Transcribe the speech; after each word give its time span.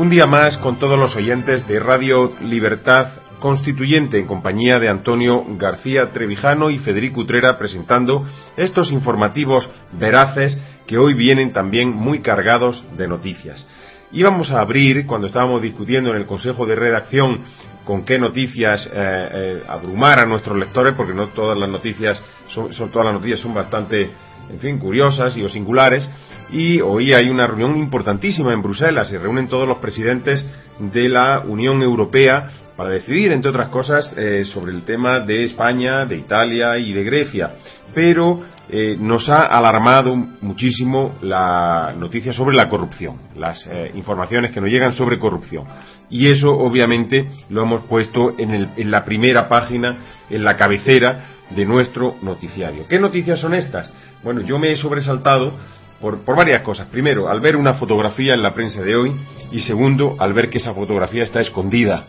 Un 0.00 0.08
día 0.08 0.24
más 0.24 0.56
con 0.56 0.78
todos 0.78 0.98
los 0.98 1.14
oyentes 1.14 1.68
de 1.68 1.78
Radio 1.78 2.32
Libertad 2.40 3.08
Constituyente 3.38 4.18
en 4.18 4.26
compañía 4.26 4.78
de 4.78 4.88
Antonio 4.88 5.44
García 5.58 6.10
Trevijano 6.10 6.70
y 6.70 6.78
Federico 6.78 7.20
Utrera 7.20 7.58
presentando 7.58 8.24
estos 8.56 8.92
informativos 8.92 9.68
veraces 9.92 10.58
que 10.86 10.96
hoy 10.96 11.12
vienen 11.12 11.52
también 11.52 11.90
muy 11.90 12.20
cargados 12.20 12.82
de 12.96 13.08
noticias. 13.08 13.66
Íbamos 14.10 14.50
a 14.50 14.62
abrir, 14.62 15.04
cuando 15.04 15.26
estábamos 15.26 15.60
discutiendo 15.60 16.08
en 16.08 16.16
el 16.16 16.24
Consejo 16.24 16.64
de 16.64 16.76
Redacción 16.76 17.40
con 17.84 18.06
qué 18.06 18.18
noticias 18.18 18.86
eh, 18.86 18.90
eh, 18.94 19.62
abrumar 19.68 20.18
a 20.18 20.24
nuestros 20.24 20.56
lectores, 20.56 20.94
porque 20.96 21.12
no 21.12 21.28
todas 21.28 21.58
las 21.58 21.68
noticias 21.68 22.22
son, 22.48 22.70
todas 22.90 23.04
las 23.04 23.14
noticias 23.16 23.40
son 23.40 23.52
bastante, 23.52 24.10
en 24.48 24.58
fin, 24.60 24.78
curiosas 24.78 25.36
y 25.36 25.42
o 25.42 25.48
singulares. 25.50 26.08
Y 26.52 26.80
hoy 26.80 27.12
hay 27.12 27.28
una 27.28 27.46
reunión 27.46 27.76
importantísima 27.76 28.52
en 28.52 28.62
Bruselas. 28.62 29.08
Se 29.08 29.18
reúnen 29.18 29.48
todos 29.48 29.68
los 29.68 29.78
presidentes 29.78 30.44
de 30.78 31.08
la 31.08 31.40
Unión 31.40 31.82
Europea 31.82 32.50
para 32.76 32.90
decidir, 32.90 33.30
entre 33.30 33.50
otras 33.50 33.68
cosas, 33.68 34.12
eh, 34.16 34.44
sobre 34.46 34.72
el 34.72 34.82
tema 34.82 35.20
de 35.20 35.44
España, 35.44 36.06
de 36.06 36.16
Italia 36.16 36.76
y 36.78 36.92
de 36.92 37.04
Grecia. 37.04 37.54
Pero 37.94 38.40
eh, 38.68 38.96
nos 38.98 39.28
ha 39.28 39.42
alarmado 39.46 40.14
muchísimo 40.14 41.16
la 41.22 41.92
noticia 41.96 42.32
sobre 42.32 42.56
la 42.56 42.68
corrupción, 42.68 43.18
las 43.36 43.66
eh, 43.66 43.90
informaciones 43.94 44.52
que 44.52 44.60
nos 44.60 44.70
llegan 44.70 44.92
sobre 44.92 45.18
corrupción. 45.18 45.66
Y 46.08 46.28
eso, 46.28 46.56
obviamente, 46.56 47.28
lo 47.48 47.62
hemos 47.62 47.82
puesto 47.82 48.34
en, 48.38 48.90
la 48.90 49.04
primera 49.04 49.48
página, 49.48 49.96
en 50.28 50.42
la 50.42 50.56
cabecera 50.56 51.26
de 51.50 51.64
nuestro 51.64 52.16
noticiario. 52.22 52.86
¿Qué 52.88 52.98
noticias 52.98 53.40
son 53.40 53.54
estas? 53.54 53.92
Bueno, 54.22 54.40
yo 54.40 54.58
me 54.58 54.70
he 54.72 54.76
sobresaltado 54.76 55.56
por, 56.00 56.20
por, 56.20 56.36
varias 56.36 56.62
cosas. 56.62 56.88
Primero, 56.88 57.28
al 57.28 57.40
ver 57.40 57.56
una 57.56 57.74
fotografía 57.74 58.34
en 58.34 58.42
la 58.42 58.54
prensa 58.54 58.82
de 58.82 58.96
hoy 58.96 59.12
y 59.52 59.60
segundo, 59.60 60.16
al 60.18 60.32
ver 60.32 60.50
que 60.50 60.58
esa 60.58 60.72
fotografía 60.72 61.24
está 61.24 61.40
escondida, 61.40 62.06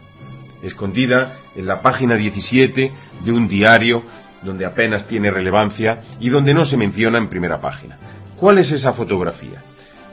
escondida 0.61 1.37
en 1.55 1.67
la 1.67 1.81
página 1.81 2.15
17 2.15 2.91
de 3.23 3.31
un 3.31 3.47
diario 3.47 4.03
donde 4.41 4.65
apenas 4.65 5.07
tiene 5.07 5.31
relevancia 5.31 6.01
y 6.19 6.29
donde 6.29 6.53
no 6.53 6.65
se 6.65 6.77
menciona 6.77 7.17
en 7.17 7.29
primera 7.29 7.61
página. 7.61 7.97
¿Cuál 8.37 8.57
es 8.57 8.71
esa 8.71 8.93
fotografía? 8.93 9.63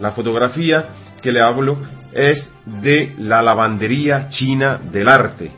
La 0.01 0.13
fotografía 0.13 0.89
que 1.23 1.33
le 1.33 1.41
hablo 1.41 1.79
es 2.13 2.53
de 2.65 3.15
la 3.19 3.42
lavandería 3.42 4.29
china 4.29 4.79
del 4.79 5.09
arte. 5.09 5.51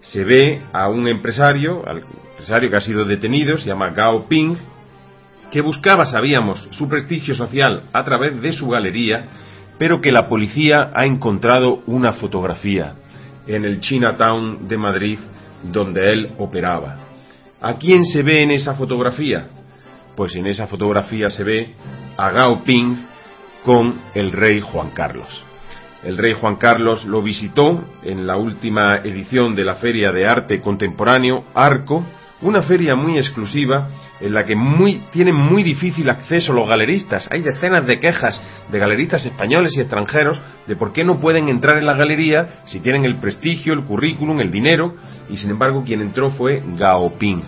Se 0.00 0.24
ve 0.24 0.62
a 0.72 0.88
un 0.88 1.08
empresario, 1.08 1.82
al 1.86 2.04
empresario 2.30 2.70
que 2.70 2.76
ha 2.76 2.80
sido 2.80 3.04
detenido, 3.04 3.58
se 3.58 3.66
llama 3.66 3.90
Gao 3.90 4.26
Ping, 4.28 4.56
que 5.52 5.60
buscaba, 5.60 6.06
sabíamos, 6.06 6.66
su 6.70 6.88
prestigio 6.88 7.34
social 7.34 7.82
a 7.92 8.02
través 8.04 8.40
de 8.40 8.54
su 8.54 8.70
galería, 8.70 9.26
pero 9.78 10.00
que 10.00 10.10
la 10.10 10.26
policía 10.26 10.90
ha 10.94 11.04
encontrado 11.04 11.82
una 11.86 12.14
fotografía 12.14 12.94
en 13.46 13.66
el 13.66 13.80
Chinatown 13.80 14.66
de 14.66 14.78
Madrid 14.78 15.18
donde 15.62 16.10
él 16.10 16.32
operaba. 16.38 16.96
¿A 17.60 17.74
quién 17.74 18.06
se 18.06 18.22
ve 18.22 18.42
en 18.42 18.50
esa 18.50 18.74
fotografía? 18.76 19.48
Pues 20.16 20.34
en 20.36 20.46
esa 20.46 20.66
fotografía 20.66 21.28
se 21.28 21.44
ve 21.44 21.74
a 22.16 22.30
Gao 22.30 22.64
Ping 22.64 22.96
con 23.62 24.00
el 24.14 24.32
rey 24.32 24.62
Juan 24.62 24.90
Carlos. 24.90 25.44
El 26.02 26.16
rey 26.16 26.32
Juan 26.32 26.56
Carlos 26.56 27.04
lo 27.04 27.20
visitó 27.20 27.84
en 28.02 28.26
la 28.26 28.36
última 28.36 28.96
edición 29.04 29.54
de 29.54 29.66
la 29.66 29.74
Feria 29.74 30.12
de 30.12 30.26
Arte 30.26 30.62
Contemporáneo 30.62 31.44
Arco, 31.52 32.02
una 32.42 32.62
feria 32.62 32.94
muy 32.96 33.18
exclusiva 33.18 33.88
en 34.20 34.34
la 34.34 34.44
que 34.44 34.56
tienen 35.12 35.34
muy 35.34 35.62
difícil 35.62 36.10
acceso 36.10 36.52
los 36.52 36.68
galeristas. 36.68 37.28
Hay 37.30 37.40
decenas 37.40 37.86
de 37.86 38.00
quejas 38.00 38.40
de 38.70 38.78
galeristas 38.78 39.24
españoles 39.24 39.72
y 39.76 39.80
extranjeros 39.80 40.40
de 40.66 40.76
por 40.76 40.92
qué 40.92 41.04
no 41.04 41.20
pueden 41.20 41.48
entrar 41.48 41.78
en 41.78 41.86
la 41.86 41.94
galería 41.94 42.62
si 42.66 42.80
tienen 42.80 43.04
el 43.04 43.16
prestigio, 43.16 43.72
el 43.72 43.84
currículum, 43.84 44.40
el 44.40 44.50
dinero, 44.50 44.94
y 45.30 45.36
sin 45.36 45.50
embargo 45.50 45.84
quien 45.84 46.00
entró 46.00 46.30
fue 46.30 46.62
Gao 46.76 47.16
Ping, 47.16 47.42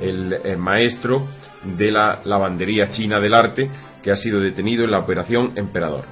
el, 0.00 0.58
maestro 0.58 1.26
de 1.64 1.90
la 1.90 2.20
lavandería 2.24 2.90
china 2.90 3.18
del 3.18 3.34
arte 3.34 3.70
que 4.02 4.10
ha 4.10 4.16
sido 4.16 4.40
detenido 4.40 4.84
en 4.84 4.90
la 4.90 4.98
operación 4.98 5.52
Emperador. 5.56 6.04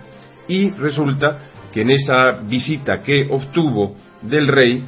Y 0.49 0.71
resulta 0.71 1.43
que 1.73 1.83
en 1.83 1.91
esa 1.91 2.33
visita 2.43 3.03
que 3.03 3.29
obtuvo 3.31 3.97
del 4.23 4.49
rey 4.49 4.85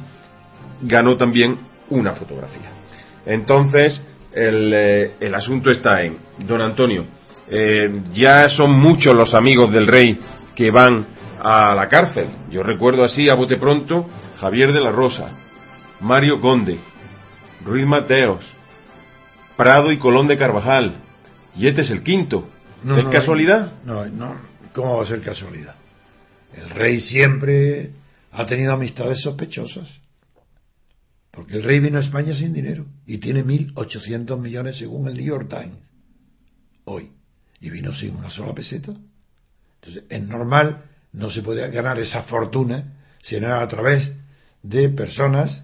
ganó 0.81 1.15
también 1.15 1.57
una 1.89 2.13
fotografía. 2.13 2.76
Entonces, 3.27 4.01
eh, 4.33 5.15
el, 5.19 5.35
asunto 5.35 5.69
está 5.69 6.01
en, 6.01 6.17
don 6.39 6.61
Antonio, 6.61 7.05
eh, 7.49 8.01
ya 8.13 8.47
son 8.47 8.71
muchos 8.71 9.13
los 9.13 9.33
amigos 9.33 9.71
del 9.71 9.85
rey 9.85 10.17
que 10.55 10.71
van 10.71 11.05
a 11.43 11.75
la 11.75 11.89
cárcel. 11.89 12.29
Yo 12.49 12.63
recuerdo 12.63 13.03
así, 13.03 13.29
a 13.29 13.35
bote 13.35 13.57
pronto, 13.57 14.07
Javier 14.39 14.71
de 14.71 14.79
la 14.79 14.91
Rosa, 14.91 15.29
Mario 15.99 16.39
Conde, 16.39 16.79
Ruiz 17.65 17.85
Mateos, 17.85 18.45
Prado 19.57 19.91
y 19.91 19.97
Colón 19.97 20.27
de 20.27 20.37
Carvajal. 20.37 20.95
Y 21.55 21.67
este 21.67 21.81
es 21.81 21.91
el 21.91 22.03
quinto. 22.03 22.47
¿Es 22.95 23.05
casualidad? 23.05 23.73
No, 23.83 24.05
no. 24.05 24.35
¿Cómo 24.73 24.95
va 24.95 25.03
a 25.03 25.07
ser 25.07 25.21
casualidad? 25.21 25.75
El 26.53 26.69
rey 26.69 27.01
siempre 27.01 27.91
ha 28.31 28.45
tenido 28.45 28.71
amistades 28.71 29.21
sospechosas. 29.21 29.99
Porque 31.37 31.55
el 31.55 31.61
rey 31.61 31.79
vino 31.79 31.99
a 31.99 32.01
España 32.01 32.33
sin 32.33 32.51
dinero 32.51 32.87
y 33.05 33.19
tiene 33.19 33.45
1.800 33.45 34.39
millones 34.41 34.79
según 34.79 35.07
el 35.07 35.13
New 35.13 35.23
York 35.23 35.47
Times 35.47 35.77
hoy. 36.85 37.11
Y 37.61 37.69
vino 37.69 37.93
sin 37.93 38.15
una 38.15 38.31
sola 38.31 38.55
peseta. 38.55 38.91
Entonces, 39.75 40.03
es 40.09 40.23
normal, 40.23 40.85
no 41.13 41.29
se 41.29 41.43
puede 41.43 41.69
ganar 41.69 41.99
esa 41.99 42.23
fortuna 42.23 42.95
sino 43.21 43.53
a 43.53 43.67
través 43.67 44.11
de 44.63 44.89
personas 44.89 45.63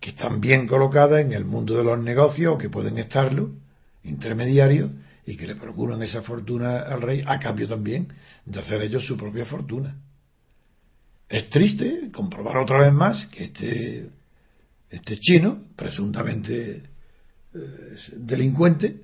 que 0.00 0.10
están 0.10 0.40
bien 0.40 0.66
colocadas 0.68 1.20
en 1.20 1.34
el 1.34 1.44
mundo 1.44 1.76
de 1.76 1.84
los 1.84 1.98
negocios 1.98 2.54
o 2.54 2.58
que 2.58 2.70
pueden 2.70 2.96
estarlo, 2.96 3.50
intermediarios, 4.04 4.90
y 5.26 5.36
que 5.36 5.46
le 5.46 5.56
procuran 5.56 6.02
esa 6.02 6.22
fortuna 6.22 6.80
al 6.80 7.02
rey 7.02 7.22
a 7.26 7.38
cambio 7.38 7.68
también 7.68 8.08
de 8.46 8.58
hacer 8.58 8.80
ellos 8.80 9.06
su 9.06 9.18
propia 9.18 9.44
fortuna. 9.44 9.98
Es 11.28 11.50
triste 11.50 12.10
comprobar 12.10 12.56
otra 12.56 12.80
vez 12.80 12.92
más 12.92 13.26
que 13.26 13.44
este, 13.44 14.10
este 14.94 15.18
chino, 15.18 15.64
presuntamente 15.76 16.82
eh, 17.54 17.96
delincuente, 18.16 19.02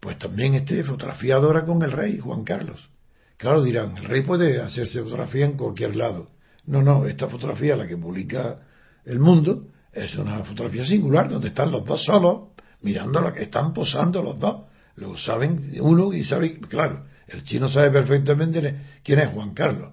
pues 0.00 0.18
también 0.18 0.54
esté 0.54 0.84
fotografiado 0.84 1.46
ahora 1.46 1.64
con 1.64 1.82
el 1.82 1.92
rey 1.92 2.18
Juan 2.18 2.44
Carlos. 2.44 2.90
Claro, 3.36 3.62
dirán, 3.62 3.96
el 3.96 4.04
rey 4.04 4.22
puede 4.22 4.60
hacerse 4.60 5.02
fotografía 5.02 5.46
en 5.46 5.56
cualquier 5.56 5.96
lado. 5.96 6.30
No, 6.66 6.82
no, 6.82 7.06
esta 7.06 7.28
fotografía, 7.28 7.76
la 7.76 7.86
que 7.86 7.96
publica 7.96 8.60
El 9.04 9.18
Mundo, 9.18 9.68
es 9.92 10.14
una 10.16 10.44
fotografía 10.44 10.84
singular 10.84 11.28
donde 11.28 11.48
están 11.48 11.70
los 11.70 11.84
dos 11.84 12.04
solos 12.04 12.48
mirando 12.82 13.20
lo 13.20 13.32
que 13.32 13.44
están 13.44 13.72
posando 13.72 14.22
los 14.22 14.38
dos. 14.38 14.66
Lo 14.96 15.16
saben 15.16 15.72
uno 15.80 16.12
y 16.12 16.24
sabe, 16.24 16.58
claro, 16.60 17.04
el 17.28 17.42
chino 17.44 17.68
sabe 17.68 17.90
perfectamente 17.90 18.76
quién 19.02 19.18
es 19.18 19.28
Juan 19.28 19.54
Carlos. 19.54 19.92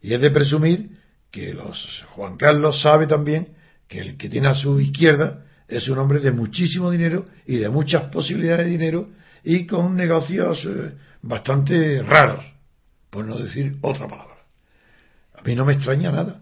Y 0.00 0.14
es 0.14 0.20
de 0.20 0.30
presumir 0.30 0.90
que 1.30 1.52
los, 1.52 2.04
Juan 2.14 2.36
Carlos 2.36 2.80
sabe 2.80 3.06
también 3.06 3.55
que 3.88 4.00
el 4.00 4.16
que 4.16 4.28
tiene 4.28 4.48
a 4.48 4.54
su 4.54 4.80
izquierda 4.80 5.44
es 5.68 5.88
un 5.88 5.98
hombre 5.98 6.20
de 6.20 6.30
muchísimo 6.30 6.90
dinero 6.90 7.26
y 7.46 7.56
de 7.56 7.68
muchas 7.68 8.04
posibilidades 8.10 8.66
de 8.66 8.72
dinero 8.72 9.08
y 9.44 9.66
con 9.66 9.96
negocios 9.96 10.64
eh, 10.64 10.92
bastante 11.22 12.02
raros, 12.02 12.44
por 13.10 13.24
no 13.24 13.38
decir 13.38 13.76
otra 13.80 14.08
palabra. 14.08 14.36
A 15.34 15.42
mí 15.42 15.54
no 15.54 15.64
me 15.64 15.74
extraña 15.74 16.10
nada. 16.10 16.40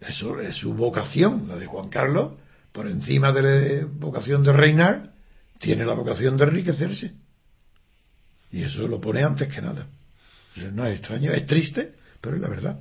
Eso 0.00 0.40
es 0.40 0.56
su 0.56 0.74
vocación, 0.74 1.46
la 1.48 1.56
de 1.56 1.66
Juan 1.66 1.88
Carlos, 1.88 2.34
por 2.72 2.86
encima 2.86 3.32
de 3.32 3.82
la 3.82 3.86
vocación 3.86 4.42
de 4.44 4.52
reinar, 4.52 5.12
tiene 5.58 5.84
la 5.84 5.94
vocación 5.94 6.36
de 6.36 6.44
enriquecerse. 6.44 7.14
Y 8.52 8.62
eso 8.62 8.86
lo 8.86 9.00
pone 9.00 9.22
antes 9.22 9.52
que 9.52 9.60
nada. 9.60 9.86
no 10.72 10.86
es 10.86 10.98
extraño, 10.98 11.32
es 11.32 11.46
triste, 11.46 11.94
pero 12.20 12.36
es 12.36 12.42
la 12.42 12.48
verdad. 12.48 12.78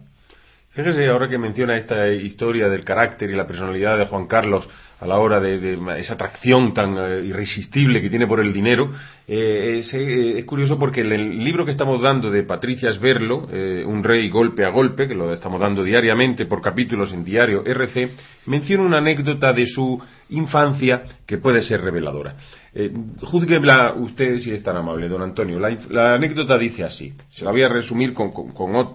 Fíjese 0.77 1.07
ahora 1.07 1.27
que 1.27 1.39
menciona 1.39 1.75
esta 1.75 2.07
historia 2.07 2.69
del 2.69 2.83
carácter 2.83 3.31
y 3.31 3.35
la 3.35 3.47
personalidad 3.47 3.97
de 3.97 4.05
Juan 4.05 4.27
Carlos 4.27 4.69
a 4.99 5.07
la 5.07 5.17
hora 5.17 5.39
de, 5.39 5.75
esa 5.97 6.13
atracción 6.13 6.71
tan 6.71 6.95
eh, 6.99 7.21
irresistible 7.25 7.99
que 7.99 8.11
tiene 8.11 8.27
por 8.27 8.39
el 8.39 8.53
dinero, 8.53 8.91
eh, 9.27 9.81
eh, 9.91 10.33
es, 10.37 10.45
curioso 10.45 10.77
porque 10.77 11.01
en 11.01 11.13
el 11.13 11.43
libro 11.43 11.65
que 11.65 11.71
estamos 11.71 11.99
dando 11.99 12.29
de 12.29 12.43
Patricia 12.43 12.93
Sverlo, 12.93 13.47
Un 13.87 14.03
rey 14.03 14.29
golpe 14.29 14.65
a 14.65 14.69
golpe, 14.69 15.07
que 15.07 15.15
lo 15.15 15.33
estamos 15.33 15.59
dando 15.59 15.83
diariamente 15.83 16.45
por 16.45 16.61
capítulos 16.61 17.11
en 17.11 17.23
diario 17.23 17.63
RC, 17.65 18.11
menciona 18.45 18.83
una 18.83 18.99
anécdota 18.99 19.53
de 19.53 19.65
su 19.65 19.99
infancia 20.29 21.03
que 21.25 21.37
puede 21.37 21.61
ser 21.61 21.81
reveladora. 21.81 22.35
Eh, 22.79 22.91
juzguela 23.21 23.93
usted 23.93 24.37
si 24.39 24.51
es 24.51 24.61
tan 24.61 24.77
amable, 24.77 25.07
don 25.07 25.21
Antonio. 25.21 25.59
La, 25.59 26.13
anécdota 26.13 26.57
dice 26.57 26.83
así. 26.83 27.13
Se 27.29 27.43
la 27.43 27.51
voy 27.51 27.63
a 27.63 27.69
resumir 27.69 28.13
con, 28.13 28.31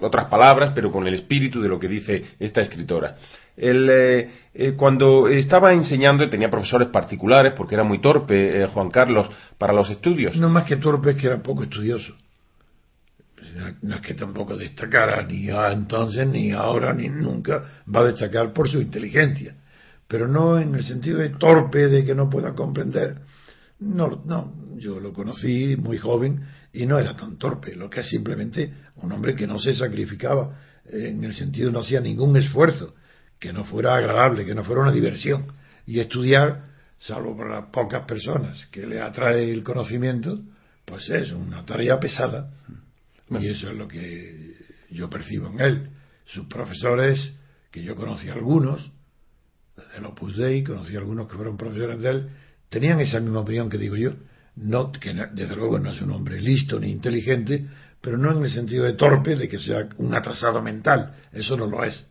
otras 0.01 0.29
palabras, 0.29 0.73
pero 0.73 0.93
con 0.93 1.07
el 1.07 1.15
espíritu 1.15 1.61
de 1.61 1.69
lo 1.69 1.81
que 1.81 1.89
dice 1.89 2.23
esta 2.39 2.61
escritora. 2.61 3.17
Eh, 3.57 4.31
eh, 4.55 4.73
cuando 4.77 5.27
estaba 5.29 5.73
enseñando, 5.73 6.29
tenía 6.31 6.49
profesores 6.49 6.89
particulares, 6.89 7.55
porque 7.55 7.75
era 7.75 7.85
muy 7.85 8.01
torpe 8.01 8.67
Juan 8.73 8.91
Carlos 8.91 9.29
para 9.59 9.73
los 9.73 9.91
estudios. 9.91 10.37
No 10.37 10.49
más 10.49 10.65
que 10.65 10.77
torpe, 10.77 11.11
es 11.11 11.17
que 11.17 11.27
era 11.27 11.43
poco 11.43 11.65
estudioso. 11.65 12.15
no 13.83 13.97
es 13.97 14.01
que 14.01 14.15
tampoco 14.15 14.57
destacara 14.57 15.27
ni 15.27 15.49
entonces, 15.49 16.27
ni 16.29 16.53
ahora, 16.53 16.95
ni 16.95 17.09
nunca, 17.09 17.65
va 17.93 18.01
a 18.01 18.05
destacar 18.05 18.53
por 18.53 18.69
su 18.69 18.81
inteligencia, 18.81 19.57
pero 20.13 20.29
no 20.29 20.59
en 20.59 20.75
el 20.75 20.85
sentido 20.85 21.21
de 21.21 21.31
torpe, 21.31 21.89
de 21.89 22.05
que 22.05 22.15
no 22.15 22.29
pueda 22.29 22.55
comprender. 22.55 23.23
No, 23.81 24.23
no, 24.27 24.53
yo 24.77 25.01
lo 25.01 25.11
conocí 25.15 25.75
muy 25.79 25.97
joven 25.97 26.47
y 26.71 26.85
no 26.85 26.99
era 26.99 27.17
tan 27.17 27.39
torpe, 27.39 27.75
lo 27.75 27.89
que 27.89 28.01
es 28.01 28.11
simplemente 28.11 28.75
un 28.97 29.11
hombre 29.11 29.35
que 29.35 29.47
no 29.47 29.59
se 29.59 29.75
sacrificaba, 29.75 30.61
en 30.85 31.25
el 31.25 31.35
sentido 31.35 31.71
no 31.71 31.81
hacía 31.81 32.03
ningún 32.03 32.37
esfuerzo, 32.37 32.95
que 33.39 33.55
no 33.55 33.65
fuera 33.65 33.97
agradable, 33.97 34.45
que 34.45 34.55
no 34.55 34.63
fuera 34.65 34.83
una 34.83 34.93
diversión. 34.93 35.47
Y 35.87 35.99
estudiar, 35.99 36.63
salvo 36.99 37.35
para 37.35 37.61
las 37.61 37.71
pocas 37.71 38.05
personas 38.05 38.67
que 38.67 38.87
le 38.87 39.01
atrae 39.01 39.51
el 39.51 39.65
conocimiento, 39.65 40.43
pues 40.85 41.09
es 41.09 41.33
una 41.33 41.65
tarea 41.65 41.99
pesada. 41.99 42.51
Y 43.31 43.47
eso 43.47 43.71
es 43.71 43.77
lo 43.79 43.89
que 43.89 44.57
yo 44.91 45.09
percibo 45.09 45.49
en 45.49 45.61
él. 45.61 45.91
Sus 46.27 46.45
profesores, 46.49 47.33
que 47.71 47.83
yo 47.83 47.97
conocí 47.97 48.29
algunos, 48.29 48.92
del 49.95 50.05
Opus 50.07 50.37
Dei, 50.37 50.63
conocí 50.63 50.97
algunos 50.97 51.29
que 51.29 51.37
fueron 51.37 51.57
profesores 51.57 51.99
de 52.01 52.11
él, 52.11 52.29
tenían 52.69 53.01
esa 53.01 53.21
misma 53.21 53.41
opinión 53.41 53.69
que 53.69 53.79
digo 53.79 53.97
yo. 53.97 54.13
No, 54.55 54.93
que 54.93 55.15
desde 55.33 55.57
luego 55.57 55.79
no 55.79 55.91
es 55.93 56.01
un 56.03 56.11
hombre 56.13 56.41
listo 56.41 56.79
ni 56.79 56.91
inteligente, 56.91 57.67
pero 58.01 58.19
no 58.19 58.37
en 58.37 58.45
el 58.45 58.51
sentido 58.51 58.85
de 58.85 58.93
torpe, 58.95 59.37
de 59.37 59.49
que 59.49 59.59
sea 59.59 59.89
un 59.97 60.15
atrasado 60.15 60.61
mental. 60.61 61.15
Eso 61.33 61.57
no 61.57 61.67
lo 61.67 61.85
es. 61.85 62.05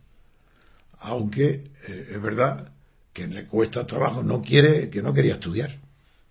Aunque 0.98 1.70
eh, 1.86 2.10
es 2.14 2.22
verdad 2.22 2.72
que 3.12 3.26
le 3.28 3.46
cuesta 3.46 3.86
trabajo, 3.86 4.22
no 4.22 4.42
quiere, 4.42 4.90
que 4.90 5.02
no 5.02 5.14
quería 5.14 5.34
estudiar 5.34 5.78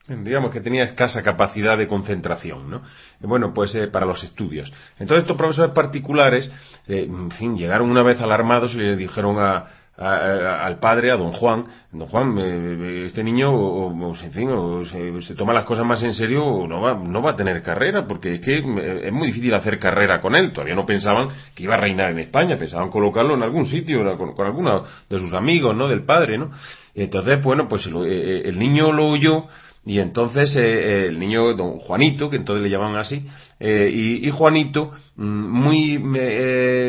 digamos 0.07 0.51
que 0.51 0.61
tenía 0.61 0.83
escasa 0.83 1.21
capacidad 1.21 1.77
de 1.77 1.87
concentración, 1.87 2.69
¿no? 2.69 2.81
Bueno, 3.19 3.53
pues 3.53 3.73
eh, 3.75 3.87
para 3.87 4.05
los 4.05 4.23
estudios. 4.23 4.71
Entonces 4.99 5.23
estos 5.23 5.37
profesores 5.37 5.71
particulares, 5.71 6.51
eh, 6.87 7.05
en 7.07 7.31
fin, 7.31 7.57
llegaron 7.57 7.89
una 7.89 8.03
vez 8.03 8.19
alarmados 8.19 8.73
y 8.73 8.77
le 8.77 8.95
dijeron 8.95 9.37
a, 9.39 9.67
al 10.01 10.79
padre, 10.79 11.11
a 11.11 11.17
don 11.17 11.31
Juan, 11.31 11.65
don 11.91 12.07
Juan, 12.07 12.35
eh, 12.39 13.05
este 13.07 13.23
niño, 13.23 13.53
o, 13.53 14.15
en 14.15 14.31
fin, 14.31 14.49
o 14.49 14.83
se, 14.85 15.35
toma 15.35 15.53
las 15.53 15.65
cosas 15.65 15.85
más 15.85 16.01
en 16.03 16.13
serio, 16.13 16.43
o 16.43 16.67
no 16.67 16.81
va, 16.81 16.95
no 16.95 17.21
va 17.21 17.31
a 17.31 17.35
tener 17.35 17.61
carrera, 17.61 18.07
porque 18.07 18.35
es 18.35 18.41
que 18.41 18.57
es 18.57 19.13
muy 19.13 19.27
difícil 19.27 19.53
hacer 19.53 19.79
carrera 19.79 20.19
con 20.19 20.35
él. 20.35 20.51
Todavía 20.53 20.75
no 20.75 20.85
pensaban 20.85 21.29
que 21.53 21.63
iba 21.63 21.75
a 21.75 21.77
reinar 21.77 22.11
en 22.11 22.19
España, 22.19 22.57
pensaban 22.57 22.89
colocarlo 22.89 23.35
en 23.35 23.43
algún 23.43 23.65
sitio, 23.65 24.17
con, 24.17 24.33
con 24.33 24.47
alguno 24.47 24.83
de 25.09 25.19
sus 25.19 25.33
amigos, 25.33 25.75
¿no? 25.75 25.87
Del 25.87 26.03
padre, 26.03 26.37
¿no? 26.37 26.51
Entonces, 26.95 27.41
bueno, 27.43 27.67
pues 27.69 27.85
el 27.85 28.57
niño 28.59 28.91
lo 28.91 29.07
oyó, 29.07 29.47
y 29.85 29.99
entonces 29.99 30.55
eh, 30.55 30.61
eh, 30.61 31.05
el 31.07 31.19
niño, 31.19 31.53
don 31.53 31.79
Juanito, 31.79 32.29
que 32.29 32.37
entonces 32.37 32.63
le 32.63 32.69
llamaban 32.69 32.97
así, 32.97 33.25
eh, 33.63 33.91
y, 34.23 34.29
Juanito, 34.31 34.91
mm, 35.15 35.23
muy, 35.23 35.97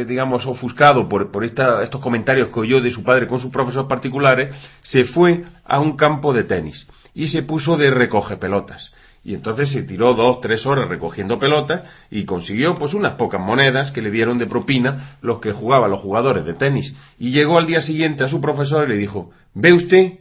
digamos, 0.06 0.46
ofuscado 0.46 1.06
por, 1.06 1.30
por 1.30 1.44
estos 1.44 2.00
comentarios 2.00 2.48
que 2.48 2.60
oyó 2.60 2.80
de 2.80 2.90
su 2.90 3.04
padre 3.04 3.26
con 3.26 3.38
sus 3.38 3.52
profesores 3.52 3.88
particulares, 3.88 4.54
se 4.82 5.04
fue 5.04 5.44
a 5.66 5.80
un 5.80 5.96
campo 5.98 6.32
de 6.32 6.44
tenis 6.44 6.88
y 7.14 7.28
se 7.28 7.42
puso 7.42 7.76
de 7.76 7.90
recoge 7.90 8.38
pelotas. 8.38 8.90
Y 9.24 9.34
entonces 9.34 9.70
se 9.70 9.82
tiró 9.82 10.14
dos, 10.14 10.40
tres 10.40 10.66
horas 10.66 10.88
recogiendo 10.88 11.38
pelotas 11.38 11.82
y 12.10 12.24
consiguió 12.24 12.76
pues 12.76 12.92
unas 12.94 13.14
pocas 13.14 13.40
monedas 13.40 13.92
que 13.92 14.02
le 14.02 14.10
dieron 14.10 14.38
de 14.38 14.46
propina 14.46 15.18
los 15.20 15.40
que 15.40 15.52
jugaban 15.52 15.90
los 15.90 16.00
jugadores 16.00 16.44
de 16.44 16.54
tenis. 16.54 16.94
Y 17.18 17.30
llegó 17.30 17.58
al 17.58 17.66
día 17.66 17.80
siguiente 17.82 18.24
a 18.24 18.28
su 18.28 18.40
profesor 18.40 18.88
y 18.88 18.94
le 18.94 18.98
dijo, 18.98 19.30
¿ve 19.54 19.72
usted? 19.72 20.12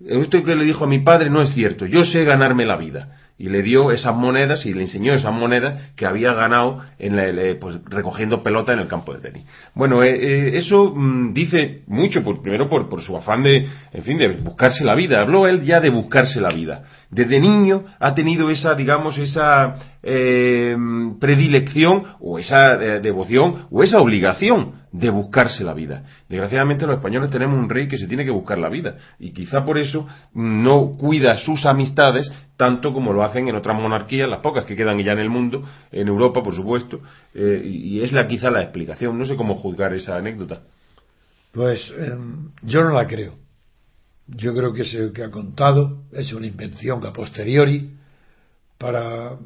Esto 0.00 0.42
que 0.42 0.56
le 0.56 0.64
dijo 0.64 0.84
a 0.84 0.88
mi 0.88 1.00
padre 1.00 1.30
no 1.30 1.42
es 1.42 1.52
cierto, 1.54 1.86
yo 1.86 2.04
sé 2.04 2.24
ganarme 2.24 2.64
la 2.64 2.76
vida. 2.76 3.18
Y 3.38 3.50
le 3.50 3.62
dio 3.62 3.92
esas 3.92 4.16
monedas 4.16 4.66
y 4.66 4.74
le 4.74 4.82
enseñó 4.82 5.14
esas 5.14 5.32
monedas 5.32 5.92
que 5.94 6.06
había 6.06 6.34
ganado 6.34 6.80
en 6.98 7.58
pues, 7.60 7.76
recogiendo 7.84 8.42
pelota 8.42 8.72
en 8.72 8.80
el 8.80 8.88
campo 8.88 9.14
de 9.14 9.20
tenis. 9.20 9.44
Bueno, 9.74 10.02
eh, 10.02 10.10
eh, 10.10 10.58
eso 10.58 10.92
mm, 10.94 11.32
dice 11.32 11.82
mucho, 11.86 12.24
pues, 12.24 12.40
primero 12.40 12.68
por, 12.68 12.88
por, 12.88 13.00
su 13.00 13.16
afán 13.16 13.44
de, 13.44 13.68
en 13.92 14.02
fin, 14.02 14.18
de 14.18 14.28
buscarse 14.28 14.84
la 14.84 14.96
vida. 14.96 15.20
Habló 15.20 15.46
él 15.46 15.62
ya 15.62 15.80
de 15.80 15.90
buscarse 15.90 16.40
la 16.40 16.50
vida. 16.50 16.82
Desde 17.10 17.38
niño 17.38 17.84
ha 18.00 18.14
tenido 18.14 18.50
esa, 18.50 18.74
digamos, 18.74 19.16
esa 19.18 19.76
eh, 20.02 20.76
predilección 21.20 22.02
o 22.20 22.38
esa 22.38 22.76
devoción 22.76 23.66
o 23.70 23.84
esa 23.84 24.00
obligación 24.00 24.77
de 24.92 25.10
buscarse 25.10 25.64
la 25.64 25.74
vida. 25.74 26.04
Desgraciadamente 26.28 26.86
los 26.86 26.96
españoles 26.96 27.30
tenemos 27.30 27.58
un 27.58 27.68
rey 27.68 27.88
que 27.88 27.98
se 27.98 28.06
tiene 28.06 28.24
que 28.24 28.30
buscar 28.30 28.58
la 28.58 28.68
vida 28.68 28.96
y 29.18 29.32
quizá 29.32 29.64
por 29.64 29.78
eso 29.78 30.06
no 30.34 30.96
cuida 30.96 31.36
sus 31.38 31.66
amistades 31.66 32.30
tanto 32.56 32.92
como 32.92 33.12
lo 33.12 33.22
hacen 33.22 33.48
en 33.48 33.54
otras 33.54 33.80
monarquías, 33.80 34.28
las 34.28 34.40
pocas 34.40 34.64
que 34.64 34.74
quedan 34.74 34.98
ya 34.98 35.12
en 35.12 35.20
el 35.20 35.30
mundo, 35.30 35.62
en 35.92 36.08
Europa 36.08 36.42
por 36.42 36.54
supuesto, 36.54 37.00
eh, 37.34 37.62
y 37.64 38.00
es 38.00 38.12
la 38.12 38.26
quizá 38.26 38.50
la 38.50 38.62
explicación. 38.62 39.16
No 39.18 39.24
sé 39.24 39.36
cómo 39.36 39.56
juzgar 39.56 39.94
esa 39.94 40.16
anécdota. 40.16 40.62
Pues 41.52 41.94
em, 41.98 42.50
yo 42.62 42.82
no 42.82 42.90
la 42.90 43.06
creo. 43.06 43.34
Yo 44.26 44.54
creo 44.54 44.72
que 44.72 44.82
ese 44.82 45.12
que 45.12 45.22
ha 45.22 45.30
contado 45.30 46.02
es 46.12 46.32
una 46.32 46.46
invención 46.46 47.04
a 47.06 47.12
posteriori 47.12 47.94
para 48.76 49.38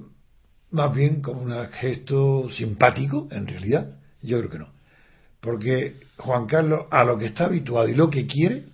más 0.71 0.95
bien 0.95 1.21
como 1.21 1.43
un 1.43 1.53
gesto 1.73 2.49
simpático, 2.51 3.29
en 3.31 3.47
realidad. 3.47 3.99
Yo 4.23 4.39
creo 4.39 4.51
que 4.51 4.59
no. 4.59 4.72
Porque 5.43 5.97
Juan 6.19 6.47
Carlos 6.47 6.87
a 6.91 7.03
lo 7.05 7.19
que 7.19 7.27
está 7.27 7.47
habituado 7.47 7.89
y 7.89 7.95
lo 7.95 8.09
que 8.09 8.29
quiere 8.29 8.67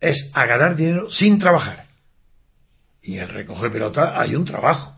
es 0.00 0.28
a 0.32 0.44
ganar 0.44 0.74
dinero 0.74 1.08
sin 1.08 1.38
trabajar. 1.38 1.86
Y 3.00 3.18
el 3.18 3.28
recoger 3.28 3.70
pelota 3.70 4.20
hay 4.20 4.34
un 4.34 4.44
trabajo. 4.44 4.96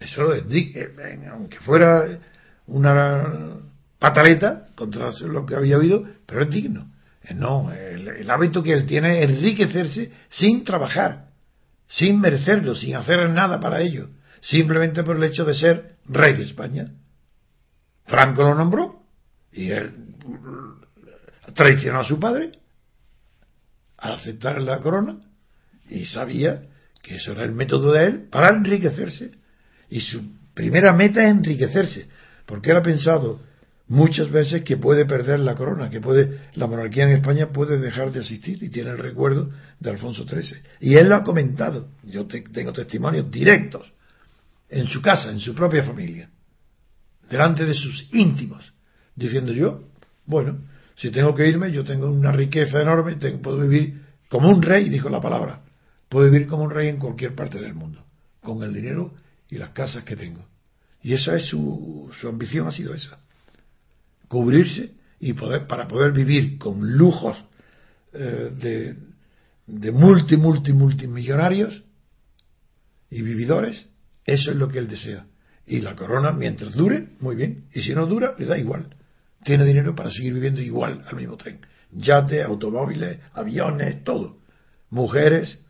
Eso 0.00 0.32
es, 0.32 0.44
eh, 0.50 1.28
aunque 1.30 1.58
fuera 1.58 2.18
una 2.66 3.58
pataleta 3.98 4.68
contra 4.74 5.10
lo 5.20 5.44
que 5.44 5.54
había 5.54 5.76
habido, 5.76 6.04
pero 6.24 6.44
es 6.44 6.50
digno. 6.50 6.90
Eh, 7.22 7.34
no, 7.34 7.70
el, 7.70 8.08
el 8.08 8.30
hábito 8.30 8.62
que 8.62 8.72
él 8.72 8.86
tiene 8.86 9.22
es 9.22 9.28
enriquecerse 9.28 10.12
sin 10.30 10.64
trabajar, 10.64 11.26
sin 11.88 12.20
merecerlo, 12.20 12.74
sin 12.74 12.96
hacer 12.96 13.28
nada 13.28 13.60
para 13.60 13.82
ello, 13.82 14.08
simplemente 14.40 15.02
por 15.02 15.16
el 15.16 15.24
hecho 15.24 15.44
de 15.44 15.54
ser 15.54 15.96
rey 16.06 16.34
de 16.36 16.44
España. 16.44 16.86
Franco 18.06 18.42
lo 18.44 18.54
nombró 18.54 18.95
y 19.56 19.70
él 19.70 19.92
traicionó 21.54 22.00
a 22.00 22.04
su 22.04 22.20
padre 22.20 22.52
al 23.96 24.12
aceptar 24.12 24.60
la 24.60 24.80
corona 24.80 25.18
y 25.88 26.04
sabía 26.04 26.62
que 27.02 27.16
eso 27.16 27.32
era 27.32 27.44
el 27.44 27.52
método 27.52 27.92
de 27.92 28.06
él 28.06 28.28
para 28.30 28.54
enriquecerse. 28.54 29.32
Y 29.88 30.00
su 30.00 30.22
primera 30.52 30.92
meta 30.92 31.24
es 31.24 31.30
enriquecerse, 31.30 32.08
porque 32.44 32.70
él 32.70 32.76
ha 32.76 32.82
pensado 32.82 33.40
muchas 33.88 34.30
veces 34.30 34.64
que 34.64 34.76
puede 34.76 35.06
perder 35.06 35.38
la 35.40 35.54
corona, 35.54 35.88
que 35.88 36.00
puede 36.00 36.40
la 36.54 36.66
monarquía 36.66 37.04
en 37.04 37.16
España 37.16 37.48
puede 37.48 37.78
dejar 37.78 38.12
de 38.12 38.20
existir 38.20 38.62
y 38.62 38.68
tiene 38.68 38.90
el 38.90 38.98
recuerdo 38.98 39.50
de 39.80 39.90
Alfonso 39.90 40.26
XIII. 40.28 40.58
Y 40.80 40.96
él 40.96 41.08
lo 41.08 41.14
ha 41.14 41.24
comentado, 41.24 41.88
yo 42.02 42.26
tengo 42.26 42.72
testimonios 42.72 43.30
directos, 43.30 43.90
en 44.68 44.88
su 44.88 45.00
casa, 45.00 45.30
en 45.30 45.38
su 45.38 45.54
propia 45.54 45.84
familia, 45.84 46.28
delante 47.30 47.64
de 47.64 47.74
sus 47.74 48.08
íntimos, 48.12 48.75
diciendo 49.16 49.52
yo, 49.52 49.82
bueno, 50.26 50.58
si 50.94 51.10
tengo 51.10 51.34
que 51.34 51.48
irme, 51.48 51.72
yo 51.72 51.84
tengo 51.84 52.10
una 52.10 52.32
riqueza 52.32 52.80
enorme, 52.80 53.16
tengo, 53.16 53.40
puedo 53.40 53.58
vivir 53.58 54.02
como 54.28 54.50
un 54.50 54.62
rey, 54.62 54.88
dijo 54.88 55.08
la 55.08 55.20
palabra, 55.20 55.62
puedo 56.08 56.30
vivir 56.30 56.46
como 56.46 56.64
un 56.64 56.70
rey 56.70 56.88
en 56.88 56.98
cualquier 56.98 57.34
parte 57.34 57.58
del 57.58 57.74
mundo, 57.74 58.04
con 58.42 58.62
el 58.62 58.72
dinero 58.72 59.14
y 59.48 59.56
las 59.56 59.70
casas 59.70 60.04
que 60.04 60.16
tengo. 60.16 60.46
Y 61.02 61.14
esa 61.14 61.36
es 61.36 61.46
su, 61.46 62.10
su 62.20 62.28
ambición, 62.28 62.66
ha 62.66 62.72
sido 62.72 62.94
esa, 62.94 63.18
cubrirse 64.28 64.92
y 65.20 65.32
poder, 65.32 65.66
para 65.66 65.88
poder 65.88 66.12
vivir 66.12 66.58
con 66.58 66.96
lujos 66.96 67.36
eh, 68.12 68.50
de, 68.58 68.96
de 69.66 69.92
multi, 69.92 70.36
multi, 70.36 70.72
multimillonarios 70.72 71.82
y 73.10 73.22
vividores, 73.22 73.86
eso 74.24 74.50
es 74.50 74.56
lo 74.56 74.68
que 74.68 74.78
él 74.78 74.88
desea. 74.88 75.26
Y 75.68 75.80
la 75.80 75.94
corona, 75.94 76.32
mientras 76.32 76.74
dure, 76.74 77.08
muy 77.20 77.36
bien. 77.36 77.64
Y 77.74 77.82
si 77.82 77.94
no 77.94 78.06
dura, 78.06 78.34
le 78.38 78.46
da 78.46 78.58
igual 78.58 78.88
tiene 79.46 79.64
dinero 79.64 79.94
para 79.94 80.10
seguir 80.10 80.34
viviendo 80.34 80.60
igual 80.60 81.04
al 81.08 81.16
mismo 81.16 81.36
tren. 81.36 81.60
Yates, 81.92 82.44
automóviles, 82.44 83.20
aviones, 83.32 84.02
todo. 84.02 84.36
Mujeres. 84.90 85.62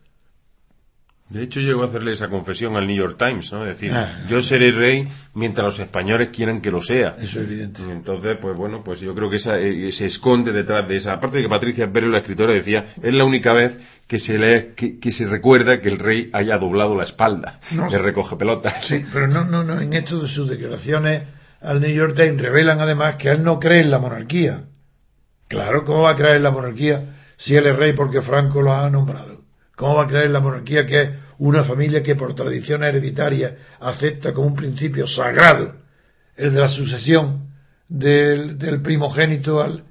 De 1.28 1.42
hecho, 1.42 1.60
llegó 1.60 1.82
a 1.82 1.88
hacerle 1.88 2.14
esa 2.14 2.28
confesión 2.28 2.76
al 2.76 2.86
New 2.86 2.96
York 2.96 3.18
Times, 3.18 3.52
¿no? 3.52 3.66
Es 3.66 3.78
decir, 3.78 3.92
ah. 3.92 4.24
yo 4.30 4.40
seré 4.40 4.70
rey 4.70 5.06
mientras 5.34 5.66
los 5.66 5.78
españoles 5.78 6.30
quieran 6.30 6.62
que 6.62 6.70
lo 6.70 6.80
sea. 6.80 7.16
Eso 7.18 7.40
es 7.40 7.48
evidente. 7.48 7.82
Entonces, 7.82 8.38
pues 8.40 8.56
bueno, 8.56 8.82
pues 8.82 9.00
yo 9.00 9.14
creo 9.14 9.28
que 9.28 9.36
esa, 9.36 9.58
eh, 9.58 9.92
se 9.92 10.06
esconde 10.06 10.52
detrás 10.52 10.88
de 10.88 10.96
esa. 10.96 11.12
Aparte 11.12 11.38
de 11.38 11.42
que 11.42 11.48
Patricia 11.48 11.92
Pérez, 11.92 12.10
la 12.10 12.20
escritora, 12.20 12.54
decía, 12.54 12.94
es 13.02 13.12
la 13.12 13.24
única 13.24 13.52
vez 13.52 13.76
que 14.06 14.18
se 14.18 14.38
lee, 14.38 14.98
que, 15.00 15.12
se 15.12 15.26
recuerda 15.26 15.80
que 15.80 15.88
el 15.88 15.98
rey 15.98 16.30
haya 16.32 16.56
doblado 16.56 16.96
la 16.96 17.04
espalda, 17.04 17.60
no, 17.72 17.88
que 17.88 17.98
recoge 17.98 18.36
pelotas. 18.36 18.86
Sí, 18.86 19.04
pero 19.12 19.26
no, 19.26 19.44
no, 19.44 19.64
no, 19.64 19.80
en 19.80 19.92
esto 19.92 20.20
de 20.20 20.28
sus 20.28 20.48
declaraciones 20.48 21.24
al 21.60 21.80
New 21.80 21.90
York 21.90 22.14
Times 22.16 22.40
revelan 22.40 22.80
además 22.80 23.16
que 23.16 23.30
él 23.30 23.42
no 23.42 23.58
cree 23.58 23.80
en 23.80 23.90
la 23.90 23.98
monarquía. 23.98 24.64
Claro, 25.48 25.84
¿cómo 25.84 26.02
va 26.02 26.10
a 26.10 26.16
creer 26.16 26.36
en 26.36 26.42
la 26.42 26.50
monarquía 26.50 27.16
si 27.36 27.54
él 27.54 27.66
es 27.66 27.76
rey 27.76 27.92
porque 27.92 28.22
Franco 28.22 28.62
lo 28.62 28.72
ha 28.72 28.88
nombrado? 28.90 29.42
¿Cómo 29.76 29.96
va 29.96 30.04
a 30.04 30.08
creer 30.08 30.26
en 30.26 30.32
la 30.32 30.40
monarquía 30.40 30.86
que 30.86 31.02
es 31.02 31.10
una 31.38 31.64
familia 31.64 32.02
que 32.02 32.16
por 32.16 32.34
tradición 32.34 32.82
hereditaria 32.82 33.56
acepta 33.80 34.32
como 34.32 34.48
un 34.48 34.56
principio 34.56 35.06
sagrado 35.06 35.74
el 36.36 36.54
de 36.54 36.60
la 36.60 36.68
sucesión 36.68 37.50
del, 37.88 38.80
primogénito 38.82 39.60
al. 39.60 39.84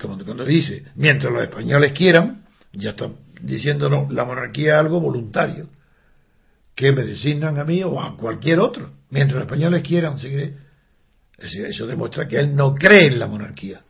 como 0.00 0.24
cuando 0.24 0.44
dice, 0.44 0.84
mientras 0.94 1.32
los 1.32 1.42
españoles 1.42 1.92
quieran, 1.92 2.44
ya 2.72 2.90
está 2.90 3.10
diciéndonos 3.40 4.12
la 4.12 4.24
monarquía 4.24 4.74
es 4.74 4.78
algo 4.78 5.00
voluntario, 5.00 5.68
que 6.74 6.92
me 6.92 7.04
designan 7.04 7.58
a 7.58 7.64
mí 7.64 7.82
o 7.82 8.00
a 8.00 8.16
cualquier 8.16 8.60
otro. 8.60 8.90
Mientras 9.10 9.36
los 9.36 9.44
españoles 9.44 9.82
quieran, 9.82 10.18
seguiré. 10.18 10.54
Eso 11.38 11.86
demuestra 11.86 12.26
que 12.26 12.36
él 12.36 12.54
no 12.54 12.74
cree 12.74 13.06
en 13.06 13.18
la 13.18 13.28
monarquía. 13.28 13.80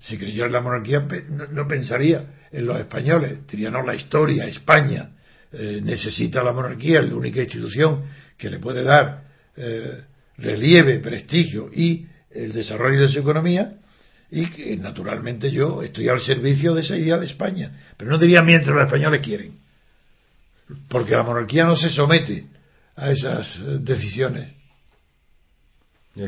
Si 0.00 0.16
creyera 0.16 0.46
en 0.46 0.52
la 0.52 0.60
monarquía, 0.60 1.06
no, 1.50 1.66
pensaría 1.66 2.24
en 2.52 2.66
los 2.66 2.78
españoles. 2.78 3.46
Diría, 3.48 3.70
no, 3.70 3.82
la 3.82 3.94
historia, 3.94 4.46
España 4.46 5.10
eh, 5.52 5.80
necesita 5.82 6.42
la 6.42 6.52
monarquía, 6.52 7.00
es 7.00 7.08
la 7.08 7.16
única 7.16 7.42
institución 7.42 8.04
que 8.36 8.50
le 8.50 8.58
puede 8.58 8.84
dar 8.84 9.24
eh, 9.56 10.02
relieve, 10.38 10.98
prestigio 11.00 11.70
y 11.72 12.06
el 12.30 12.52
desarrollo 12.52 13.00
de 13.00 13.08
su 13.08 13.18
economía. 13.20 13.74
Y 14.30 14.46
que 14.50 14.76
naturalmente 14.76 15.52
yo 15.52 15.82
estoy 15.82 16.08
al 16.08 16.20
servicio 16.20 16.74
de 16.74 16.82
esa 16.82 16.96
idea 16.96 17.16
de 17.16 17.26
España. 17.26 17.72
Pero 17.96 18.10
no 18.10 18.18
diría 18.18 18.42
mientras 18.42 18.74
los 18.74 18.84
españoles 18.84 19.20
quieren. 19.20 19.52
Porque 20.88 21.12
la 21.12 21.22
monarquía 21.22 21.64
no 21.64 21.76
se 21.76 21.90
somete 21.90 22.46
a 22.96 23.10
esas 23.10 23.56
eh, 23.56 23.78
decisiones. 23.80 24.56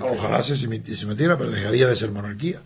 Ojalá 0.01 0.43
se, 0.43 0.57
sometiera, 0.57 1.39
pero 1.39 1.51
dejaría 1.51 1.87
de 1.89 1.97
ser 1.97 2.11
monarquía. 2.11 2.61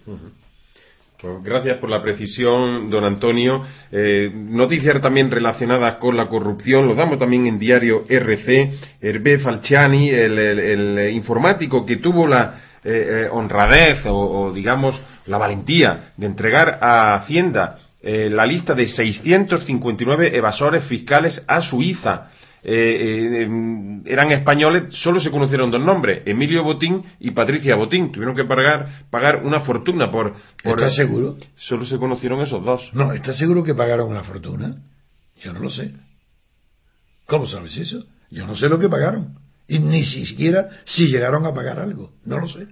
Pues 1.23 1.41
gracias 1.45 1.79
por 1.79 1.89
la 1.89 2.03
precisión, 2.03 2.91
don 2.91 3.05
Antonio. 3.05 3.65
Eh, 3.93 4.29
noticias 4.35 5.01
también 5.01 5.31
relacionadas 5.31 5.99
con 5.99 6.17
la 6.17 6.27
corrupción, 6.27 6.89
lo 6.89 6.97
damos 6.97 7.21
también 7.21 7.47
en 7.47 7.61
diario 7.61 8.05
RC. 8.09 8.73
Hervé 9.01 9.39
Falciani, 9.39 10.11
el, 10.11 11.11
informático 11.13 11.87
que 11.87 11.99
tuvo 11.99 12.27
la 12.27 12.61
eh, 12.83 12.91
eh, 13.09 13.29
honradez 13.31 14.01
o, 14.07 14.51
digamos, 14.53 15.01
la 15.27 15.39
valentía 15.39 16.13
de 16.17 16.27
entregar 16.27 16.81
a 16.83 17.15
Hacienda 17.15 17.79
la 18.03 18.45
lista 18.45 18.75
de 18.75 18.89
659 18.89 20.37
evasores 20.37 20.83
fiscales 20.87 21.41
a 21.47 21.61
Suiza 21.61 22.31
eh, 22.65 22.73
eh, 22.73 23.43
em, 23.43 24.07
eran 24.07 24.31
españoles, 24.31 24.95
solo 24.95 25.19
se 25.21 25.31
conocieron 25.31 25.71
dos 25.71 25.81
nombres, 25.81 26.23
Emilio 26.27 26.63
Botín 26.63 27.03
y 27.19 27.33
Patricia 27.33 27.75
Botín. 27.75 28.13
Tuvieron 28.13 28.37
que 28.37 28.45
pagar, 28.45 29.05
pagar 29.11 29.45
una 29.45 29.61
fortuna 29.61 30.11
por... 30.11 30.35
por 30.63 30.79
¿Estás 30.79 30.95
seguro? 30.95 31.37
Solo 31.57 31.85
se 31.85 31.99
conocieron 31.99 32.41
esos 32.41 32.65
dos. 32.65 32.91
No, 32.93 33.13
¿estás 33.13 33.37
seguro 33.37 33.65
que 33.65 33.75
pagaron 33.75 34.11
una 34.11 34.23
fortuna? 34.23 34.77
Yo 35.41 35.53
no 35.53 35.61
lo 35.61 35.71
sé. 35.71 35.93
¿Cómo 37.27 37.47
sabes 37.47 37.77
eso? 37.77 38.05
Yo 38.31 38.47
no 38.47 38.55
sé 38.55 38.69
lo 38.69 38.79
que 38.79 38.89
pagaron. 38.89 39.39
Y 39.67 39.79
ni 39.79 40.05
siquiera 40.05 40.69
si 40.85 41.09
llegaron 41.09 41.47
a 41.47 41.55
pagar 41.55 41.81
algo. 41.81 42.13
No 42.25 42.39
lo 42.39 42.47
sé. 42.47 42.67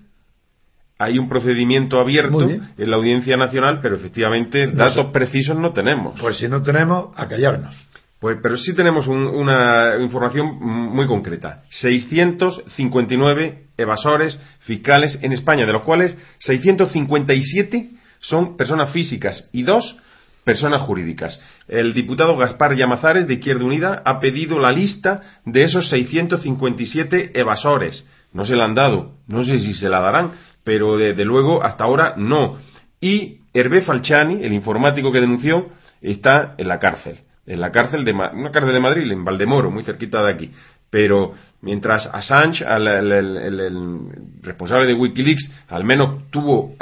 Hay 0.98 1.18
un 1.18 1.30
procedimiento 1.30 1.98
abierto 1.98 2.42
en 2.42 2.90
la 2.90 2.96
Audiencia 2.96 3.36
Nacional, 3.38 3.80
pero 3.80 3.96
efectivamente 3.96 4.66
datos 4.66 5.06
precisos 5.06 5.56
no 5.56 5.72
tenemos. 5.72 6.20
Pues 6.20 6.36
si 6.36 6.46
no 6.46 6.62
tenemos, 6.62 7.08
a 7.16 7.26
callarnos. 7.26 7.74
Pues, 8.20 8.36
pero 8.42 8.58
sí 8.58 8.74
tenemos 8.74 9.06
una 9.06 9.96
información 9.98 10.58
muy 10.60 11.06
concreta. 11.06 11.62
659 11.70 13.64
evasores 13.78 14.38
fiscales 14.60 15.18
en 15.22 15.32
España, 15.32 15.64
de 15.64 15.72
los 15.72 15.84
cuales 15.84 16.14
657 16.40 17.92
son 18.18 18.58
personas 18.58 18.90
físicas 18.90 19.48
y 19.52 19.62
dos 19.62 19.96
personas 20.44 20.82
jurídicas. 20.82 21.40
El 21.66 21.94
diputado 21.94 22.36
Gaspar 22.36 22.76
Llamazares 22.76 23.26
de 23.26 23.34
Izquierda 23.34 23.64
Unida 23.64 24.02
ha 24.04 24.20
pedido 24.20 24.58
la 24.58 24.70
lista 24.70 25.22
de 25.46 25.62
esos 25.62 25.88
657 25.88 27.40
evasores. 27.40 28.06
No 28.34 28.44
se 28.44 28.54
la 28.54 28.66
han 28.66 28.74
dado, 28.74 29.14
no 29.28 29.44
sé 29.44 29.58
si 29.60 29.72
se 29.72 29.88
la 29.88 30.00
darán, 30.00 30.32
pero 30.62 30.98
desde 30.98 31.24
luego 31.24 31.64
hasta 31.64 31.84
ahora 31.84 32.12
no. 32.18 32.58
Y 33.00 33.38
Hervé 33.54 33.80
Falciani, 33.80 34.44
el 34.44 34.52
informático 34.52 35.10
que 35.10 35.22
denunció, 35.22 35.70
está 36.02 36.54
en 36.58 36.68
la 36.68 36.78
cárcel 36.78 37.20
en 37.50 37.60
la 37.60 37.72
cárcel 37.72 38.04
de 38.04 38.12
una 38.12 38.52
cárcel 38.52 38.72
de 38.72 38.80
Madrid, 38.80 39.10
en 39.10 39.24
Valdemoro, 39.24 39.72
muy 39.72 39.82
cerquita 39.82 40.22
de 40.22 40.32
aquí. 40.32 40.52
Pero 40.88 41.34
mientras 41.62 42.06
Assange, 42.06 42.64
el, 42.64 43.98
responsable 44.40 44.86
de 44.86 44.94
Wikileaks, 44.94 45.50
al 45.68 45.82
menos 45.82 46.30
tuvo 46.30 46.76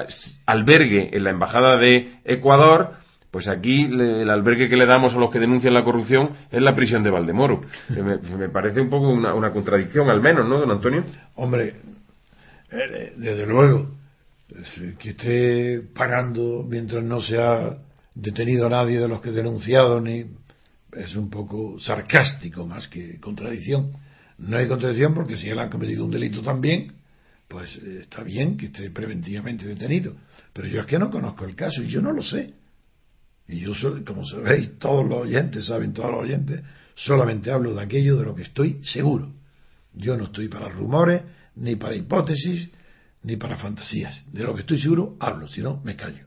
albergue 0.45 1.09
en 1.17 1.25
la 1.25 1.31
embajada 1.31 1.79
de 1.79 2.19
Ecuador, 2.23 2.97
pues 3.31 3.49
aquí 3.49 3.85
el 3.85 4.29
albergue 4.29 4.69
que 4.69 4.77
le 4.77 4.85
damos 4.85 5.15
a 5.15 5.19
los 5.19 5.31
que 5.31 5.39
denuncian 5.39 5.73
la 5.73 5.85
corrupción 5.85 6.31
es 6.51 6.61
la 6.61 6.77
prisión 6.77 7.03
de 7.03 7.11
Valdemoro. 7.11 7.63
me, 8.39 8.49
parece 8.51 8.83
un 8.83 8.91
poco 8.91 9.09
una, 9.09 9.33
una, 9.33 9.51
contradicción, 9.51 10.11
al 10.11 10.21
menos, 10.21 10.47
¿no, 10.47 10.59
don 10.59 10.71
Antonio? 10.71 11.03
Hombre, 11.37 11.77
eh, 12.71 13.13
desde 13.17 13.47
luego, 13.47 13.89
que 14.99 15.11
esté 15.11 15.81
pagando 15.95 16.63
mientras 16.69 17.03
no 17.03 17.23
se 17.23 17.39
ha 17.39 17.79
detenido 18.15 18.67
a 18.67 18.71
nadie 18.71 19.01
de 19.01 19.09
los 19.09 19.23
que 19.23 19.31
denunciado 19.31 19.99
ni 20.01 20.25
es 20.93 21.15
un 21.17 21.31
poco 21.31 21.79
sarcástico 21.81 22.67
más 22.67 22.89
que 22.89 23.19
contradicción. 23.21 23.93
No 24.39 24.57
hay 24.57 24.69
contradicción 24.69 25.15
porque 25.15 25.37
si 25.37 25.49
él 25.49 25.59
ha 25.59 25.69
cometido 25.69 26.05
un 26.05 26.11
delito 26.11 26.43
también, 26.43 26.93
pues 27.49 27.77
eh, 27.77 28.01
está 28.03 28.23
bien 28.23 28.57
que 28.57 28.67
esté 28.67 28.91
preventivamente 28.91 29.67
detenido. 29.67 30.15
Pero 30.53 30.69
yo 30.69 30.81
es 30.81 30.87
que 30.87 30.99
no 30.99 31.11
conozco 31.11 31.45
el 31.45 31.55
caso 31.55 31.83
y 31.83 31.89
yo 31.89 32.01
no 32.01 32.13
lo 32.13 32.23
sé. 32.23 32.55
Y 33.49 33.61
yo, 33.61 33.73
como 34.05 34.27
sabéis, 34.27 34.79
todos 34.79 35.09
los 35.09 35.23
oyentes, 35.23 35.67
saben 35.67 35.95
todos 35.95 36.11
los 36.11 36.21
oyentes, 36.21 36.63
solamente 36.95 37.51
hablo 37.51 37.75
de 37.75 37.83
aquello 37.83 38.19
de 38.19 38.25
lo 38.27 38.35
que 38.35 38.43
estoy 38.43 38.81
seguro. 38.85 39.33
Yo 39.95 40.17
no 40.17 40.25
estoy 40.25 40.49
para 40.49 40.69
rumores, 40.69 41.23
ni 41.57 41.77
para 41.77 41.97
hipótesis, 41.97 42.69
ni 43.23 43.37
para 43.37 43.57
fantasías. 43.57 44.23
De 44.33 44.45
lo 44.45 44.55
que 44.55 44.61
estoy 44.61 44.79
seguro 44.79 45.17
hablo, 45.19 45.49
si 45.49 45.63
no, 45.63 45.81
me 45.83 45.97
callo. 45.97 46.27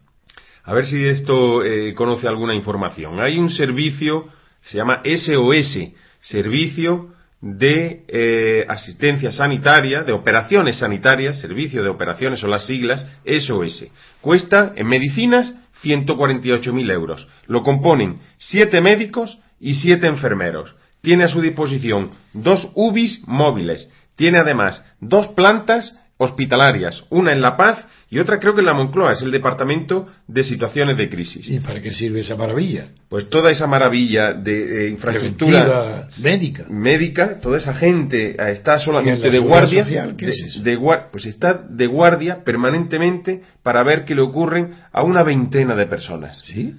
A 0.63 0.73
ver 0.73 0.85
si 0.85 1.03
esto 1.03 1.63
eh, 1.63 1.93
conoce 1.93 2.27
alguna 2.27 2.55
información. 2.55 3.19
Hay 3.19 3.37
un 3.37 3.49
servicio 3.49 4.27
se 4.63 4.77
llama 4.77 5.01
SOS, 5.03 5.79
Servicio 6.19 7.09
de 7.41 8.03
eh, 8.07 8.65
Asistencia 8.67 9.31
Sanitaria, 9.31 10.03
de 10.03 10.13
Operaciones 10.13 10.77
Sanitarias, 10.77 11.39
Servicio 11.39 11.81
de 11.81 11.89
Operaciones 11.89 12.39
son 12.39 12.51
las 12.51 12.65
siglas, 12.65 13.07
SOS. 13.25 13.85
Cuesta 14.21 14.73
en 14.75 14.87
medicinas 14.87 15.55
148.000 15.83 16.91
euros. 16.91 17.27
Lo 17.47 17.63
componen 17.63 18.19
siete 18.37 18.81
médicos 18.81 19.39
y 19.59 19.73
siete 19.73 20.07
enfermeros. 20.07 20.75
Tiene 21.01 21.23
a 21.23 21.27
su 21.29 21.41
disposición 21.41 22.11
dos 22.33 22.69
UBIs 22.75 23.21
móviles. 23.27 23.89
Tiene 24.15 24.37
además 24.37 24.83
dos 24.99 25.29
plantas 25.29 25.97
hospitalarias, 26.21 27.03
una 27.09 27.31
en 27.31 27.41
La 27.41 27.57
Paz 27.57 27.83
y 28.11 28.19
otra 28.19 28.39
creo 28.39 28.53
que 28.53 28.59
en 28.59 28.67
la 28.67 28.73
Moncloa, 28.73 29.13
es 29.13 29.21
el 29.23 29.31
Departamento 29.31 30.07
de 30.27 30.43
Situaciones 30.43 30.97
de 30.97 31.09
Crisis. 31.09 31.49
¿Y 31.49 31.61
para 31.61 31.81
qué 31.81 31.91
sirve 31.91 32.19
esa 32.19 32.35
maravilla? 32.35 32.89
Pues 33.09 33.27
toda 33.29 33.49
esa 33.49 33.65
maravilla 33.65 34.33
de, 34.33 34.89
infraestructura 34.89 36.07
médica. 36.21 36.65
médica, 36.69 37.39
toda 37.39 37.57
esa 37.57 37.73
gente 37.73 38.31
eh, 38.31 38.51
está 38.51 38.77
solamente 38.77 39.31
de 39.31 39.39
guardia. 39.39 39.83
de, 39.83 40.77
pues 41.11 41.25
está 41.25 41.53
de 41.53 41.87
guardia 41.87 42.43
permanentemente 42.43 43.41
para 43.63 43.81
ver 43.83 44.05
qué 44.05 44.13
le 44.13 44.21
ocurren 44.21 44.75
a 44.91 45.01
una 45.01 45.23
veintena 45.23 45.73
de 45.73 45.87
personas. 45.87 46.43
¿Sí? 46.45 46.75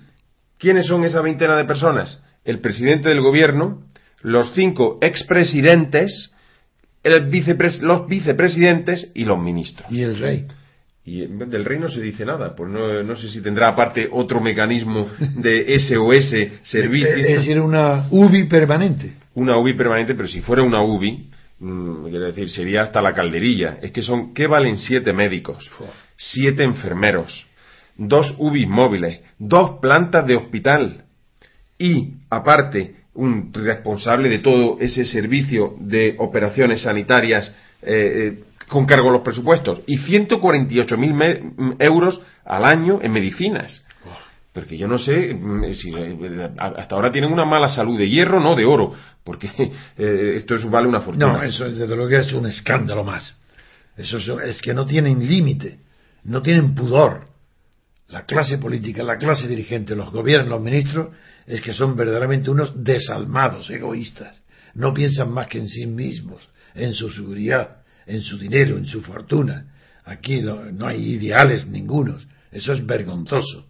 ¿Quiénes 0.57 0.87
son 0.87 1.05
esa 1.05 1.21
veintena 1.21 1.57
de 1.57 1.65
personas? 1.65 2.23
El 2.45 2.61
presidente 2.61 3.09
del 3.09 3.23
gobierno, 3.23 3.83
los 4.21 4.53
cinco 4.55 4.99
expresidentes, 5.01 6.32
el 7.03 7.31
los 7.83 8.07
vicepresidentes 8.07 9.11
y 9.15 9.25
los 9.25 9.39
ministros. 9.39 9.91
¿Y 9.91 10.03
el 10.03 10.19
rey? 10.19 10.47
Y 11.05 11.27
del 11.27 11.65
rey 11.65 11.81
no 11.81 11.89
se 11.89 12.01
dice 12.01 12.25
nada, 12.25 12.55
pues 12.55 12.71
no, 12.71 13.03
no 13.03 13.17
sé 13.17 13.29
si 13.29 13.41
tendrá 13.41 13.69
aparte 13.69 14.09
otro 14.11 14.41
mecanismo 14.41 15.09
de 15.35 15.79
SOS 15.81 16.69
servicio. 16.69 17.09
Es 17.09 17.39
decir, 17.39 17.61
una 17.61 18.07
UBI 18.11 18.45
permanente. 18.45 19.15
Una 19.35 19.57
UBI 19.57 19.75
permanente, 19.75 20.15
pero 20.15 20.29
si 20.29 20.41
fuera 20.43 20.63
una 20.63 20.81
UBI, 20.81 21.29
mm, 21.59 22.05
quiero 22.05 22.27
decir, 22.27 22.49
sería 22.51 22.83
hasta 22.83 23.03
la 23.03 23.13
calderilla. 23.13 23.79
Es 23.83 23.91
que 23.91 24.03
son, 24.03 24.33
¿qué 24.33 24.47
valen 24.47 24.79
siete 24.79 25.13
médicos? 25.13 25.69
Siete 26.17 26.63
enfermeros, 26.63 27.47
dos 27.97 28.37
UBI 28.39 28.67
móviles, 28.67 29.21
dos 29.39 29.81
plantas 29.81 30.25
de 30.25 30.37
hospital 30.37 31.05
y, 31.79 32.13
aparte, 32.31 32.95
un 33.15 33.53
responsable 33.53 34.29
de 34.29 34.39
todo 34.39 34.79
ese 34.81 35.05
servicio 35.05 35.75
de 35.79 36.17
operaciones 36.19 36.83
sanitarias 36.83 37.53
eh, 37.83 38.39
eh 38.39 38.45
con 38.69 38.87
cargo 38.87 39.11
a 39.11 39.13
los 39.13 39.23
presupuestos 39.23 39.83
y 39.87 39.99
148.000 39.99 41.77
euros 41.79 42.21
al 42.45 42.65
año 42.65 43.01
en 43.03 43.13
medicinas. 43.13 43.85
Porque 44.53 44.77
yo 44.77 44.87
no 44.87 44.99
sé 44.99 45.35
mm, 45.35 45.73
si 45.73 45.93
eh, 45.95 46.51
hasta 46.59 46.95
ahora 46.95 47.11
tienen 47.11 47.33
una 47.33 47.45
mala 47.45 47.69
salud 47.69 47.99
de 47.99 48.09
hierro, 48.09 48.41
no 48.41 48.55
de 48.55 48.65
oro, 48.65 48.93
porque 49.25 49.51
eh, 49.99 50.35
esto 50.37 50.57
es, 50.57 50.69
vale 50.71 50.89
una 50.89 51.01
fortuna. 51.01 51.35
No, 51.35 51.43
eso 51.43 51.71
desde 51.71 51.95
luego 51.95 52.17
es 52.17 52.33
un 52.33 52.47
escándalo 52.47 53.05
más. 53.05 53.39
Eso 53.97 54.41
es, 54.41 54.61
que 54.63 54.73
no 54.73 54.87
tienen 54.87 55.27
límite, 55.27 55.79
no 56.25 56.43
tienen 56.43 56.75
pudor. 56.75 57.27
La 58.09 58.25
clase 58.25 58.59
política, 58.59 59.03
la 59.03 59.17
clase 59.17 59.47
dirigente, 59.49 59.95
los 59.95 60.11
gobiernos, 60.11 60.49
los 60.49 60.63
ministros, 60.63 61.09
es 61.47 61.61
que 61.61 61.73
son 61.73 61.97
verdaderamente 61.97 62.51
unos 62.51 62.73
desalmados, 62.83 63.71
egoístas. 63.71 64.41
No 64.75 64.95
piensan 64.95 65.31
más 65.33 65.49
que 65.49 65.59
en 65.59 65.69
sí 65.69 65.87
mismos, 65.87 66.49
en 66.75 66.95
su 66.95 67.11
seguridad, 67.11 67.83
en 68.07 68.23
su 68.23 68.39
dinero, 68.39 68.77
en 68.79 68.87
su 68.87 69.03
fortuna. 69.03 69.67
Aquí 70.05 70.41
no, 70.41 70.87
hay 70.87 71.15
ideales 71.15 71.67
ningunos. 71.67 72.27
Eso 72.51 72.73
es 72.73 72.85
vergonzoso. 72.85 73.67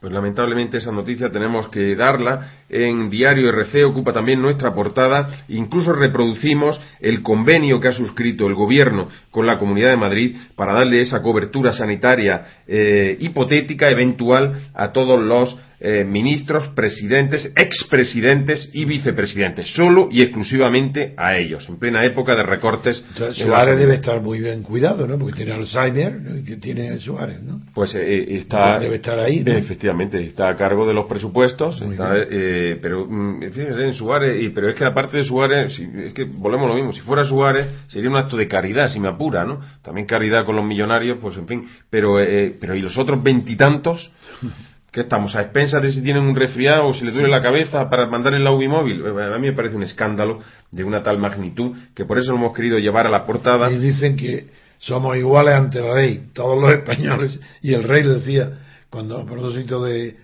Pues 0.00 0.12
lamentablemente 0.12 0.76
esa 0.76 0.92
noticia 0.92 1.32
tenemos 1.32 1.68
que 1.68 1.96
darla. 1.96 2.52
En 2.68 3.08
Diario 3.08 3.48
RC 3.48 3.84
ocupa 3.84 4.12
también 4.12 4.42
nuestra 4.42 4.74
portada. 4.74 5.44
Incluso 5.48 5.94
reproducimos 5.94 6.78
el 7.00 7.22
convenio 7.22 7.80
que 7.80 7.88
ha 7.88 7.92
suscrito 7.92 8.46
el 8.46 8.54
Gobierno 8.54 9.08
con 9.30 9.46
la 9.46 9.58
Comunidad 9.58 9.90
de 9.90 9.96
Madrid 9.96 10.36
para 10.54 10.74
darle 10.74 11.00
esa 11.00 11.22
cobertura 11.22 11.72
sanitaria 11.72 12.62
eh, 12.66 13.16
hipotética, 13.20 13.88
eventual, 13.88 14.68
a 14.74 14.92
todos 14.92 15.24
los 15.24 15.56
eh, 15.78 16.04
ministros, 16.04 16.68
presidentes, 16.68 17.52
expresidentes 17.54 18.70
y 18.72 18.86
vicepresidentes, 18.86 19.68
solo 19.74 20.08
y 20.10 20.22
exclusivamente 20.22 21.12
a 21.18 21.36
ellos, 21.36 21.68
en 21.68 21.78
plena 21.78 22.02
época 22.02 22.34
de 22.34 22.44
recortes. 22.44 23.04
Suárez 23.32 23.78
debe 23.78 23.96
estar 23.96 24.22
muy 24.22 24.40
bien 24.40 24.62
cuidado, 24.62 25.06
¿no? 25.06 25.18
Porque 25.18 25.44
tiene 25.44 25.52
Alzheimer, 25.52 26.18
¿no? 26.18 26.44
que 26.46 26.56
tiene 26.56 26.96
Suárez, 26.98 27.42
¿no? 27.42 27.60
Pues 27.74 27.94
eh, 27.94 28.38
está. 28.38 28.78
Debe 28.78 28.96
estar 28.96 29.18
ahí, 29.18 29.40
¿no? 29.40 29.52
Efectivamente, 29.52 30.18
está 30.24 30.48
a 30.48 30.56
cargo 30.56 30.86
de 30.86 30.94
los 30.94 31.04
presupuestos, 31.04 31.82
eh, 31.82 32.78
pero 32.80 33.06
mm, 33.06 33.40
fíjense 33.52 33.84
en 33.84 33.92
Suárez, 33.92 34.42
y, 34.42 34.48
pero 34.48 34.70
es 34.70 34.74
que 34.74 34.84
aparte 34.86 35.18
de 35.18 35.24
Suárez, 35.24 35.78
es 35.78 36.14
que 36.14 36.24
volvemos 36.24 36.64
a 36.64 36.68
lo 36.68 36.74
mismo, 36.74 36.94
si 36.94 37.00
fuera 37.00 37.22
Suárez 37.22 37.66
sería 37.88 38.08
un 38.08 38.16
acto 38.16 38.38
de 38.38 38.48
caridad, 38.48 38.88
si 38.88 38.98
me 38.98 39.08
apura, 39.08 39.44
¿no? 39.44 39.60
También 39.82 40.06
caridad 40.06 40.46
con 40.46 40.56
los 40.56 40.64
millonarios, 40.64 41.18
pues 41.20 41.36
en 41.36 41.46
fin, 41.46 41.68
pero, 41.90 42.16
pero 42.58 42.74
¿y 42.74 42.80
los 42.80 42.96
otros 42.96 43.22
veintitantos? 43.22 44.10
¿Qué 44.96 45.02
estamos? 45.02 45.36
¿A 45.36 45.42
expensas 45.42 45.82
de 45.82 45.92
si 45.92 46.00
tienen 46.00 46.22
un 46.22 46.34
resfriado 46.34 46.86
o 46.86 46.94
si 46.94 47.04
les 47.04 47.12
duele 47.12 47.28
la 47.28 47.42
cabeza 47.42 47.90
para 47.90 48.06
mandar 48.06 48.32
el 48.32 48.46
UBI 48.46 48.66
móvil? 48.66 49.04
Eh, 49.04 49.34
a 49.34 49.36
mí 49.36 49.48
me 49.48 49.52
parece 49.52 49.76
un 49.76 49.82
escándalo 49.82 50.40
de 50.70 50.84
una 50.84 51.02
tal 51.02 51.18
magnitud 51.18 51.76
que 51.94 52.06
por 52.06 52.18
eso 52.18 52.30
lo 52.32 52.38
hemos 52.38 52.56
querido 52.56 52.78
llevar 52.78 53.06
a 53.06 53.10
la 53.10 53.26
portada. 53.26 53.70
Y 53.70 53.76
dicen 53.76 54.16
que 54.16 54.46
somos 54.78 55.14
iguales 55.18 55.54
ante 55.54 55.82
la 55.82 55.96
ley, 55.96 56.30
todos 56.32 56.58
los 56.58 56.72
españoles. 56.78 57.38
Y 57.60 57.74
el 57.74 57.82
rey 57.82 58.04
le 58.04 58.14
decía, 58.14 58.52
cuando 58.88 59.18
a 59.18 59.26
propósito 59.26 59.84
de, 59.84 60.16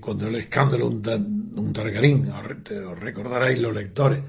cuando 0.00 0.28
el 0.28 0.36
escándalo, 0.36 0.86
un, 0.86 1.52
un 1.56 1.72
targarín, 1.72 2.30
os 2.30 3.00
recordaréis 3.00 3.58
los 3.58 3.74
lectores, 3.74 4.20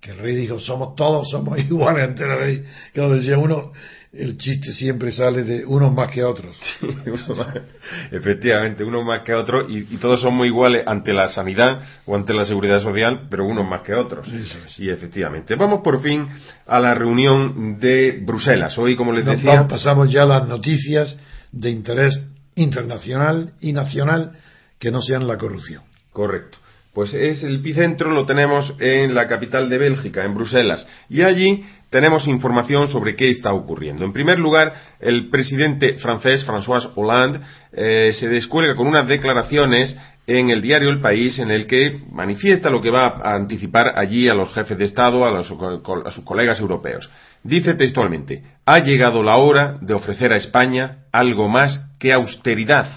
que 0.00 0.12
el 0.12 0.18
rey 0.18 0.36
dijo, 0.36 0.60
somos 0.60 0.94
todos, 0.94 1.28
somos 1.28 1.58
iguales 1.68 2.04
ante 2.04 2.24
la 2.28 2.38
ley. 2.38 2.64
Que 2.94 3.00
lo 3.00 3.10
decía 3.10 3.38
uno, 3.38 3.72
el 4.12 4.36
chiste 4.36 4.72
siempre 4.74 5.10
sale 5.10 5.42
de 5.42 5.64
unos 5.64 5.92
más 5.94 6.10
que 6.10 6.22
otros. 6.22 6.58
efectivamente, 8.10 8.84
unos 8.84 9.04
más 9.06 9.22
que 9.22 9.32
otros 9.32 9.64
y, 9.68 9.84
todos 9.96 10.20
somos 10.20 10.46
iguales 10.46 10.84
ante 10.86 11.14
la 11.14 11.30
sanidad 11.30 11.80
o 12.04 12.14
ante 12.14 12.34
la 12.34 12.44
seguridad 12.44 12.80
social, 12.82 13.26
pero 13.30 13.46
unos 13.46 13.66
más 13.66 13.80
que 13.80 13.94
otros. 13.94 14.28
Sí, 14.68 14.90
efectivamente. 14.90 15.54
Vamos 15.54 15.80
por 15.82 16.02
fin 16.02 16.28
a 16.66 16.78
la 16.78 16.94
reunión 16.94 17.80
de 17.80 18.20
Bruselas. 18.22 18.76
Hoy, 18.76 18.96
como 18.96 19.12
les 19.12 19.24
decía. 19.24 19.66
pasamos 19.66 20.10
ya 20.10 20.24
a 20.24 20.26
las 20.26 20.46
noticias 20.46 21.16
de 21.50 21.70
interés 21.70 22.20
internacional 22.54 23.52
y 23.60 23.72
nacional 23.72 24.32
que 24.78 24.90
no 24.90 25.00
sean 25.00 25.26
la 25.26 25.38
corrupción. 25.38 25.84
Correcto. 26.12 26.58
Pues 26.92 27.14
es 27.14 27.42
el 27.42 27.56
epicentro, 27.56 28.10
lo 28.10 28.26
tenemos 28.26 28.74
en 28.78 29.14
la 29.14 29.26
capital 29.26 29.70
de 29.70 29.78
Bélgica, 29.78 30.24
en 30.24 30.34
Bruselas. 30.34 30.86
Y 31.08 31.22
allí 31.22 31.64
tenemos 31.92 32.26
información 32.26 32.88
sobre 32.88 33.14
qué 33.14 33.28
está 33.28 33.52
ocurriendo. 33.52 34.06
En 34.06 34.14
primer 34.14 34.38
lugar, 34.38 34.72
el 34.98 35.28
presidente 35.28 35.98
francés, 35.98 36.44
François 36.46 36.90
Hollande, 36.96 37.40
eh, 37.70 38.12
se 38.18 38.30
descuelga 38.30 38.74
con 38.74 38.86
unas 38.86 39.06
declaraciones 39.06 39.94
en 40.26 40.48
el 40.48 40.62
diario 40.62 40.88
El 40.88 41.02
País 41.02 41.38
en 41.38 41.50
el 41.50 41.66
que 41.66 42.00
manifiesta 42.10 42.70
lo 42.70 42.80
que 42.80 42.90
va 42.90 43.20
a 43.22 43.34
anticipar 43.34 43.92
allí 43.94 44.26
a 44.26 44.34
los 44.34 44.54
jefes 44.54 44.78
de 44.78 44.86
Estado, 44.86 45.22
a, 45.26 45.40
a 45.40 46.10
sus 46.10 46.24
colegas 46.24 46.60
europeos. 46.60 47.10
Dice 47.44 47.74
textualmente, 47.74 48.42
ha 48.64 48.78
llegado 48.78 49.22
la 49.22 49.36
hora 49.36 49.76
de 49.82 49.92
ofrecer 49.92 50.32
a 50.32 50.38
España 50.38 51.04
algo 51.12 51.48
más 51.48 51.90
que 51.98 52.14
austeridad. 52.14 52.88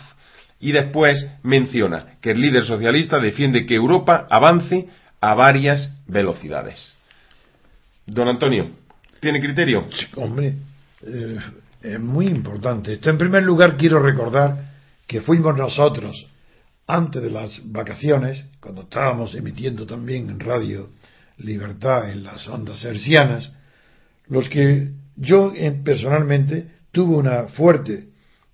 Y 0.62 0.72
después 0.72 1.28
menciona 1.44 2.16
que 2.22 2.32
el 2.32 2.40
líder 2.40 2.64
socialista 2.64 3.20
defiende 3.20 3.66
que 3.66 3.76
Europa 3.76 4.26
avance 4.30 4.88
a 5.20 5.34
varias 5.34 5.94
velocidades. 6.08 6.96
Don 8.06 8.28
Antonio, 8.30 8.70
¿Tiene 9.26 9.42
criterio? 9.42 9.88
Hombre, 10.18 10.54
eh, 11.02 11.40
es 11.82 12.00
muy 12.00 12.28
importante. 12.28 12.94
Esto 12.94 13.10
en 13.10 13.18
primer 13.18 13.42
lugar 13.42 13.76
quiero 13.76 13.98
recordar 13.98 14.74
que 15.08 15.22
fuimos 15.22 15.58
nosotros, 15.58 16.28
antes 16.86 17.24
de 17.24 17.32
las 17.32 17.60
vacaciones, 17.72 18.46
cuando 18.60 18.84
estábamos 18.84 19.34
emitiendo 19.34 19.88
también 19.88 20.30
en 20.30 20.40
Radio 20.40 20.92
Libertad 21.40 22.12
en 22.12 22.22
las 22.22 22.48
ondas 22.48 22.86
hercianas, 22.86 23.52
los 24.28 24.48
que 24.48 24.92
yo 25.16 25.52
personalmente 25.84 26.68
tuve 26.92 27.16
una 27.16 27.46
fuerte, 27.46 28.10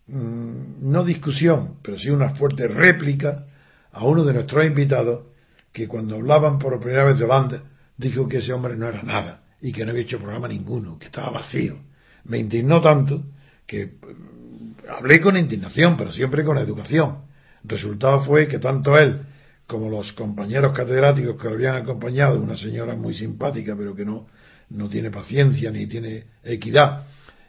mm, 0.08 0.90
no 0.90 1.04
discusión, 1.04 1.80
pero 1.84 1.98
sí 1.98 2.10
una 2.10 2.36
fuerte 2.36 2.70
réplica 2.70 3.44
a 3.92 4.06
uno 4.06 4.24
de 4.24 4.36
nuestros 4.36 4.66
invitados 4.66 5.26
que 5.74 5.90
cuando 5.90 6.16
hablaban 6.16 6.60
por 6.60 6.80
primera 6.80 7.04
vez 7.04 7.18
de 7.18 7.26
Holanda 7.26 7.62
dijo 7.98 8.30
que 8.30 8.38
ese 8.38 8.54
hombre 8.54 8.78
no 8.78 8.88
era 8.88 9.04
nada 9.04 9.41
y 9.62 9.72
que 9.72 9.86
no 9.86 9.92
había 9.92 10.04
hecho 10.04 10.20
programa 10.20 10.48
ninguno, 10.48 10.98
que 10.98 11.06
estaba 11.06 11.30
vacío. 11.32 11.78
Me 12.26 12.38
indignó 12.38 12.82
tanto 12.82 13.24
que 13.66 13.86
mm, 13.86 14.90
hablé 14.90 15.22
con 15.22 15.38
indignación, 15.38 15.96
pero 15.98 16.12
siempre 16.12 16.44
con 16.44 16.58
educación. 16.58 17.20
Resultado 17.64 18.24
fue 18.24 18.48
que 18.48 18.60
tanto 18.60 18.98
él 18.98 19.22
como 19.68 19.90
los 19.90 20.12
compañeros 20.14 20.76
catedráticos 20.76 21.42
que 21.42 21.48
lo 21.48 21.54
habían 21.54 21.76
acompañado, 21.76 22.42
una 22.42 22.58
señora 22.58 22.96
muy 22.96 23.14
simpática, 23.14 23.74
pero 23.78 23.96
que 23.96 24.04
no, 24.04 24.28
no 24.70 24.90
tiene 24.90 25.10
paciencia 25.10 25.72
ni 25.72 25.88
tiene 25.88 26.26
equidad, 26.44 27.06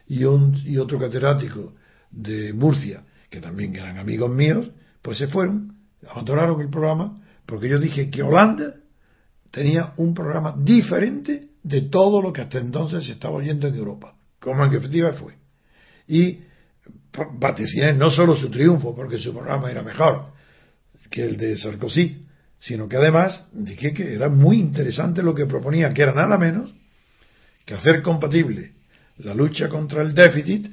y, 0.07 0.23
un, 0.23 0.57
y 0.63 0.77
otro 0.77 0.99
catedrático 0.99 1.73
de 2.11 2.53
Murcia, 2.53 3.03
que 3.29 3.41
también 3.41 3.75
eran 3.75 3.97
amigos 3.97 4.31
míos, 4.31 4.69
pues 5.01 5.17
se 5.17 5.27
fueron, 5.27 5.75
abandonaron 6.07 6.61
el 6.61 6.69
programa, 6.69 7.21
porque 7.45 7.67
yo 7.67 7.79
dije 7.79 8.09
que 8.09 8.23
Holanda 8.23 8.75
tenía 9.51 9.93
un 9.97 10.13
programa 10.13 10.55
diferente 10.57 11.49
de 11.63 11.81
todo 11.81 12.21
lo 12.21 12.33
que 12.33 12.41
hasta 12.41 12.59
entonces 12.59 13.05
se 13.05 13.13
estaba 13.13 13.35
oyendo 13.35 13.67
en 13.67 13.75
Europa, 13.75 14.15
como 14.39 14.65
en 14.65 14.73
efectiva 14.73 15.13
fue. 15.13 15.35
Y 16.07 16.39
vaticiné 17.39 17.93
no 17.93 18.11
solo 18.11 18.35
su 18.35 18.51
triunfo, 18.51 18.93
porque 18.95 19.17
su 19.17 19.33
programa 19.33 19.71
era 19.71 19.81
mejor 19.81 20.33
que 21.09 21.23
el 21.23 21.37
de 21.37 21.57
Sarkozy, 21.57 22.25
sino 22.59 22.87
que 22.87 22.97
además 22.97 23.47
dije 23.51 23.93
que 23.93 24.13
era 24.13 24.29
muy 24.29 24.59
interesante 24.59 25.21
lo 25.21 25.35
que 25.35 25.45
proponía, 25.45 25.93
que 25.93 26.01
era 26.01 26.13
nada 26.13 26.37
menos 26.37 26.73
que 27.65 27.73
hacer 27.73 28.01
compatible 28.01 28.73
la 29.17 29.33
lucha 29.33 29.69
contra 29.69 30.01
el 30.01 30.13
déficit 30.13 30.67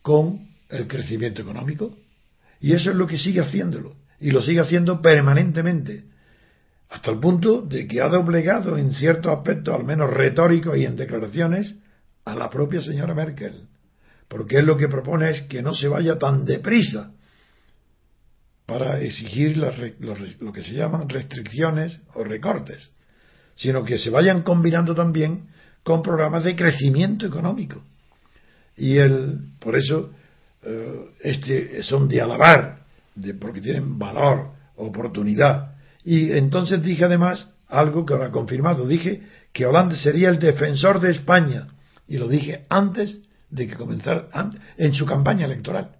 con 0.00 0.48
el 0.68 0.86
crecimiento 0.86 1.42
económico. 1.42 1.96
Y 2.60 2.72
eso 2.72 2.90
es 2.90 2.96
lo 2.96 3.06
que 3.06 3.18
sigue 3.18 3.40
haciéndolo. 3.40 3.96
Y 4.20 4.30
lo 4.30 4.42
sigue 4.42 4.60
haciendo 4.60 5.02
permanentemente 5.02 6.04
hasta 6.88 7.10
el 7.10 7.18
punto 7.18 7.62
de 7.62 7.86
que 7.86 8.00
ha 8.00 8.08
doblegado 8.08 8.78
en 8.78 8.94
ciertos 8.94 9.32
aspectos, 9.36 9.74
al 9.74 9.84
menos 9.84 10.10
retóricos 10.10 10.76
y 10.76 10.84
en 10.84 10.96
declaraciones, 10.96 11.74
a 12.24 12.34
la 12.34 12.48
propia 12.48 12.80
señora 12.80 13.14
Merkel, 13.14 13.66
porque 14.28 14.58
él 14.58 14.66
lo 14.66 14.76
que 14.76 14.88
propone 14.88 15.30
es 15.30 15.42
que 15.42 15.62
no 15.62 15.74
se 15.74 15.88
vaya 15.88 16.18
tan 16.18 16.44
deprisa 16.44 17.12
para 18.66 19.00
exigir 19.00 19.58
lo 19.58 20.52
que 20.52 20.62
se 20.62 20.72
llaman 20.72 21.08
restricciones 21.08 22.00
o 22.14 22.24
recortes, 22.24 22.92
sino 23.56 23.84
que 23.84 23.98
se 23.98 24.10
vayan 24.10 24.42
combinando 24.42 24.94
también 24.94 25.48
con 25.82 26.02
programas 26.02 26.44
de 26.44 26.56
crecimiento 26.56 27.26
económico. 27.26 27.82
Y 28.76 28.96
él, 28.96 29.50
por 29.60 29.76
eso, 29.76 30.10
eh, 30.62 31.10
este, 31.20 31.82
son 31.82 32.08
de 32.08 32.20
alabar, 32.20 32.78
de, 33.14 33.34
porque 33.34 33.60
tienen 33.60 33.98
valor, 33.98 34.52
oportunidad, 34.76 35.73
y 36.04 36.32
entonces 36.32 36.82
dije 36.82 37.04
además 37.04 37.48
algo 37.68 38.04
que 38.04 38.12
ahora 38.12 38.30
confirmado. 38.30 38.86
Dije 38.86 39.22
que 39.52 39.66
Holanda 39.66 39.96
sería 39.96 40.28
el 40.28 40.38
defensor 40.38 41.00
de 41.00 41.12
España. 41.12 41.66
Y 42.06 42.18
lo 42.18 42.28
dije 42.28 42.66
antes 42.68 43.20
de 43.50 43.66
que 43.66 43.74
comenzara, 43.74 44.26
en 44.76 44.94
su 44.94 45.06
campaña 45.06 45.46
electoral. 45.46 45.90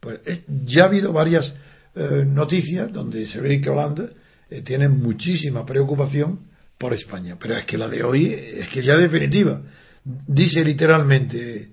Pues 0.00 0.20
eh, 0.26 0.44
ya 0.64 0.84
ha 0.84 0.86
habido 0.86 1.12
varias 1.12 1.54
eh, 1.94 2.24
noticias 2.26 2.92
donde 2.92 3.26
se 3.26 3.40
ve 3.40 3.60
que 3.60 3.70
Holanda 3.70 4.08
eh, 4.50 4.62
tiene 4.62 4.88
muchísima 4.88 5.64
preocupación 5.64 6.40
por 6.76 6.92
España. 6.92 7.36
Pero 7.40 7.56
es 7.56 7.64
que 7.64 7.78
la 7.78 7.88
de 7.88 8.02
hoy 8.02 8.26
es 8.26 8.68
que 8.70 8.82
ya 8.82 8.96
definitiva. 8.96 9.62
Dice 10.04 10.64
literalmente, 10.64 11.68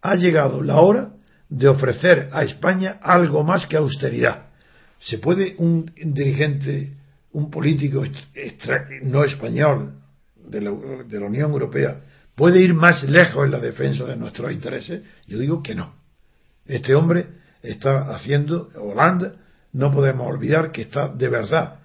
ha 0.00 0.14
llegado 0.14 0.62
la 0.62 0.80
hora 0.80 1.10
de 1.48 1.68
ofrecer 1.68 2.28
a 2.32 2.44
España 2.44 2.98
algo 3.02 3.42
más 3.42 3.66
que 3.66 3.76
austeridad. 3.76 4.46
¿Se 5.00 5.18
puede 5.18 5.56
un 5.58 5.90
dirigente 5.96 6.99
un 7.32 7.50
político 7.50 8.04
no 9.02 9.24
español 9.24 9.94
de 10.36 10.60
la, 10.60 10.70
de 11.06 11.20
la 11.20 11.26
Unión 11.26 11.52
Europea 11.52 12.00
puede 12.34 12.60
ir 12.60 12.74
más 12.74 13.02
lejos 13.04 13.44
en 13.44 13.52
la 13.52 13.60
defensa 13.60 14.04
de 14.04 14.16
nuestros 14.16 14.50
intereses? 14.52 15.02
Yo 15.26 15.38
digo 15.38 15.62
que 15.62 15.74
no. 15.74 15.94
Este 16.66 16.94
hombre 16.94 17.26
está 17.62 18.14
haciendo, 18.14 18.68
Holanda, 18.76 19.34
no 19.72 19.92
podemos 19.92 20.26
olvidar 20.26 20.72
que 20.72 20.82
está 20.82 21.08
de 21.08 21.28
verdad 21.28 21.80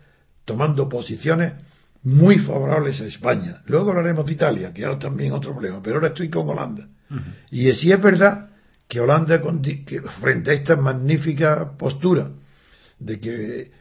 tomando 0.45 0.87
posiciones 0.87 1.53
muy 2.03 2.39
favorables 2.39 3.01
a 3.01 3.05
España. 3.05 3.61
Luego 3.65 3.89
hablaremos 3.89 4.25
de 4.25 4.33
Italia, 4.33 4.73
que 4.73 4.89
es 4.89 4.99
también 4.99 5.33
otro 5.33 5.53
problema, 5.53 5.81
pero 5.81 5.95
ahora 5.95 6.09
estoy 6.09 6.29
con 6.29 6.47
Holanda. 6.47 6.87
Y 7.51 7.71
si 7.73 7.91
es 7.91 8.01
verdad 8.01 8.49
que 8.87 8.99
Holanda, 8.99 9.41
frente 10.21 10.51
a 10.51 10.53
esta 10.53 10.75
magnífica 10.75 11.71
postura 11.77 12.29
de 12.99 13.19
que 13.19 13.71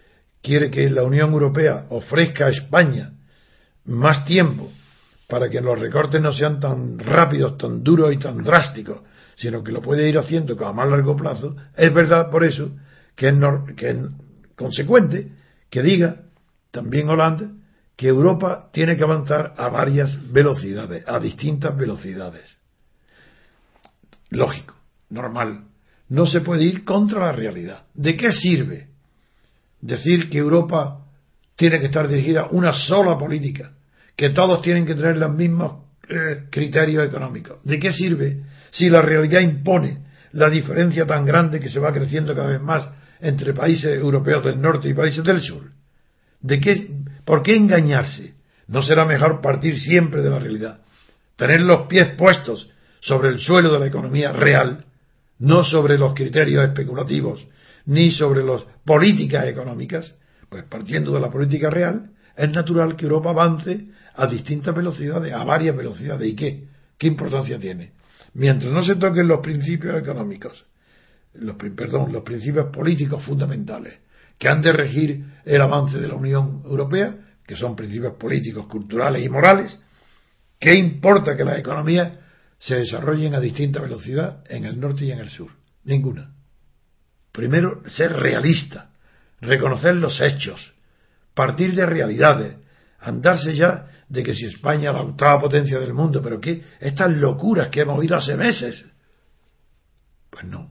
quiere 0.44 0.70
que 0.70 0.90
la 0.90 1.02
Unión 1.02 1.32
Europea 1.32 1.86
ofrezca 1.88 2.46
a 2.46 2.50
España 2.50 3.12
más 3.86 4.26
tiempo 4.26 4.70
para 5.26 5.48
que 5.48 5.62
los 5.62 5.80
recortes 5.80 6.20
no 6.20 6.34
sean 6.34 6.60
tan 6.60 6.98
rápidos, 6.98 7.56
tan 7.56 7.82
duros 7.82 8.12
y 8.12 8.18
tan 8.18 8.44
drásticos, 8.44 9.00
sino 9.36 9.64
que 9.64 9.72
lo 9.72 9.80
puede 9.80 10.06
ir 10.06 10.18
haciendo 10.18 10.54
a 10.64 10.72
más 10.72 10.88
largo 10.88 11.16
plazo, 11.16 11.56
es 11.74 11.92
verdad 11.92 12.30
por 12.30 12.44
eso 12.44 12.76
que 13.16 13.28
es, 13.28 13.34
que 13.74 13.90
es 13.90 13.96
consecuente 14.54 15.32
que 15.70 15.82
diga 15.82 16.20
también 16.70 17.08
Holanda 17.08 17.50
que 17.96 18.08
Europa 18.08 18.68
tiene 18.70 18.96
que 18.98 19.04
avanzar 19.04 19.54
a 19.56 19.68
varias 19.68 20.30
velocidades, 20.30 21.04
a 21.06 21.18
distintas 21.20 21.74
velocidades. 21.76 22.58
Lógico, 24.28 24.74
normal. 25.08 25.68
No 26.08 26.26
se 26.26 26.42
puede 26.42 26.64
ir 26.64 26.84
contra 26.84 27.20
la 27.20 27.32
realidad. 27.32 27.84
¿De 27.94 28.16
qué 28.16 28.32
sirve 28.32 28.93
decir 29.84 30.30
que 30.30 30.38
Europa 30.38 31.04
tiene 31.56 31.78
que 31.78 31.86
estar 31.86 32.08
dirigida 32.08 32.48
una 32.50 32.72
sola 32.72 33.18
política, 33.18 33.72
que 34.16 34.30
todos 34.30 34.62
tienen 34.62 34.86
que 34.86 34.94
tener 34.94 35.16
los 35.16 35.32
mismos 35.32 35.84
eh, 36.08 36.44
criterios 36.50 37.06
económicos? 37.06 37.58
¿De 37.64 37.78
qué 37.78 37.92
sirve 37.92 38.42
si 38.70 38.88
la 38.88 39.02
realidad 39.02 39.40
impone 39.40 39.98
la 40.32 40.48
diferencia 40.48 41.06
tan 41.06 41.24
grande 41.26 41.60
que 41.60 41.68
se 41.68 41.78
va 41.78 41.92
creciendo 41.92 42.34
cada 42.34 42.48
vez 42.48 42.60
más 42.60 42.88
entre 43.20 43.52
países 43.52 43.96
europeos 43.96 44.42
del 44.44 44.60
norte 44.60 44.88
y 44.88 44.94
países 44.94 45.22
del 45.22 45.42
sur? 45.42 45.70
¿De 46.40 46.60
qué, 46.60 46.90
¿Por 47.24 47.42
qué 47.42 47.54
engañarse? 47.54 48.34
¿No 48.66 48.82
será 48.82 49.04
mejor 49.04 49.42
partir 49.42 49.78
siempre 49.78 50.22
de 50.22 50.30
la 50.30 50.38
realidad? 50.38 50.80
Tener 51.36 51.60
los 51.60 51.86
pies 51.88 52.14
puestos 52.16 52.70
sobre 53.00 53.28
el 53.28 53.38
suelo 53.38 53.70
de 53.72 53.80
la 53.80 53.86
economía 53.86 54.32
real, 54.32 54.86
no 55.38 55.62
sobre 55.62 55.98
los 55.98 56.14
criterios 56.14 56.64
especulativos, 56.64 57.46
ni 57.86 58.12
sobre 58.12 58.42
las 58.44 58.62
políticas 58.84 59.46
económicas. 59.46 60.14
Pues 60.48 60.64
partiendo 60.64 61.12
de 61.12 61.20
la 61.20 61.30
política 61.30 61.70
real, 61.70 62.10
es 62.36 62.50
natural 62.50 62.96
que 62.96 63.04
Europa 63.04 63.30
avance 63.30 63.88
a 64.14 64.26
distintas 64.26 64.74
velocidades, 64.74 65.32
a 65.32 65.44
varias 65.44 65.76
velocidades. 65.76 66.28
¿Y 66.28 66.34
qué? 66.34 66.64
¿Qué 66.98 67.06
importancia 67.06 67.58
tiene? 67.58 67.92
Mientras 68.34 68.72
no 68.72 68.84
se 68.84 68.96
toquen 68.96 69.28
los 69.28 69.40
principios 69.40 69.96
económicos, 69.96 70.64
los, 71.34 71.56
perdón, 71.56 72.12
los 72.12 72.22
principios 72.22 72.66
políticos 72.66 73.22
fundamentales, 73.24 73.94
que 74.38 74.48
han 74.48 74.62
de 74.62 74.72
regir 74.72 75.24
el 75.44 75.60
avance 75.60 75.98
de 75.98 76.08
la 76.08 76.14
Unión 76.14 76.62
Europea, 76.64 77.16
que 77.46 77.56
son 77.56 77.76
principios 77.76 78.14
políticos, 78.14 78.66
culturales 78.66 79.24
y 79.24 79.28
morales, 79.28 79.78
¿qué 80.58 80.74
importa 80.74 81.36
que 81.36 81.44
las 81.44 81.58
economías 81.58 82.12
se 82.58 82.76
desarrollen 82.76 83.34
a 83.34 83.40
distinta 83.40 83.80
velocidad 83.80 84.42
en 84.48 84.64
el 84.64 84.80
norte 84.80 85.04
y 85.04 85.12
en 85.12 85.18
el 85.18 85.28
sur? 85.28 85.50
Ninguna. 85.84 86.32
Primero, 87.34 87.82
ser 87.88 88.12
realista, 88.12 88.90
reconocer 89.40 89.96
los 89.96 90.20
hechos, 90.20 90.72
partir 91.34 91.74
de 91.74 91.84
realidades, 91.84 92.54
andarse 93.00 93.56
ya 93.56 93.90
de 94.08 94.22
que 94.22 94.32
si 94.32 94.46
España 94.46 94.90
es 94.90 94.94
la 94.94 95.02
octava 95.02 95.40
potencia 95.40 95.80
del 95.80 95.94
mundo, 95.94 96.22
pero 96.22 96.40
qué, 96.40 96.62
estas 96.78 97.10
locuras 97.10 97.70
que 97.70 97.80
hemos 97.80 97.98
oído 97.98 98.16
hace 98.16 98.36
meses. 98.36 98.84
Pues 100.30 100.44
no. 100.44 100.70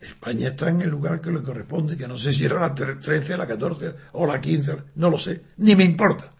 España 0.00 0.48
está 0.48 0.70
en 0.70 0.80
el 0.80 0.88
lugar 0.88 1.20
que 1.20 1.30
le 1.30 1.42
corresponde, 1.42 1.98
que 1.98 2.08
no 2.08 2.18
sé 2.18 2.32
si 2.32 2.46
era 2.46 2.60
la 2.60 2.74
13, 2.74 3.36
la 3.36 3.46
14 3.46 3.94
o 4.12 4.26
la 4.26 4.40
15, 4.40 4.76
no 4.94 5.10
lo 5.10 5.18
sé, 5.18 5.42
ni 5.58 5.76
me 5.76 5.84
importa. 5.84 6.30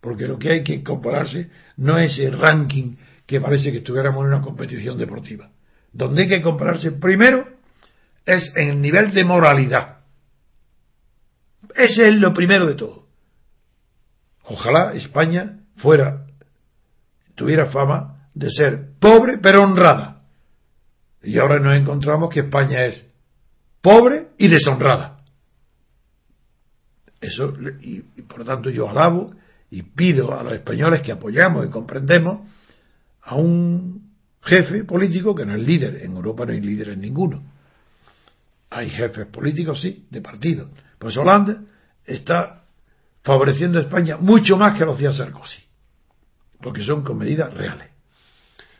Porque 0.00 0.28
lo 0.28 0.38
que 0.38 0.52
hay 0.52 0.62
que 0.62 0.84
compararse 0.84 1.50
no 1.78 1.98
es 1.98 2.16
el 2.20 2.38
ranking 2.38 2.94
que 3.26 3.40
parece 3.40 3.72
que 3.72 3.78
estuviéramos 3.78 4.20
en 4.22 4.34
una 4.34 4.40
competición 4.40 4.96
deportiva. 4.96 5.50
Donde 5.92 6.22
hay 6.22 6.28
que 6.28 6.42
compararse 6.42 6.92
primero 6.92 7.53
es 8.24 8.52
en 8.56 8.70
el 8.70 8.80
nivel 8.80 9.12
de 9.12 9.24
moralidad. 9.24 9.98
Ese 11.74 12.08
es 12.08 12.14
lo 12.14 12.32
primero 12.32 12.66
de 12.66 12.74
todo. 12.74 13.06
Ojalá 14.44 14.92
España 14.94 15.60
fuera, 15.76 16.26
tuviera 17.34 17.66
fama 17.66 18.28
de 18.34 18.50
ser 18.50 18.90
pobre 19.00 19.38
pero 19.38 19.62
honrada. 19.62 20.22
Y 21.22 21.38
ahora 21.38 21.58
nos 21.58 21.76
encontramos 21.76 22.28
que 22.28 22.40
España 22.40 22.84
es 22.84 23.04
pobre 23.80 24.28
y 24.38 24.48
deshonrada. 24.48 25.22
Eso, 27.20 27.54
y, 27.80 28.00
por 28.22 28.40
lo 28.40 28.44
tanto 28.44 28.68
yo 28.68 28.88
alabo 28.88 29.32
y 29.70 29.82
pido 29.82 30.38
a 30.38 30.42
los 30.42 30.52
españoles 30.52 31.00
que 31.00 31.12
apoyamos 31.12 31.66
y 31.66 31.70
comprendemos 31.70 32.48
a 33.22 33.36
un 33.36 34.12
jefe 34.42 34.84
político 34.84 35.34
que 35.34 35.46
no 35.46 35.54
es 35.54 35.60
líder. 35.60 36.04
En 36.04 36.12
Europa 36.12 36.44
no 36.44 36.52
hay 36.52 36.60
líderes 36.60 36.98
ninguno. 36.98 37.42
Hay 38.74 38.90
jefes 38.90 39.26
políticos, 39.26 39.80
sí, 39.80 40.04
de 40.10 40.20
partido. 40.20 40.68
Pues 40.98 41.16
Holanda 41.16 41.62
está 42.04 42.64
favoreciendo 43.22 43.78
a 43.78 43.82
España 43.82 44.16
mucho 44.18 44.56
más 44.56 44.76
que 44.76 44.84
lo 44.84 44.94
hacía 44.94 45.12
Sarkozy. 45.12 45.62
Porque 46.60 46.82
son 46.82 47.04
con 47.04 47.18
medidas 47.18 47.54
reales. 47.54 47.88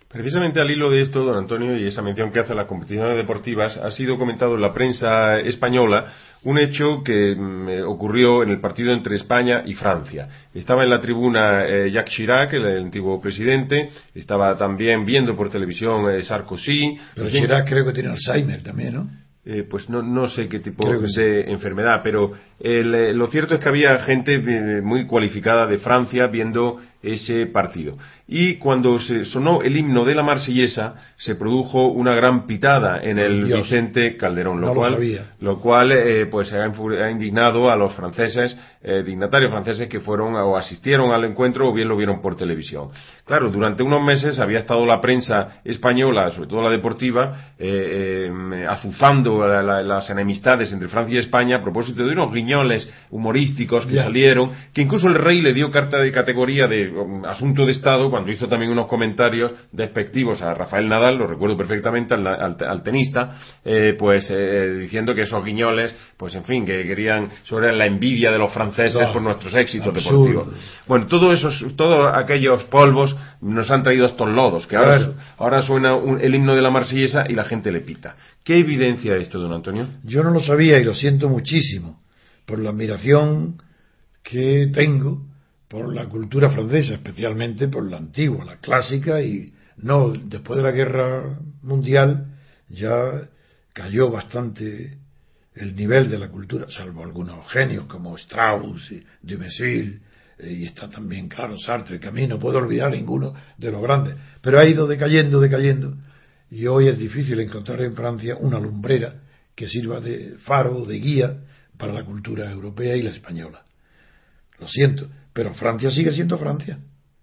Precisamente 0.09 0.61
al 0.61 0.71
hilo 0.71 0.91
de 0.91 1.03
esto, 1.03 1.25
don 1.25 1.37
Antonio, 1.37 1.77
y 1.77 1.87
esa 1.87 2.01
mención 2.01 2.31
que 2.31 2.39
hace 2.39 2.53
a 2.53 2.55
las 2.55 2.67
competiciones 2.67 3.17
deportivas, 3.17 3.77
ha 3.77 3.91
sido 3.91 4.17
comentado 4.17 4.55
en 4.55 4.61
la 4.61 4.73
prensa 4.73 5.41
española 5.41 6.13
un 6.45 6.59
hecho 6.59 7.03
que 7.03 7.35
mm, 7.35 7.89
ocurrió 7.89 8.43
en 8.43 8.51
el 8.51 8.61
partido 8.61 8.93
entre 8.93 9.17
España 9.17 9.63
y 9.67 9.75
Francia. 9.75 10.29
Estaba 10.55 10.85
en 10.85 10.91
la 10.91 11.01
tribuna 11.01 11.65
eh, 11.67 11.91
Jacques 11.91 12.15
Chirac, 12.15 12.53
el, 12.53 12.79
antiguo 12.79 13.21
presidente, 13.21 13.91
estaba 14.15 14.57
también 14.57 15.05
viendo 15.05 15.37
por 15.37 15.51
televisión 15.51 16.09
eh, 16.09 16.23
Sarkozy. 16.23 16.97
Pero 17.15 17.31
Chirac 17.31 17.69
creo 17.69 17.85
que 17.85 17.93
tiene 17.93 18.11
Alzheimer 18.11 18.63
también, 18.63 18.95
¿no? 18.95 19.24
Eh, 19.47 19.63
pues 19.69 19.91
no, 19.91 20.01
no 20.01 20.27
sé 20.27 20.49
qué 20.49 20.61
tipo 20.61 20.89
de 20.89 21.53
enfermedad, 21.53 22.01
pero 22.03 22.33
lo 22.61 23.27
cierto 23.27 23.55
es 23.55 23.61
que 23.61 23.69
había 23.69 23.99
gente 23.99 24.39
muy 24.81 25.07
cualificada 25.07 25.67
de 25.67 25.79
Francia 25.79 26.29
viendo 26.29 26.81
ese 27.05 27.47
partido. 27.47 27.97
Y 28.27 28.55
cuando 28.55 28.99
se 28.99 29.27
sonó 29.27 29.61
el 29.61 29.77
himno 29.77 30.05
de 30.05 30.15
la 30.15 30.23
marsellesa, 30.23 30.95
se 31.19 31.35
produjo 31.35 31.89
una 31.89 32.15
gran 32.15 32.47
pitada 32.47 33.03
en 33.03 33.19
el 33.19 33.45
Vicente 33.45 34.17
Calderón, 34.17 34.63
lo 34.63 34.75
cual, 34.75 35.27
lo, 35.41 35.61
cual 35.61 35.93
eh, 35.93 36.27
pues 36.31 36.51
ha, 36.55 37.11
indignado 37.11 37.71
a 37.71 37.77
los 37.77 37.93
franceses, 37.93 38.59
eh, 38.83 39.03
dignatarios 39.05 39.51
franceses 39.51 39.89
que 39.89 40.01
fueron 40.01 40.35
o 40.37 40.57
asistieron 40.57 41.13
al 41.13 41.25
encuentro 41.25 41.69
o 41.69 41.75
bien 41.75 41.87
lo 41.87 41.99
vieron 41.99 42.23
por 42.23 42.35
televisión. 42.35 42.89
Claro, 43.27 43.51
durante 43.51 43.83
unos 43.83 44.03
meses 44.03 44.39
había 44.39 44.61
estado 44.61 44.87
la 44.87 45.03
prensa 45.03 45.61
española, 45.63 46.31
sobre 46.31 46.49
todo 46.49 46.63
la 46.63 46.71
deportiva, 46.71 47.53
eh, 47.59 48.31
azuzando 48.67 49.47
las 49.47 50.09
enemistades 50.09 50.73
entre 50.73 50.89
Francia 50.89 51.17
y 51.17 51.19
España 51.19 51.57
a 51.57 51.63
propósito 51.63 52.07
de 52.07 52.13
unos 52.13 52.33
guiñoles 52.33 52.89
humorísticos 53.11 53.87
que 53.87 53.97
salieron, 53.97 54.51
que 54.73 54.83
incluso 54.83 55.09
el 55.09 55.15
rey 55.15 55.43
le 55.43 55.53
dio 55.53 55.71
carta 55.71 55.99
de 55.99 56.11
categoría 56.11 56.67
de 56.67 56.94
asunto 57.27 57.67
de 57.67 57.73
Estado 57.73 58.11
cuando 58.11 58.31
hizo 58.31 58.49
también 58.49 58.71
unos 58.73 58.87
comentarios 58.87 59.53
despectivos 59.73 60.43
a 60.43 60.55
Rafael 60.55 60.89
Nadal, 60.89 61.17
lo 61.17 61.27
recuerdo 61.27 61.57
perfectamente, 61.57 62.15
al, 62.15 62.83
tenista, 62.83 63.37
eh, 63.65 63.97
pues 63.99 64.29
eh, 64.31 64.77
diciendo 64.81 65.15
que 65.15 65.23
esos 65.23 65.45
guiñoles, 65.45 65.95
pues 66.17 66.35
en 66.35 66.45
fin, 66.45 66.65
que 66.65 66.85
querían 66.85 67.31
sobre 67.45 67.73
la 67.73 67.87
envidia 67.87 68.31
de 68.31 68.39
los 68.39 68.53
franceses 68.53 69.07
por 69.09 69.23
nuestros 69.23 69.55
éxitos 69.55 69.93
deportivos. 69.95 70.49
Bueno, 70.87 71.07
todos 71.07 71.39
esos, 71.39 71.77
todos 71.77 72.15
aquellos 72.15 72.65
polvos 72.65 73.17
nos 73.41 73.71
han 73.71 73.83
traído 73.83 74.07
estos 74.07 74.29
lodos, 74.29 74.67
que 74.67 74.77
ahora, 74.77 74.99
ahora 75.39 75.63
suena 75.63 75.97
el 76.21 76.35
himno 76.35 76.55
de 76.55 76.63
la 76.63 76.71
marsellesa 76.71 77.25
y 77.29 77.35
la 77.35 77.45
gente 77.45 77.71
le 77.73 77.81
pita. 77.81 78.17
¿Qué 78.43 78.59
evidencia 78.59 79.17
esto, 79.17 79.39
don 79.39 79.53
Antonio? 79.53 79.89
Yo 80.05 80.23
no 80.23 80.31
lo 80.31 80.41
sabía 80.41 80.79
y 80.79 80.85
lo 80.85 80.95
siento 80.95 81.29
muchísimo 81.29 82.01
por 82.47 82.59
la 82.59 82.71
admiración 82.71 83.57
que 84.23 84.69
tengo 84.73 85.23
por 85.75 85.93
la 85.93 86.09
cultura 86.09 86.51
francesa, 86.51 86.95
especialmente 86.95 87.67
por 87.67 87.91
la 87.91 87.97
antigua, 87.97 88.45
la 88.45 88.59
clásica, 88.59 89.21
y 89.21 89.53
no, 89.79 90.13
después 90.13 90.57
de 90.59 90.63
la 90.63 90.71
guerra 90.71 91.37
mundial 91.63 92.37
ya 92.69 93.29
cayó 93.73 94.09
bastante 94.09 94.99
el 95.53 95.75
nivel 95.75 96.09
de 96.09 96.19
la 96.21 96.29
cultura, 96.29 96.67
salvo 96.69 97.03
algunos 97.03 97.51
genios 97.51 97.87
como 97.87 98.17
Strauss 98.17 98.93
y 98.93 99.05
eh, 99.25 100.53
y 100.53 100.65
está 100.65 100.89
también, 100.89 101.29
claro, 101.29 101.59
Sartre, 101.59 101.99
que 101.99 102.07
a 102.07 102.13
no 102.13 102.39
puedo 102.39 102.59
olvidar 102.59 102.93
ninguno 102.93 103.35
de 103.59 103.73
los 103.73 103.83
grandes, 103.83 104.15
pero 104.41 104.61
ha 104.61 104.65
ido 104.65 104.87
decayendo, 104.87 105.41
decayendo, 105.41 105.97
y 106.53 106.69
hoy 106.69 106.87
es 106.87 106.97
difícil 106.97 107.41
encontrar 107.41 107.81
en 107.81 107.97
Francia 107.97 108.37
una 108.39 108.61
lumbrera 108.61 109.23
que 109.57 109.67
sirva 109.67 110.01
de 110.01 110.37
faro, 110.39 110.85
de 110.85 111.01
guía 111.01 111.37
para 111.77 111.93
la 111.93 112.05
cultura 112.05 112.49
europea 112.49 112.95
y 112.95 113.03
la 113.03 113.11
española. 113.11 113.65
Lo 114.61 114.69
siento, 114.69 115.09
pero 115.35 115.53
Francia 115.53 115.91
sigue 115.91 116.13
siendo 116.13 116.39
Francia. 116.39 116.79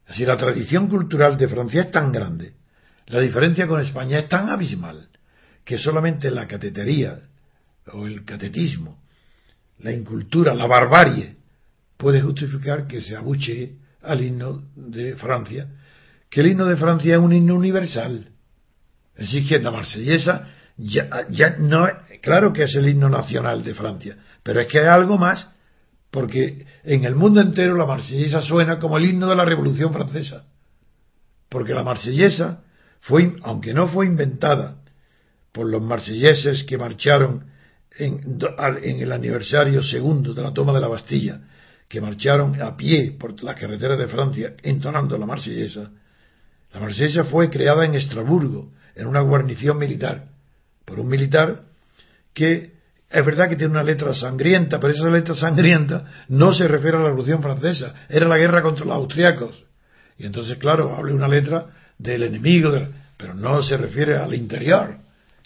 Así 0.05 0.25
la 0.25 0.37
tradición 0.37 0.87
cultural 0.87 1.37
de 1.37 1.47
Francia 1.47 1.81
es 1.81 1.91
tan 1.91 2.11
grande, 2.11 2.53
la 3.07 3.19
diferencia 3.19 3.67
con 3.67 3.81
España 3.81 4.19
es 4.19 4.29
tan 4.29 4.49
abismal, 4.49 5.09
que 5.65 5.77
solamente 5.77 6.29
la 6.29 6.47
catetería 6.47 7.19
o 7.93 8.05
el 8.05 8.23
catetismo, 8.23 9.01
la 9.79 9.91
incultura, 9.91 10.53
la 10.53 10.67
barbarie, 10.67 11.35
puede 11.97 12.21
justificar 12.21 12.87
que 12.87 13.01
se 13.01 13.15
abuche 13.15 13.73
al 14.03 14.23
himno 14.23 14.63
de 14.75 15.15
Francia, 15.15 15.67
que 16.29 16.41
el 16.41 16.47
himno 16.47 16.65
de 16.65 16.77
Francia 16.77 17.15
es 17.15 17.21
un 17.21 17.33
himno 17.33 17.55
universal. 17.55 18.29
Así 19.17 19.45
que 19.45 19.59
marsellesa 19.59 20.47
ya, 20.77 21.27
ya 21.29 21.57
no, 21.59 21.87
claro 22.21 22.53
que 22.53 22.63
es 22.63 22.75
el 22.75 22.89
himno 22.89 23.09
nacional 23.09 23.63
de 23.63 23.75
Francia, 23.75 24.17
pero 24.41 24.61
es 24.61 24.67
que 24.67 24.79
hay 24.79 24.87
algo 24.87 25.17
más, 25.17 25.51
porque 26.11 26.65
en 26.83 27.05
el 27.05 27.15
mundo 27.15 27.39
entero 27.39 27.75
la 27.75 27.85
marsellesa 27.85 28.41
suena 28.41 28.77
como 28.77 28.97
el 28.97 29.05
himno 29.05 29.29
de 29.29 29.35
la 29.35 29.45
Revolución 29.45 29.93
Francesa. 29.93 30.45
Porque 31.49 31.73
la 31.73 31.83
marsellesa 31.83 32.63
fue, 32.99 33.33
aunque 33.43 33.73
no 33.73 33.87
fue 33.87 34.05
inventada 34.05 34.75
por 35.53 35.69
los 35.69 35.81
marselleses 35.81 36.63
que 36.65 36.77
marcharon 36.77 37.45
en, 37.97 38.39
en, 38.83 39.01
el 39.01 39.11
aniversario 39.11 39.83
segundo 39.83 40.33
de 40.33 40.41
la 40.41 40.53
toma 40.53 40.73
de 40.73 40.81
la 40.81 40.87
Bastilla, 40.87 41.41
que 41.87 42.01
marcharon 42.01 42.61
a 42.61 42.75
pie 42.77 43.15
por 43.17 43.41
las 43.43 43.59
carreteras 43.59 43.97
de 43.97 44.07
Francia 44.07 44.53
entonando 44.63 45.17
la 45.17 45.25
marsellesa, 45.25 45.91
la 46.73 46.79
marsellesa 46.79 47.25
fue 47.25 47.49
creada 47.49 47.85
en 47.85 47.95
Estrasburgo, 47.95 48.71
en 48.95 49.07
una 49.07 49.21
guarnición 49.21 49.77
militar, 49.77 50.27
por 50.85 50.99
un 50.99 51.07
militar 51.07 51.63
que 52.33 52.70
es 53.11 53.25
verdad 53.25 53.49
que 53.49 53.57
tiene 53.57 53.71
una 53.71 53.83
letra 53.83 54.13
sangrienta, 54.13 54.79
pero 54.79 54.93
esa 54.93 55.09
letra 55.09 55.35
sangrienta 55.35 56.05
no 56.29 56.53
se 56.53 56.67
refiere 56.67 56.97
a 56.97 57.01
la 57.01 57.07
Revolución 57.07 57.41
Francesa, 57.41 57.93
era 58.07 58.25
la 58.25 58.37
guerra 58.37 58.61
contra 58.61 58.85
los 58.85 58.95
austriacos. 58.95 59.65
Y 60.17 60.25
entonces, 60.25 60.57
claro, 60.57 60.95
habla 60.95 61.13
una 61.13 61.27
letra 61.27 61.65
del 61.97 62.23
enemigo, 62.23 62.71
pero 63.17 63.33
no 63.33 63.61
se 63.63 63.75
refiere 63.75 64.17
al 64.17 64.33
interior. 64.33 64.97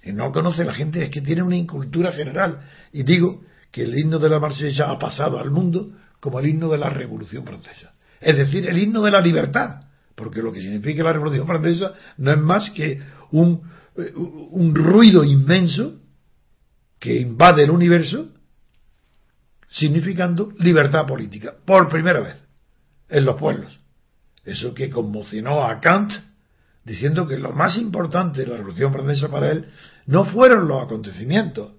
Y 0.04 0.14
no 0.14 0.32
conoce 0.32 0.64
la 0.64 0.74
gente, 0.74 1.04
es 1.04 1.10
que 1.10 1.22
tiene 1.22 1.42
una 1.42 1.56
incultura 1.56 2.12
general. 2.12 2.60
Y 2.94 3.02
digo 3.02 3.42
que 3.72 3.84
el 3.84 3.98
himno 3.98 4.20
de 4.20 4.30
la 4.30 4.40
Marsella 4.40 4.92
ha 4.92 5.00
pasado 5.00 5.40
al 5.40 5.50
mundo 5.50 5.90
como 6.20 6.40
el 6.40 6.48
himno 6.48 6.70
de 6.70 6.78
la 6.78 6.90
Revolución 6.90 7.44
Francesa. 7.44 7.94
Es 8.22 8.38
decir, 8.38 8.68
el 8.68 8.78
himno 8.78 9.02
de 9.02 9.12
la 9.12 9.22
libertad. 9.22 9.82
Porque 10.14 10.42
lo 10.42 10.54
que 10.54 10.62
significa 10.62 11.04
la 11.04 11.14
Revolución 11.14 11.48
Francesa 11.48 11.94
no 12.18 12.32
es 12.32 12.38
más 12.38 12.70
que 12.72 13.02
un, 13.32 13.64
eh, 13.98 14.14
un 14.16 14.76
ruido 14.76 15.24
inmenso 15.24 15.96
que 17.00 17.16
invade 17.16 17.64
el 17.64 17.72
universo, 17.72 18.30
significando 19.70 20.54
libertad 20.60 21.06
política, 21.06 21.54
por 21.66 21.90
primera 21.90 22.22
vez, 22.22 22.36
en 23.10 23.26
los 23.26 23.36
pueblos. 23.36 23.80
Eso 24.44 24.74
que 24.74 24.90
conmocionó 24.90 25.66
a 25.66 25.80
Kant, 25.80 26.12
diciendo 26.84 27.28
que 27.28 27.38
lo 27.38 27.52
más 27.52 27.78
importante 27.78 28.42
de 28.42 28.48
la 28.48 28.58
Revolución 28.58 28.94
Francesa 28.94 29.30
para 29.30 29.52
él 29.52 29.70
no 30.06 30.26
fueron 30.26 30.68
los 30.68 30.84
acontecimientos, 30.84 31.74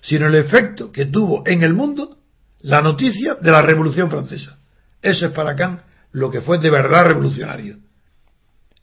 sino 0.00 0.26
el 0.26 0.34
efecto 0.34 0.90
que 0.90 1.06
tuvo 1.06 1.46
en 1.46 1.62
el 1.62 1.74
mundo 1.74 2.18
la 2.60 2.80
noticia 2.80 3.34
de 3.34 3.50
la 3.50 3.62
Revolución 3.62 4.10
Francesa. 4.10 4.58
Eso 5.00 5.26
es 5.26 5.32
para 5.32 5.54
Kant 5.54 5.80
lo 6.12 6.30
que 6.30 6.40
fue 6.40 6.58
de 6.58 6.70
verdad 6.70 7.06
revolucionario. 7.06 7.78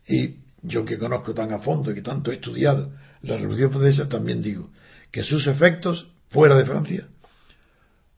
Y 0.08 0.36
yo 0.62 0.86
que 0.86 0.98
conozco 0.98 1.34
tan 1.34 1.52
a 1.54 1.60
fondo 1.60 1.92
y 1.92 1.96
que 1.96 2.02
tanto 2.02 2.32
he 2.32 2.36
estudiado 2.36 2.92
la 3.22 3.38
Revolución 3.38 3.72
Francesa, 3.72 4.08
también 4.08 4.42
digo 4.42 4.70
que 5.12 5.24
sus 5.24 5.48
efectos 5.48 6.08
fuera 6.30 6.56
de 6.56 6.66
Francia 6.66 7.08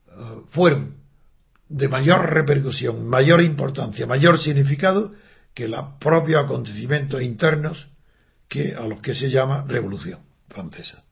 eh, 0.07 0.11
fueron 0.49 0.95
de 1.69 1.87
mayor 1.87 2.29
repercusión, 2.29 3.07
mayor 3.07 3.41
importancia, 3.41 4.05
mayor 4.05 4.39
significado 4.39 5.11
que 5.53 5.67
los 5.67 5.85
propios 5.99 6.43
acontecimientos 6.43 7.21
internos 7.21 7.87
que 8.49 8.75
a 8.75 8.81
los 8.81 8.99
que 8.99 9.13
se 9.13 9.29
llama 9.29 9.65
Revolución 9.67 10.19
Francesa. 10.49 11.03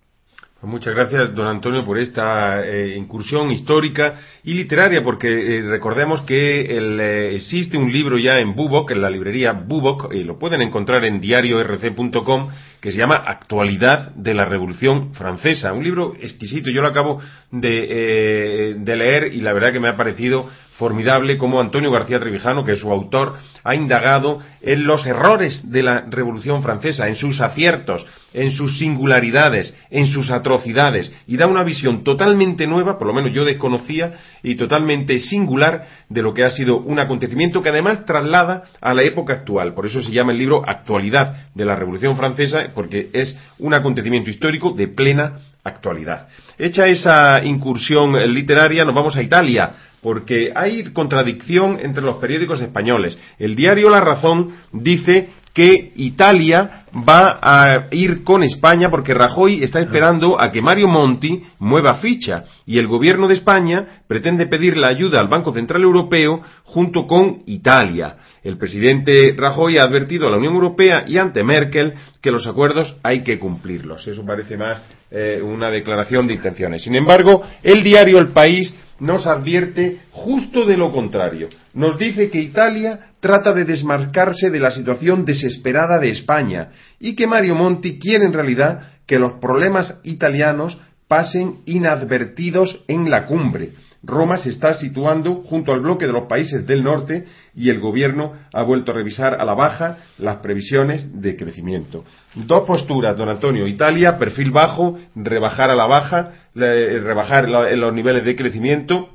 Pues 0.59 0.69
muchas 0.69 0.93
gracias, 0.93 1.33
don 1.33 1.47
Antonio, 1.47 1.85
por 1.85 1.97
esta 1.97 2.65
eh, 2.67 2.97
incursión 2.97 3.49
histórica 3.49 4.19
y 4.43 4.55
literaria, 4.55 5.01
porque 5.01 5.29
eh, 5.29 5.61
recordemos 5.61 6.23
que 6.23 6.67
eh, 6.69 7.33
existe 7.33 7.77
un 7.77 7.89
libro 7.89 8.17
ya 8.17 8.39
en 8.39 8.53
Bubok, 8.53 8.91
en 8.91 9.01
la 9.01 9.09
librería 9.09 9.53
Bubok, 9.53 10.13
y 10.13 10.25
lo 10.25 10.37
pueden 10.37 10.61
encontrar 10.61 11.05
en 11.05 11.21
diariorc.com, 11.21 12.49
que 12.81 12.91
se 12.91 12.97
llama 12.97 13.23
Actualidad 13.25 14.11
de 14.15 14.33
la 14.33 14.45
Revolución 14.45 15.13
Francesa. 15.13 15.73
Un 15.73 15.83
libro 15.83 16.13
exquisito, 16.19 16.69
yo 16.73 16.81
lo 16.81 16.87
acabo 16.87 17.21
de, 17.51 18.75
de 18.77 18.95
leer 18.95 19.33
y 19.33 19.41
la 19.41 19.53
verdad 19.53 19.73
que 19.73 19.79
me 19.79 19.89
ha 19.89 19.97
parecido 19.97 20.49
formidable 20.79 21.37
como 21.37 21.59
Antonio 21.59 21.91
García 21.91 22.21
Trevijano, 22.21 22.63
que 22.63 22.71
es 22.71 22.79
su 22.79 22.89
autor, 22.89 23.35
ha 23.65 23.75
indagado 23.75 24.39
en 24.61 24.85
los 24.85 25.05
errores 25.05 25.69
de 25.69 25.83
la 25.83 26.05
Revolución 26.09 26.63
Francesa, 26.63 27.09
en 27.09 27.17
sus 27.17 27.41
aciertos, 27.41 28.07
en 28.33 28.51
sus 28.51 28.77
singularidades, 28.77 29.75
en 29.91 30.07
sus 30.07 30.31
atrocidades, 30.31 31.11
y 31.27 31.35
da 31.35 31.47
una 31.47 31.63
visión 31.63 32.05
totalmente 32.05 32.65
nueva, 32.65 32.97
por 32.97 33.07
lo 33.07 33.13
menos 33.13 33.33
yo 33.33 33.43
desconocía, 33.43 34.13
y 34.41 34.55
totalmente 34.55 35.19
singular 35.19 35.85
de 36.07 36.21
lo 36.21 36.33
que 36.33 36.45
ha 36.45 36.49
sido 36.49 36.77
un 36.77 36.97
acontecimiento 36.99 37.61
que 37.61 37.69
además 37.69 38.05
traslada 38.05 38.63
a 38.79 38.93
la 38.93 39.03
época 39.03 39.33
actual. 39.33 39.73
Por 39.73 39.85
eso 39.85 40.01
se 40.01 40.11
llama 40.11 40.31
el 40.31 40.37
libro 40.37 40.63
Actualidad 40.65 41.49
de 41.53 41.65
la 41.65 41.75
Revolución 41.75 42.15
Francesa, 42.15 42.68
porque 42.73 43.09
es 43.13 43.37
un 43.59 43.73
acontecimiento 43.73 44.29
histórico 44.29 44.71
de 44.71 44.87
plena 44.87 45.39
actualidad. 45.63 46.27
Hecha 46.57 46.87
esa 46.87 47.43
incursión 47.43 48.13
literaria, 48.33 48.85
nos 48.85 48.95
vamos 48.95 49.15
a 49.15 49.21
Italia 49.21 49.73
porque 50.01 50.51
hay 50.55 50.83
contradicción 50.93 51.77
entre 51.81 52.03
los 52.03 52.17
periódicos 52.17 52.61
españoles. 52.61 53.17
El 53.37 53.55
diario 53.55 53.89
La 53.89 53.99
Razón 53.99 54.53
dice 54.71 55.29
que 55.59 55.91
Italia 55.97 56.85
va 57.05 57.37
a 57.41 57.87
ir 57.91 58.23
con 58.23 58.43
España 58.43 58.87
porque 58.89 59.13
Rajoy 59.13 59.61
está 59.61 59.81
esperando 59.81 60.39
a 60.39 60.53
que 60.53 60.61
Mario 60.61 60.87
Monti 60.87 61.43
mueva 61.59 61.95
ficha 61.95 62.45
y 62.65 62.77
el 62.77 62.87
gobierno 62.87 63.27
de 63.27 63.33
España 63.33 64.03
pretende 64.07 64.47
pedir 64.47 64.77
la 64.77 64.87
ayuda 64.87 65.19
al 65.19 65.27
Banco 65.27 65.51
Central 65.51 65.81
Europeo 65.81 66.41
junto 66.63 67.05
con 67.05 67.43
Italia. 67.47 68.15
El 68.41 68.57
presidente 68.57 69.35
Rajoy 69.35 69.77
ha 69.77 69.83
advertido 69.83 70.27
a 70.27 70.31
la 70.31 70.37
Unión 70.37 70.53
Europea 70.53 71.03
y 71.05 71.17
ante 71.17 71.43
Merkel 71.43 71.93
que 72.21 72.31
los 72.31 72.47
acuerdos 72.47 72.95
hay 73.03 73.21
que 73.23 73.37
cumplirlos. 73.37 74.07
Eso 74.07 74.25
parece 74.25 74.55
más 74.55 74.81
eh, 75.11 75.41
una 75.43 75.69
declaración 75.69 76.25
de 76.25 76.35
intenciones. 76.35 76.83
Sin 76.83 76.95
embargo, 76.95 77.43
el 77.63 77.83
diario 77.83 78.17
El 78.19 78.29
País 78.29 78.73
nos 79.01 79.27
advierte 79.27 79.99
justo 80.11 80.65
de 80.65 80.77
lo 80.77 80.93
contrario. 80.93 81.49
Nos 81.73 81.97
dice 81.97 82.29
que 82.29 82.39
Italia 82.39 83.08
trata 83.19 83.53
de 83.53 83.65
desmarcarse 83.65 84.49
de 84.49 84.59
la 84.59 84.71
situación 84.71 85.25
desesperada 85.25 85.99
de 85.99 86.11
España 86.11 86.69
y 86.99 87.15
que 87.15 87.27
Mario 87.27 87.55
Monti 87.55 87.99
quiere 87.99 88.25
en 88.25 88.33
realidad 88.33 88.93
que 89.05 89.19
los 89.19 89.33
problemas 89.39 89.99
italianos 90.03 90.79
pasen 91.07 91.59
inadvertidos 91.65 92.83
en 92.87 93.09
la 93.09 93.25
cumbre 93.25 93.71
Roma 94.01 94.37
se 94.37 94.49
está 94.49 94.73
situando 94.75 95.43
junto 95.43 95.73
al 95.73 95.81
bloque 95.81 96.07
de 96.07 96.13
los 96.13 96.27
países 96.27 96.65
del 96.65 96.83
norte 96.83 97.25
y 97.53 97.69
el 97.69 97.81
gobierno 97.81 98.33
ha 98.53 98.63
vuelto 98.63 98.91
a 98.91 98.95
revisar 98.95 99.35
a 99.39 99.43
la 99.43 99.53
baja 99.53 99.97
las 100.17 100.37
previsiones 100.37 101.21
de 101.21 101.35
crecimiento. 101.35 102.05
Dos 102.33 102.63
posturas, 102.65 103.17
don 103.17 103.27
Antonio. 103.27 103.67
Italia, 103.67 104.17
perfil 104.17 104.51
bajo, 104.51 104.97
rebajar 105.15 105.69
a 105.69 105.75
la 105.75 105.85
baja, 105.85 106.31
rebajar 106.55 107.49
los 107.49 107.93
niveles 107.93 108.23
de 108.23 108.37
crecimiento, 108.37 109.09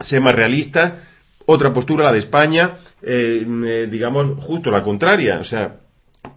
ser 0.00 0.20
más 0.20 0.36
realista. 0.36 1.02
Otra 1.46 1.72
postura, 1.72 2.04
la 2.04 2.12
de 2.12 2.18
España, 2.18 2.76
eh, 3.02 3.46
eh, 3.46 3.88
digamos, 3.90 4.44
justo 4.44 4.70
la 4.70 4.82
contraria. 4.82 5.38
O 5.38 5.44
sea, 5.44 5.76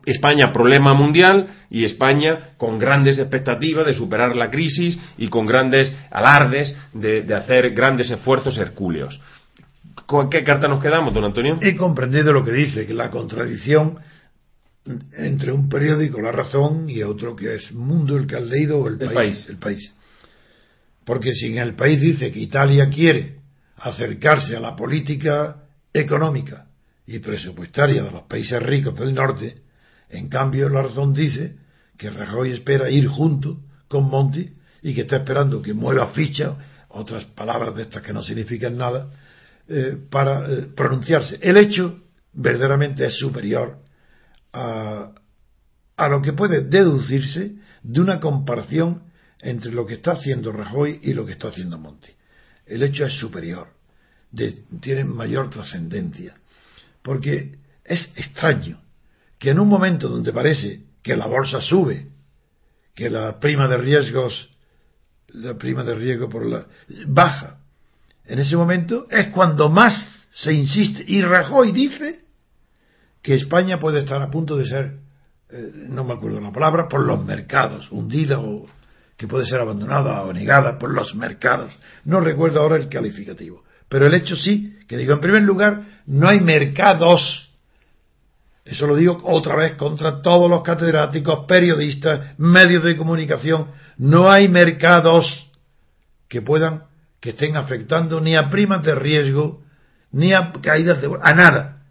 España 0.06 0.52
problema 0.52 0.94
mundial 0.94 1.48
y 1.70 1.86
España 1.86 2.52
con 2.58 2.80
grandes 2.80 3.20
expectativas 3.20 3.86
de 3.86 3.94
superar 3.94 4.36
la 4.36 4.50
crisis 4.50 4.98
y 5.18 5.28
con 5.28 5.46
grandes 5.46 5.94
alardes 6.12 6.76
de, 6.94 7.26
hacer 7.34 7.72
grandes 7.72 8.10
esfuerzos 8.12 8.58
hercúleos. 8.58 9.20
¿Con 10.06 10.30
qué 10.30 10.44
carta 10.44 10.68
nos 10.68 10.82
quedamos, 10.82 11.14
don 11.14 11.26
Antonio? 11.26 11.60
He 11.62 11.76
comprendido 11.76 12.34
lo 12.34 12.44
que 12.44 12.52
dice, 12.52 12.86
que 12.86 12.94
la 12.94 13.10
contradicción 13.10 14.00
entre 15.14 15.52
un 15.52 15.70
periódico 15.70 16.22
La 16.22 16.32
Razón 16.32 16.90
y 16.90 17.04
otro 17.04 17.36
que 17.36 17.56
es 17.56 17.72
Mundo, 17.72 18.18
el 18.18 18.26
que 18.26 18.36
has 18.36 18.44
leído, 18.44 18.80
o 18.80 18.88
el, 18.88 18.98
país, 18.98 19.46
El 19.48 19.58
país. 19.58 19.94
Porque 21.06 21.34
si 21.34 21.48
en 21.48 21.60
el 21.60 21.76
país 21.76 22.00
dice 22.02 22.32
que 22.32 22.40
Italia 22.40 22.90
quiere 22.90 23.38
acercarse 23.78 24.56
a 24.56 24.60
la 24.60 24.76
política 24.76 25.61
económica 25.94 26.68
y 27.06 27.20
presupuestaria 27.20 28.04
de 28.04 28.12
los 28.12 28.24
países 28.24 28.62
ricos 28.62 28.98
del 28.98 29.14
norte, 29.14 29.62
en 30.10 30.30
cambio, 30.30 30.70
la 30.70 30.84
razón 30.84 31.14
dice 31.14 31.56
que 31.98 32.10
Rajoy 32.10 32.52
espera 32.52 32.90
ir 32.90 33.08
junto 33.08 33.62
con 33.88 34.10
Monti 34.10 34.54
y 34.82 34.94
que 34.94 35.02
está 35.02 35.18
esperando 35.18 35.62
que 35.62 35.74
mueva 35.74 36.08
ficha, 36.08 36.58
otras 36.90 37.26
palabras 37.26 37.76
de 37.76 37.84
estas 37.84 38.02
que 38.04 38.14
no 38.14 38.24
significan 38.24 38.78
nada, 38.78 39.10
eh, 39.68 39.98
para 40.10 40.52
eh, 40.52 40.68
pronunciarse. 40.76 41.38
El 41.42 41.58
hecho 41.58 42.02
verdaderamente 42.34 43.06
es 43.06 43.18
superior 43.18 43.80
a, 44.52 45.12
a 45.96 46.08
lo 46.10 46.22
que 46.22 46.34
puede 46.34 46.62
deducirse 46.62 47.56
de 47.84 48.02
una 48.02 48.20
comparación 48.20 49.04
entre 49.40 49.72
lo 49.72 49.86
que 49.86 49.96
está 49.96 50.14
haciendo 50.14 50.52
Rajoy 50.52 51.00
y 51.04 51.14
lo 51.14 51.26
que 51.26 51.34
está 51.34 51.50
haciendo 51.50 51.78
Monti. 51.78 52.12
El 52.66 52.84
hecho 52.84 53.06
es 53.06 53.14
superior, 53.14 53.68
tiene 54.80 55.04
mayor 55.04 55.50
trascendencia, 55.50 56.36
porque 57.02 57.58
es 57.84 58.12
extraño 58.16 58.80
que 59.38 59.50
en 59.50 59.60
un 59.60 59.68
momento 59.68 60.08
donde 60.08 60.32
parece 60.32 60.84
que 61.02 61.16
la 61.16 61.26
bolsa 61.26 61.62
sube, 61.62 62.08
que 62.96 63.10
la 63.10 63.40
prima 63.40 63.68
de 63.68 63.78
riesgos, 63.78 64.50
la 65.30 65.56
prima 65.56 65.84
de 65.84 65.96
riesgo 65.96 66.30
por 66.30 66.46
la 66.46 66.68
baja, 67.08 67.58
en 68.26 68.40
ese 68.40 68.56
momento 68.56 69.08
es 69.10 69.28
cuando 69.30 69.68
más 69.70 70.28
se 70.32 70.54
insiste. 70.54 71.04
Y 71.08 71.22
Rajoy 71.22 71.72
dice 71.72 72.22
que 73.22 73.34
España 73.34 73.80
puede 73.80 74.00
estar 74.00 74.22
a 74.22 74.30
punto 74.30 74.58
de 74.58 74.66
ser, 74.68 75.00
eh, 75.50 75.72
no 75.74 76.04
me 76.04 76.14
acuerdo 76.14 76.40
la 76.40 76.52
palabra, 76.52 76.88
por 76.88 77.02
los 77.02 77.24
mercados, 77.26 77.92
hundida 77.92 78.40
o 78.40 78.68
que 79.18 79.28
puede 79.28 79.46
ser 79.46 79.60
abandonada 79.60 80.24
o 80.24 80.34
negada 80.34 80.80
por 80.80 80.94
los 80.94 81.14
mercados. 81.14 81.72
No 82.06 82.22
recuerdo 82.22 82.62
ahora 82.62 82.78
el 82.78 82.90
calificativo. 82.90 83.64
Pero 83.92 84.06
el 84.06 84.14
hecho 84.14 84.38
sí, 84.38 84.78
que 84.88 84.96
digo, 84.96 85.14
en 85.14 85.20
primer 85.20 85.44
lugar, 85.44 85.82
no 86.06 86.30
hay 86.30 86.40
mercados. 86.40 87.52
Eso 88.64 88.88
lo 88.88 88.96
digo 88.96 89.20
otra 89.26 89.58
vez 89.58 89.74
contra 89.74 90.22
todos 90.22 90.50
los 90.50 90.64
catedráticos, 90.64 91.46
periodistas, 91.46 92.40
medios 92.40 92.86
de 92.86 92.96
comunicación. 92.96 93.68
No 93.98 94.32
hay 94.32 94.48
mercados 94.48 95.52
que 96.30 96.42
puedan, 96.42 96.84
que 97.20 97.32
estén 97.32 97.58
afectando 97.58 98.22
ni 98.22 98.34
a 98.38 98.50
primas 98.50 98.82
de 98.82 98.96
riesgo, 98.96 99.62
ni 100.14 100.32
a 100.32 100.54
caídas 100.62 101.02
de, 101.02 101.10
a 101.22 101.34
nada. 101.34 101.82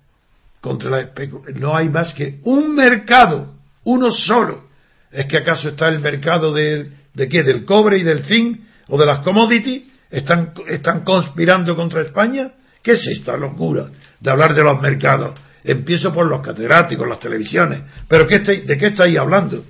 Contra 0.62 0.88
la, 0.88 1.10
no 1.56 1.76
hay 1.76 1.90
más 1.90 2.14
que 2.14 2.40
un 2.44 2.74
mercado, 2.74 3.56
uno 3.84 4.10
solo. 4.10 4.70
¿Es 5.12 5.26
que 5.26 5.36
acaso 5.36 5.68
está 5.68 5.88
el 5.88 5.98
mercado 5.98 6.50
de, 6.50 6.92
qué? 7.14 7.42
¿Del 7.42 7.66
cobre 7.66 7.98
y 7.98 8.04
del 8.04 8.24
zinc? 8.24 8.58
¿O 8.88 8.96
de 8.96 9.04
las 9.04 9.22
commodities? 9.22 9.89
¿Están, 10.10 11.04
conspirando 11.04 11.76
contra 11.76 12.02
España? 12.02 12.50
¿Qué 12.82 12.92
es 12.92 13.06
esta 13.06 13.36
locura 13.36 13.86
de 14.18 14.30
hablar 14.30 14.54
de 14.54 14.62
los 14.62 14.80
mercados? 14.80 15.38
Empiezo 15.62 16.12
por 16.12 16.26
los 16.26 16.40
catedráticos, 16.40 17.08
las 17.08 17.20
televisiones. 17.20 17.82
¿Pero 18.08 18.26
qué 18.26 18.38
de 18.38 18.78
qué 18.78 18.86
estáis 18.88 19.18
hablando? 19.18 19.64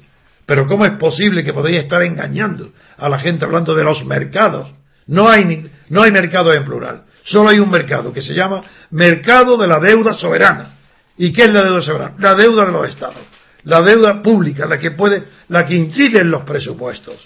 ¿Pero 0.47 0.67
cómo 0.67 0.87
es 0.87 0.93
posible 0.93 1.45
que 1.45 1.53
podáis 1.53 1.79
estar 1.79 2.03
engañando 2.03 2.73
a 2.97 3.09
la 3.09 3.19
gente 3.19 3.45
hablando 3.45 3.75
de 3.75 3.85
los 3.85 4.05
mercados? 4.05 4.73
No 5.07 5.29
hay, 5.29 5.71
no 5.89 6.03
hay 6.03 6.13
mercado 6.13 6.53
en 6.55 6.65
plural. 6.65 7.03
Solo 7.25 7.51
hay 7.51 7.59
un 7.59 7.71
mercado 7.71 8.13
que 8.13 8.23
se 8.23 8.35
llama 8.35 8.63
mercado 8.91 9.57
de 9.57 9.67
la 9.67 9.79
deuda 9.79 10.15
soberana. 10.15 10.77
¿Y 11.19 11.33
qué 11.33 11.43
es 11.43 11.53
la 11.53 11.63
deuda 11.63 11.83
soberana? 11.83 12.15
La 12.19 12.35
deuda 12.35 12.65
de 12.65 12.73
los 12.73 12.89
estados. 12.89 13.23
La 13.65 13.83
deuda 13.83 14.23
pública, 14.23 14.67
la 14.67 14.79
que 14.79 14.93
puede, 14.93 15.25
la 15.49 15.67
que 15.67 15.75
incide 15.75 16.21
en 16.21 16.31
los 16.31 16.43
presupuestos. 16.43 17.17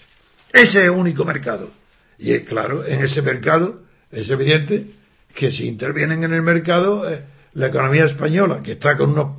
Ese 0.52 0.78
es 0.78 0.84
el 0.84 0.90
único 0.90 1.24
mercado. 1.24 1.70
Y 2.18 2.38
claro, 2.40 2.86
en 2.86 3.04
ese 3.04 3.22
mercado 3.22 3.82
es 4.10 4.28
evidente 4.30 4.86
que 5.34 5.50
si 5.50 5.66
intervienen 5.66 6.24
en 6.24 6.32
el 6.32 6.42
mercado, 6.42 7.10
eh, 7.10 7.24
la 7.54 7.66
economía 7.66 8.06
española, 8.06 8.60
que 8.62 8.72
está 8.72 8.96
con 8.96 9.10
unos, 9.10 9.36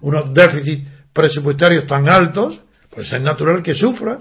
unos 0.00 0.34
déficits 0.34 0.88
presupuestarios 1.12 1.86
tan 1.86 2.08
altos, 2.08 2.60
pues 2.90 3.12
es 3.12 3.20
natural 3.20 3.62
que 3.62 3.74
sufra, 3.74 4.20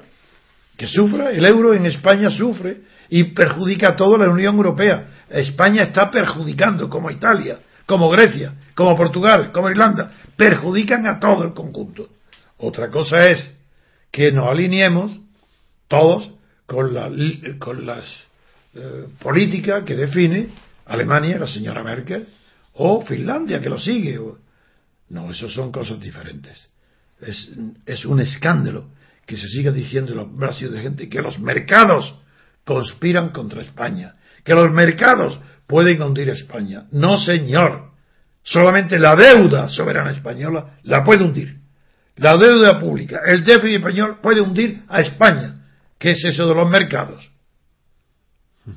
que 0.78 0.88
sufra. 0.88 1.32
El 1.32 1.46
euro 1.46 1.74
en 1.74 1.86
España 1.86 2.32
sufre 2.32 2.82
y 3.10 3.26
perjudica 3.26 3.90
a 3.90 3.96
toda 3.96 4.18
la 4.18 4.32
Unión 4.32 4.56
Europea. 4.56 5.08
España 5.30 5.84
está 5.84 6.10
perjudicando, 6.10 6.90
como 6.90 7.12
Italia, 7.12 7.60
como 7.86 8.10
Grecia, 8.10 8.54
como 8.76 8.96
Portugal, 8.96 9.52
como 9.52 9.70
Irlanda, 9.70 10.12
perjudican 10.36 11.06
a 11.06 11.20
todo 11.20 11.44
el 11.44 11.54
conjunto. 11.54 12.10
Otra 12.58 12.90
cosa 12.90 13.28
es 13.30 13.54
que 14.12 14.32
nos 14.32 14.50
alineemos 14.50 15.20
todos 15.88 16.32
con, 16.71 16.93
la, 16.93 17.12
con 17.60 17.86
las 17.86 18.27
eh, 18.73 19.84
que 19.86 19.95
define 19.95 20.47
Alemania, 20.86 21.38
la 21.38 21.47
señora 21.47 21.84
Merkel, 21.84 22.25
o 22.75 23.05
Finlandia, 23.05 23.60
que 23.60 23.69
lo 23.69 23.77
sigue. 23.77 24.17
No, 25.10 25.31
eso 25.31 25.49
son 25.49 25.69
cosas 25.69 25.99
diferentes. 25.99 26.57
Es, 27.19 27.51
es 27.86 28.05
un 28.05 28.21
escándalo 28.21 28.86
que 29.25 29.36
se 29.36 29.49
siga 29.49 29.73
diciendo 29.73 30.13
en 30.13 30.19
los 30.19 30.34
brazos 30.34 30.71
de 30.71 30.81
gente 30.81 31.10
que 31.10 31.21
los 31.21 31.39
mercados 31.39 32.15
conspiran 32.63 33.31
contra 33.31 33.62
España, 33.62 34.15
que 34.45 34.55
los 34.55 34.71
mercados 34.71 35.38
pueden 35.67 36.01
hundir 36.01 36.29
España. 36.29 36.86
No, 36.91 37.17
señor. 37.17 37.91
Solamente 38.43 38.97
la 38.97 39.17
deuda 39.17 39.67
soberana 39.67 40.12
española 40.12 40.77
la 40.84 41.03
puede 41.03 41.25
hundir. 41.25 41.57
La 42.15 42.38
deuda 42.38 42.79
pública, 42.79 43.19
el 43.25 43.43
déficit 43.43 43.75
español 43.75 44.19
puede 44.21 44.39
hundir 44.39 44.84
a 44.88 45.01
España. 45.01 45.61
¿Qué 46.02 46.12
es 46.12 46.26
eso 46.26 46.48
de 46.48 46.56
los 46.56 46.68
mercados? 46.68 47.30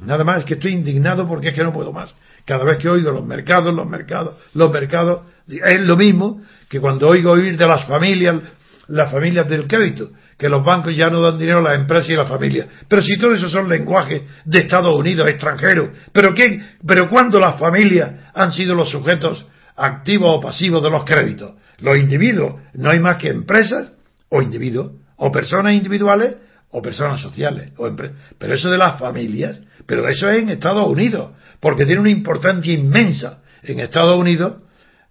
Nada 0.05 0.25
más 0.25 0.45
que 0.45 0.55
estoy 0.55 0.73
indignado 0.73 1.27
porque 1.27 1.49
es 1.49 1.55
que 1.55 1.65
no 1.65 1.73
puedo 1.73 1.91
más. 1.91 2.15
Cada 2.45 2.65
vez 2.65 2.77
que 2.77 2.91
oigo 2.91 3.11
los 3.11 3.25
mercados, 3.25 3.75
los 3.75 3.89
mercados, 3.89 4.37
los 4.53 4.71
mercados, 4.71 5.23
es 5.49 5.81
lo 5.81 5.97
mismo 5.97 6.43
que 6.69 6.81
cuando 6.81 7.09
oigo 7.09 7.31
oír 7.31 7.57
de 7.57 7.67
las 7.67 7.87
familias, 7.87 8.43
las 8.89 9.11
familias 9.11 9.49
del 9.49 9.67
crédito, 9.67 10.11
que 10.37 10.51
los 10.51 10.63
bancos 10.63 10.95
ya 10.95 11.09
no 11.09 11.23
dan 11.23 11.39
dinero 11.39 11.61
a 11.61 11.63
las 11.63 11.77
empresas 11.77 12.11
y 12.11 12.13
a 12.13 12.19
las 12.19 12.29
familias. 12.29 12.67
Pero 12.89 13.01
si 13.01 13.19
todo 13.19 13.33
eso 13.33 13.49
son 13.49 13.71
lenguajes 13.71 14.21
de 14.45 14.59
Estados 14.59 14.93
Unidos, 14.95 15.27
extranjeros, 15.27 15.97
¿pero 16.13 16.35
qué? 16.35 16.63
¿Pero 16.87 17.09
cuándo 17.09 17.41
las 17.41 17.59
familias 17.59 18.13
han 18.35 18.53
sido 18.53 18.75
los 18.75 18.91
sujetos 18.91 19.47
activos 19.77 20.29
o 20.31 20.41
pasivos 20.43 20.83
de 20.83 20.91
los 20.91 21.07
créditos? 21.07 21.55
Los 21.79 21.97
individuos, 21.97 22.57
no 22.75 22.91
hay 22.91 22.99
más 22.99 23.17
que 23.17 23.29
empresas 23.29 23.93
o 24.29 24.43
individuos, 24.43 24.93
o 25.17 25.33
personas 25.33 25.73
individuales 25.73 26.35
o 26.77 26.83
personas 26.83 27.21
sociales, 27.21 27.71
o 27.77 27.89
pero 28.37 28.55
eso 28.55 28.69
de 28.69 28.79
las 28.79 28.99
familias, 28.99 29.61
pero 29.87 30.09
eso 30.09 30.29
es 30.29 30.43
en 30.43 30.49
Estados 30.49 30.85
Unidos, 30.89 31.31
porque 31.61 31.87
tiene 31.87 32.01
una 32.01 32.11
importancia 32.11 32.73
inmensa 32.73 33.43
en 33.63 33.79
Estados 33.79 34.19
Unidos 34.19 34.55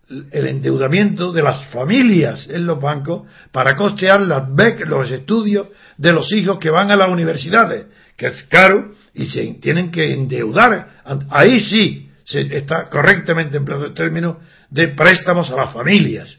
el 0.09 0.45
endeudamiento 0.45 1.31
de 1.31 1.41
las 1.41 1.65
familias 1.67 2.49
en 2.49 2.65
los 2.65 2.81
bancos 2.81 3.27
para 3.53 3.77
costear 3.77 4.21
las 4.23 4.53
becas, 4.53 4.89
los 4.89 5.09
estudios 5.09 5.67
de 5.97 6.11
los 6.11 6.33
hijos 6.33 6.59
que 6.59 6.69
van 6.69 6.91
a 6.91 6.97
las 6.97 7.07
universidades, 7.07 7.85
que 8.17 8.27
es 8.27 8.43
caro 8.49 8.91
y 9.13 9.27
se 9.27 9.45
tienen 9.61 9.89
que 9.89 10.11
endeudar. 10.11 10.99
Ahí 11.29 11.61
sí 11.61 12.11
se 12.25 12.41
está 12.57 12.89
correctamente 12.89 13.55
empleado 13.55 13.85
el 13.85 13.93
término 13.93 14.41
de 14.69 14.89
préstamos 14.89 15.49
a 15.49 15.55
las 15.55 15.71
familias. 15.71 16.37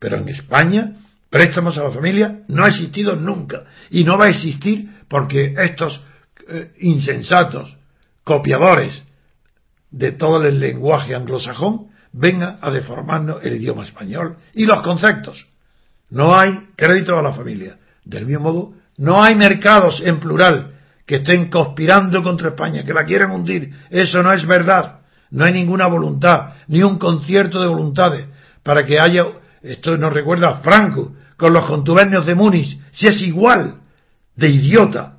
Pero 0.00 0.18
en 0.18 0.28
España 0.28 0.94
préstamos 1.34 1.76
a 1.76 1.82
la 1.82 1.90
familia 1.90 2.42
no 2.46 2.62
ha 2.62 2.68
existido 2.68 3.16
nunca 3.16 3.64
y 3.90 4.04
no 4.04 4.16
va 4.16 4.26
a 4.26 4.28
existir 4.28 4.88
porque 5.08 5.52
estos 5.58 6.00
eh, 6.48 6.70
insensatos 6.78 7.76
copiadores 8.22 9.04
de 9.90 10.12
todo 10.12 10.44
el 10.44 10.60
lenguaje 10.60 11.12
anglosajón 11.12 11.88
vengan 12.12 12.58
a 12.60 12.70
deformarnos 12.70 13.44
el 13.44 13.56
idioma 13.56 13.82
español 13.82 14.36
y 14.52 14.64
los 14.64 14.80
conceptos. 14.82 15.48
No 16.08 16.38
hay 16.38 16.68
crédito 16.76 17.18
a 17.18 17.22
la 17.22 17.32
familia. 17.32 17.78
Del 18.04 18.26
mismo 18.26 18.52
modo, 18.52 18.74
no 18.98 19.20
hay 19.20 19.34
mercados 19.34 20.00
en 20.04 20.20
plural 20.20 20.76
que 21.04 21.16
estén 21.16 21.50
conspirando 21.50 22.22
contra 22.22 22.50
España, 22.50 22.84
que 22.84 22.94
la 22.94 23.04
quieran 23.04 23.32
hundir. 23.32 23.74
Eso 23.90 24.22
no 24.22 24.32
es 24.32 24.46
verdad. 24.46 25.00
No 25.32 25.44
hay 25.44 25.52
ninguna 25.52 25.88
voluntad, 25.88 26.52
ni 26.68 26.84
un 26.84 26.96
concierto 26.96 27.60
de 27.60 27.66
voluntades 27.66 28.24
para 28.62 28.86
que 28.86 29.00
haya, 29.00 29.26
esto 29.64 29.96
nos 29.96 30.12
recuerda 30.12 30.50
a 30.50 30.56
Franco, 30.58 31.12
con 31.36 31.52
los 31.52 31.66
contubernios 31.66 32.26
de 32.26 32.34
Múnich, 32.34 32.78
si 32.92 33.06
es 33.06 33.20
igual 33.22 33.80
de 34.36 34.48
idiota, 34.48 35.18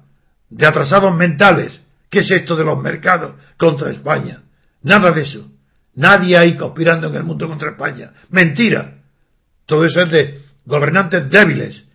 de 0.50 0.66
atrasados 0.66 1.16
mentales, 1.16 1.82
¿qué 2.10 2.20
es 2.20 2.32
esto 2.32 2.56
de 2.56 2.66
los 2.66 2.82
mercados 2.82 3.36
contra 3.58 3.92
España? 3.92 4.44
Nada 4.84 5.12
de 5.12 5.22
eso. 5.22 5.50
Nadie 5.96 6.38
hay 6.38 6.56
conspirando 6.58 7.08
en 7.08 7.16
el 7.16 7.24
mundo 7.24 7.48
contra 7.48 7.72
España. 7.72 8.12
Mentira. 8.30 8.98
Todo 9.66 9.86
eso 9.86 10.02
es 10.02 10.12
de 10.12 10.42
gobernantes 10.66 11.30
débiles, 11.30 11.88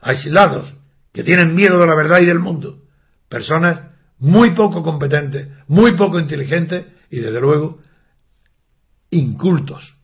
aislados, 0.00 0.72
que 1.12 1.24
tienen 1.24 1.54
miedo 1.54 1.80
de 1.80 1.86
la 1.86 1.94
verdad 1.94 2.20
y 2.20 2.26
del 2.26 2.38
mundo. 2.38 2.82
Personas 3.28 3.80
muy 4.18 4.50
poco 4.50 4.82
competentes, 4.82 5.48
muy 5.68 5.92
poco 5.96 6.20
inteligentes 6.20 6.86
y 7.10 7.20
desde 7.20 7.40
luego 7.40 7.80
incultos. 9.10 9.95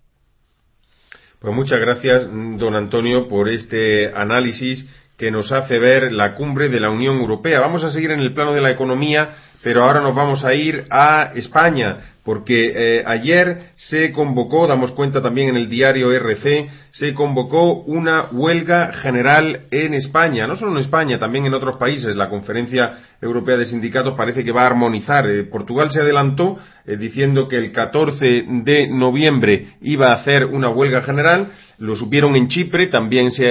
Pues 1.43 1.57
muchas 1.57 1.81
gracias, 1.81 2.29
don 2.31 2.77
Antonio, 2.77 3.27
por 3.27 3.49
este 3.49 4.13
análisis 4.15 4.89
que 5.17 5.33
nos 5.33 5.51
hace 5.51 5.81
ver 5.81 6.13
la 6.13 6.37
cumbre 6.37 6.69
de 6.69 6.79
la 6.79 6.89
Unión 6.89 7.17
Europea. 7.19 7.59
Vamos 7.59 7.83
a 7.83 7.91
seguir 7.91 8.13
en 8.13 8.21
el 8.21 8.33
plano 8.33 8.53
de 8.53 8.61
la 8.61 8.71
economía, 8.71 9.35
pero 9.63 9.85
ahora 9.85 10.01
nos 10.01 10.15
vamos 10.15 10.45
a 10.45 10.55
ir 10.55 10.87
a 10.91 11.33
España, 11.35 11.99
porque 12.25 12.73
eh, 12.75 13.05
ayer 13.05 13.73
se 13.77 14.13
convocó, 14.13 14.67
damos 14.67 14.93
cuenta 14.93 15.21
también 15.21 15.51
en 15.51 15.57
el 15.57 15.69
diario 15.69 16.13
RC, 16.13 16.69
se 16.91 17.15
convocó 17.15 17.83
una 17.83 18.27
huelga 18.31 18.93
general 18.93 19.63
en 19.71 19.95
España, 19.95 20.47
no 20.47 20.57
solo 20.57 20.73
en 20.73 20.79
España, 20.79 21.19
también 21.19 21.47
en 21.47 21.55
otros 21.55 21.77
países. 21.77 22.15
La 22.15 22.29
Conferencia 22.29 22.99
Europea 23.21 23.57
de 23.57 23.67
Sindicatos 23.67 24.15
parece 24.15 24.45
que 24.45 24.53
va 24.53 24.63
a 24.63 24.67
armonizar. 24.67 25.29
Eh, 25.29 25.45
Portugal 25.45 25.91
se 25.91 26.01
adelantó 26.01 26.59
eh, 26.87 26.97
diciendo 26.97 27.49
que 27.49 27.57
el 27.57 27.73
14 27.73 28.45
de 28.47 28.89
noviembre 28.89 29.75
iba 29.81 30.11
a 30.11 30.17
hacer 30.17 30.47
una 30.47 30.69
huelga 30.71 31.03
general 31.03 31.49
lo 31.83 31.97
supieron 31.97 32.37
en 32.37 32.47
Chipre, 32.47 32.87
también 32.87 33.33
se 33.33 33.45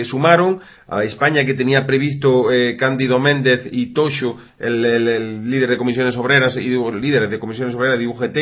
eh, 0.00 0.04
sumaron. 0.04 0.60
A 0.86 1.02
España, 1.02 1.44
que 1.44 1.54
tenía 1.54 1.84
previsto 1.84 2.52
eh, 2.52 2.76
Cándido 2.76 3.18
Méndez 3.18 3.68
y 3.72 3.92
Tosho, 3.92 4.36
el, 4.60 5.50
líder 5.50 5.70
de 5.70 5.76
comisiones 5.76 6.16
obreras 6.16 6.56
y 6.56 6.68
líderes 6.68 7.28
de 7.28 7.40
comisiones 7.40 7.74
obreras 7.74 7.98
de 7.98 8.06
UGT, 8.06 8.36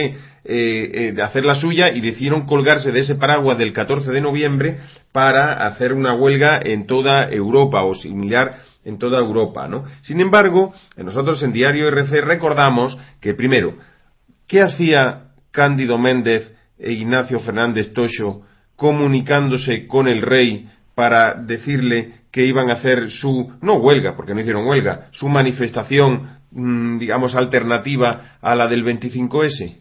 eh, 0.44 1.12
de 1.14 1.22
hacer 1.22 1.46
la 1.46 1.54
suya 1.54 1.90
y 1.90 2.02
decidieron 2.02 2.44
colgarse 2.44 2.92
de 2.92 3.00
ese 3.00 3.14
paraguas 3.14 3.56
del 3.56 3.72
14 3.72 4.10
de 4.10 4.20
noviembre 4.20 4.78
para 5.10 5.66
hacer 5.66 5.94
una 5.94 6.12
huelga 6.12 6.60
en 6.62 6.86
toda 6.86 7.30
Europa 7.30 7.82
o 7.84 7.94
similar 7.94 8.58
en 8.84 8.98
toda 8.98 9.18
Europa, 9.20 9.68
¿no? 9.68 9.84
Sin 10.02 10.20
embargo, 10.20 10.74
nosotros 10.96 11.42
en 11.42 11.52
Diario 11.52 11.88
RC 11.88 12.22
recordamos 12.22 12.96
que 13.20 13.34
primero 13.34 13.74
¿qué 14.46 14.60
hacía 14.62 15.32
Cándido 15.50 15.98
Méndez 15.98 16.50
e 16.78 16.92
Ignacio 16.92 17.40
Fernández 17.40 17.92
Tocho 17.92 18.42
comunicándose 18.80 19.86
con 19.86 20.08
el 20.08 20.22
rey 20.22 20.66
para 20.94 21.34
decirle 21.34 22.12
que 22.32 22.46
iban 22.46 22.70
a 22.70 22.76
hacer 22.76 23.10
su, 23.10 23.52
no 23.60 23.74
huelga, 23.74 24.16
porque 24.16 24.32
no 24.32 24.40
hicieron 24.40 24.66
huelga, 24.66 25.08
su 25.10 25.28
manifestación, 25.28 26.38
mm, 26.50 26.96
digamos, 26.96 27.34
alternativa 27.34 28.38
a 28.40 28.54
la 28.54 28.68
del 28.68 28.82
25S? 28.82 29.76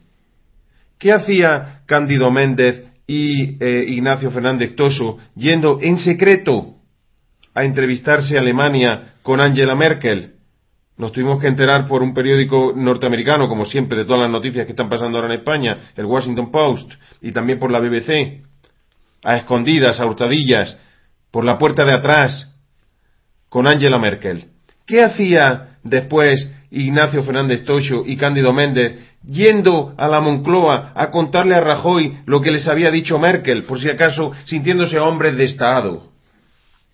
¿Qué 0.98 1.12
hacía 1.14 1.80
Cándido 1.86 2.30
Méndez 2.30 2.84
y 3.06 3.56
eh, 3.64 3.86
Ignacio 3.88 4.30
Fernández 4.30 4.76
Toso 4.76 5.16
yendo 5.34 5.78
en 5.80 5.96
secreto 5.96 6.74
a 7.54 7.64
entrevistarse 7.64 8.36
a 8.36 8.42
Alemania 8.42 9.14
con 9.22 9.40
Angela 9.40 9.74
Merkel? 9.74 10.34
Nos 10.98 11.12
tuvimos 11.12 11.40
que 11.40 11.48
enterar 11.48 11.86
por 11.86 12.02
un 12.02 12.12
periódico 12.12 12.74
norteamericano, 12.76 13.48
como 13.48 13.64
siempre, 13.64 13.96
de 13.96 14.04
todas 14.04 14.20
las 14.20 14.30
noticias 14.30 14.66
que 14.66 14.72
están 14.72 14.90
pasando 14.90 15.16
ahora 15.16 15.32
en 15.32 15.40
España, 15.40 15.78
el 15.96 16.04
Washington 16.04 16.50
Post, 16.50 16.92
y 17.22 17.32
también 17.32 17.58
por 17.58 17.70
la 17.70 17.80
BBC, 17.80 18.49
a 19.22 19.36
escondidas, 19.36 20.00
a 20.00 20.06
hurtadillas, 20.06 20.78
por 21.30 21.44
la 21.44 21.58
puerta 21.58 21.84
de 21.84 21.94
atrás, 21.94 22.54
con 23.48 23.66
Angela 23.66 23.98
Merkel. 23.98 24.46
¿Qué 24.86 25.02
hacía 25.02 25.78
después 25.82 26.52
Ignacio 26.70 27.22
Fernández 27.22 27.64
Tocho 27.64 28.04
y 28.06 28.16
Cándido 28.16 28.52
Méndez 28.52 28.98
yendo 29.24 29.94
a 29.98 30.08
la 30.08 30.20
Moncloa 30.20 30.92
a 30.94 31.10
contarle 31.10 31.54
a 31.54 31.60
Rajoy 31.60 32.18
lo 32.26 32.40
que 32.40 32.50
les 32.50 32.66
había 32.66 32.90
dicho 32.90 33.18
Merkel, 33.18 33.64
por 33.64 33.80
si 33.80 33.88
acaso 33.88 34.32
sintiéndose 34.44 34.98
hombres 34.98 35.36
de 35.36 35.44
Estado? 35.44 36.10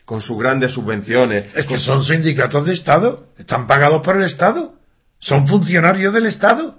con 0.06 0.22
sus 0.22 0.38
grandes 0.38 0.72
subvenciones. 0.72 1.54
Es 1.54 1.66
que 1.66 1.78
son 1.78 2.02
sindicatos 2.02 2.64
de 2.64 2.72
Estado, 2.72 3.26
están 3.36 3.66
pagados 3.66 4.02
por 4.02 4.16
el 4.16 4.22
Estado, 4.22 4.74
son 5.18 5.46
funcionarios 5.46 6.14
del 6.14 6.26
Estado. 6.26 6.76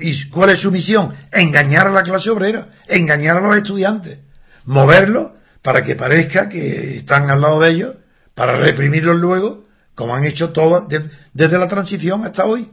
¿Y 0.00 0.30
cuál 0.30 0.50
es 0.50 0.60
su 0.60 0.72
misión? 0.72 1.14
Engañar 1.30 1.86
a 1.86 1.90
la 1.90 2.02
clase 2.02 2.30
obrera, 2.30 2.68
engañar 2.88 3.36
a 3.36 3.40
los 3.40 3.56
estudiantes, 3.56 4.18
moverlos 4.64 5.32
para 5.62 5.82
que 5.82 5.96
parezca 5.96 6.48
que 6.48 6.98
están 6.98 7.30
al 7.30 7.40
lado 7.40 7.60
de 7.60 7.70
ellos, 7.70 7.96
para 8.34 8.58
reprimirlos 8.58 9.16
luego, 9.16 9.64
como 9.94 10.14
han 10.14 10.24
hecho 10.24 10.50
todas 10.50 10.84
desde 11.32 11.58
la 11.58 11.68
transición 11.68 12.24
hasta 12.24 12.44
hoy. 12.44 12.70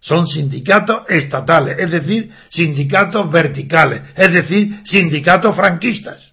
Son 0.00 0.26
sindicatos 0.26 1.04
estatales, 1.08 1.78
es 1.78 1.90
decir, 1.90 2.32
sindicatos 2.48 3.30
verticales, 3.30 4.02
es 4.16 4.32
decir, 4.32 4.80
sindicatos 4.84 5.54
franquistas. 5.54 6.32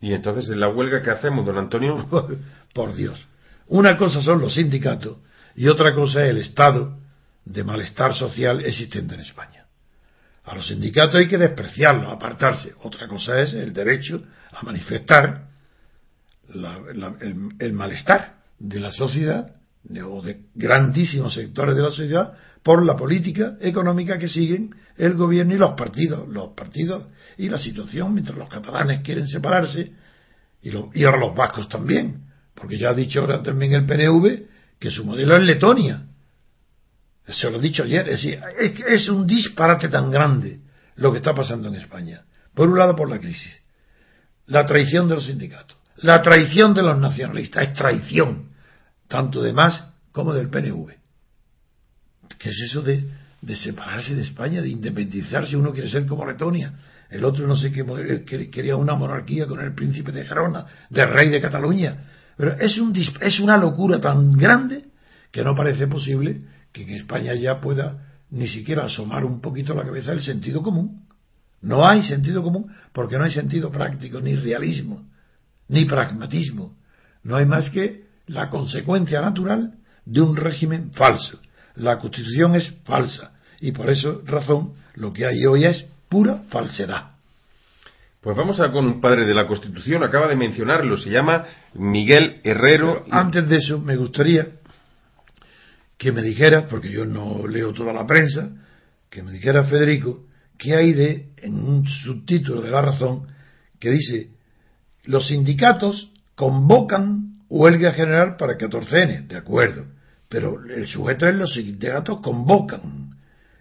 ¿Y 0.00 0.12
entonces 0.12 0.48
en 0.50 0.60
la 0.60 0.68
huelga 0.68 1.02
que 1.02 1.10
hacemos, 1.10 1.46
don 1.46 1.56
Antonio? 1.56 2.06
Por 2.74 2.94
Dios. 2.94 3.26
Una 3.66 3.96
cosa 3.96 4.20
son 4.20 4.40
los 4.40 4.54
sindicatos 4.54 5.18
y 5.54 5.68
otra 5.68 5.94
cosa 5.94 6.24
es 6.24 6.30
el 6.30 6.38
estado 6.38 6.98
de 7.44 7.64
malestar 7.64 8.14
social 8.14 8.64
existente 8.64 9.14
en 9.14 9.20
España. 9.20 9.59
A 10.50 10.56
los 10.56 10.66
sindicatos 10.66 11.14
hay 11.14 11.28
que 11.28 11.38
despreciarlos, 11.38 12.12
apartarse. 12.12 12.74
Otra 12.82 13.06
cosa 13.06 13.40
es 13.40 13.52
el 13.52 13.72
derecho 13.72 14.20
a 14.50 14.64
manifestar 14.64 15.46
el, 16.52 17.72
malestar 17.72 18.34
de 18.58 18.80
la 18.80 18.90
sociedad 18.90 19.54
o 20.04 20.20
de 20.20 20.40
grandísimos 20.56 21.34
sectores 21.34 21.76
de 21.76 21.82
la 21.82 21.90
sociedad 21.90 22.34
por 22.64 22.84
la 22.84 22.96
política 22.96 23.58
económica 23.60 24.18
que 24.18 24.28
siguen 24.28 24.74
el 24.96 25.14
gobierno 25.14 25.54
y 25.54 25.58
los 25.58 25.74
partidos. 25.74 26.28
Los 26.28 26.52
partidos 26.54 27.06
y 27.38 27.48
la 27.48 27.58
situación 27.58 28.12
mientras 28.12 28.36
los 28.36 28.48
catalanes 28.48 29.02
quieren 29.02 29.28
separarse 29.28 29.92
y, 30.62 31.04
ahora 31.04 31.18
los 31.18 31.36
vascos 31.36 31.68
también, 31.68 32.24
porque 32.56 32.76
ya 32.76 32.88
ha 32.88 32.94
dicho 32.94 33.20
ahora 33.20 33.40
también 33.40 33.74
el 33.74 33.86
PNV 33.86 34.48
que 34.80 34.90
su 34.90 35.04
modelo 35.04 35.36
es 35.36 35.44
Letonia. 35.44 36.08
Se 37.32 37.50
lo 37.50 37.58
he 37.58 37.60
dicho 37.60 37.84
ayer, 37.84 38.08
es 38.08 38.22
decir, 38.22 38.40
es, 38.86 39.08
un 39.08 39.26
disparate 39.26 39.88
tan 39.88 40.10
grande 40.10 40.60
lo 40.96 41.12
que 41.12 41.18
está 41.18 41.34
pasando 41.34 41.68
en 41.68 41.76
España. 41.76 42.22
Por 42.54 42.68
un 42.68 42.78
lado, 42.78 42.96
por 42.96 43.08
la 43.08 43.18
crisis, 43.18 43.52
la 44.46 44.66
traición 44.66 45.08
de 45.08 45.14
los 45.14 45.26
sindicatos, 45.26 45.76
la 45.96 46.22
traición 46.22 46.74
de 46.74 46.82
los 46.82 46.98
nacionalistas, 46.98 47.68
es 47.68 47.74
traición, 47.74 48.50
tanto 49.08 49.42
de 49.42 49.52
más 49.52 49.92
como 50.12 50.32
del 50.32 50.48
PNV. 50.48 50.92
¿Qué 52.38 52.50
es 52.50 52.60
eso 52.60 52.82
de, 52.82 53.04
de 53.40 53.56
separarse 53.56 54.14
de 54.14 54.22
España, 54.22 54.62
de 54.62 54.68
independizarse? 54.68 55.56
Uno 55.56 55.72
quiere 55.72 55.90
ser 55.90 56.06
como 56.06 56.26
Letonia 56.26 56.74
el 57.10 57.24
otro 57.24 57.46
no 57.46 57.56
sé 57.56 57.72
qué 57.72 58.48
quería 58.50 58.76
una 58.76 58.94
monarquía 58.94 59.46
con 59.46 59.60
el 59.60 59.74
príncipe 59.74 60.12
de 60.12 60.24
Gerona, 60.24 60.64
del 60.88 61.08
rey 61.08 61.28
de 61.28 61.40
Cataluña. 61.40 61.96
Pero 62.36 62.54
es, 62.54 62.78
un, 62.78 62.94
es 63.20 63.40
una 63.40 63.56
locura 63.56 64.00
tan 64.00 64.32
grande 64.32 64.84
que 65.32 65.42
no 65.42 65.56
parece 65.56 65.88
posible 65.88 66.40
que 66.72 66.82
en 66.82 66.90
España 66.90 67.34
ya 67.34 67.60
pueda 67.60 68.06
ni 68.30 68.46
siquiera 68.48 68.84
asomar 68.84 69.24
un 69.24 69.40
poquito 69.40 69.74
la 69.74 69.84
cabeza 69.84 70.12
el 70.12 70.20
sentido 70.20 70.62
común. 70.62 71.06
No 71.62 71.86
hay 71.86 72.02
sentido 72.02 72.42
común 72.42 72.72
porque 72.92 73.18
no 73.18 73.24
hay 73.24 73.32
sentido 73.32 73.70
práctico, 73.70 74.20
ni 74.20 74.34
realismo, 74.34 75.08
ni 75.68 75.84
pragmatismo. 75.84 76.76
No 77.22 77.36
hay 77.36 77.44
más 77.44 77.70
que 77.70 78.04
la 78.26 78.48
consecuencia 78.48 79.20
natural 79.20 79.74
de 80.04 80.20
un 80.20 80.36
régimen 80.36 80.92
falso. 80.92 81.38
La 81.74 81.98
constitución 81.98 82.54
es 82.54 82.72
falsa 82.84 83.32
y 83.60 83.72
por 83.72 83.90
eso 83.90 84.22
razón 84.24 84.72
lo 84.94 85.12
que 85.12 85.26
hay 85.26 85.44
hoy 85.44 85.64
es 85.64 85.84
pura 86.08 86.42
falsedad. 86.48 87.10
Pues 88.20 88.36
vamos 88.36 88.60
a 88.60 88.70
con 88.70 88.84
un 88.84 89.00
padre 89.00 89.24
de 89.24 89.32
la 89.32 89.46
Constitución, 89.46 90.04
acaba 90.04 90.28
de 90.28 90.36
mencionarlo, 90.36 90.98
se 90.98 91.08
llama 91.08 91.46
Miguel 91.72 92.40
Herrero. 92.44 93.06
antes 93.10 93.48
de 93.48 93.56
eso, 93.56 93.78
me 93.78 93.96
gustaría 93.96 94.59
que 96.00 96.12
me 96.12 96.22
dijera, 96.22 96.66
porque 96.66 96.90
yo 96.90 97.04
no 97.04 97.46
leo 97.46 97.74
toda 97.74 97.92
la 97.92 98.06
prensa, 98.06 98.52
que 99.10 99.22
me 99.22 99.32
dijera 99.32 99.64
Federico, 99.64 100.24
qué 100.56 100.74
hay 100.74 100.94
de, 100.94 101.28
en 101.36 101.62
un 101.62 101.86
subtítulo 101.86 102.62
de 102.62 102.70
La 102.70 102.80
Razón, 102.80 103.26
que 103.78 103.90
dice, 103.90 104.30
los 105.04 105.28
sindicatos 105.28 106.10
convocan 106.34 107.42
huelga 107.50 107.92
general 107.92 108.36
para 108.38 108.56
14N, 108.56 109.26
de 109.26 109.36
acuerdo, 109.36 109.88
pero 110.30 110.64
el 110.74 110.86
sujeto 110.86 111.28
es 111.28 111.34
los 111.34 111.52
sindicatos 111.52 112.20
convocan. 112.22 113.10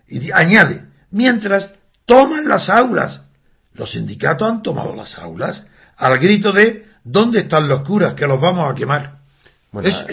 Y 0.07 0.31
añade, 0.31 0.85
mientras 1.11 1.75
toman 2.05 2.47
las 2.47 2.69
aulas. 2.69 3.25
Los 3.73 3.91
sindicatos 3.91 4.49
han 4.49 4.61
tomado 4.61 4.95
las 4.95 5.19
aulas 5.19 5.67
al 5.97 6.17
grito 6.19 6.53
de 6.53 6.85
¿dónde 7.03 7.41
están 7.41 7.67
los 7.67 7.81
curas 7.83 8.13
que 8.13 8.25
los 8.25 8.39
vamos 8.39 8.71
a 8.71 8.75
quemar? 8.75 9.18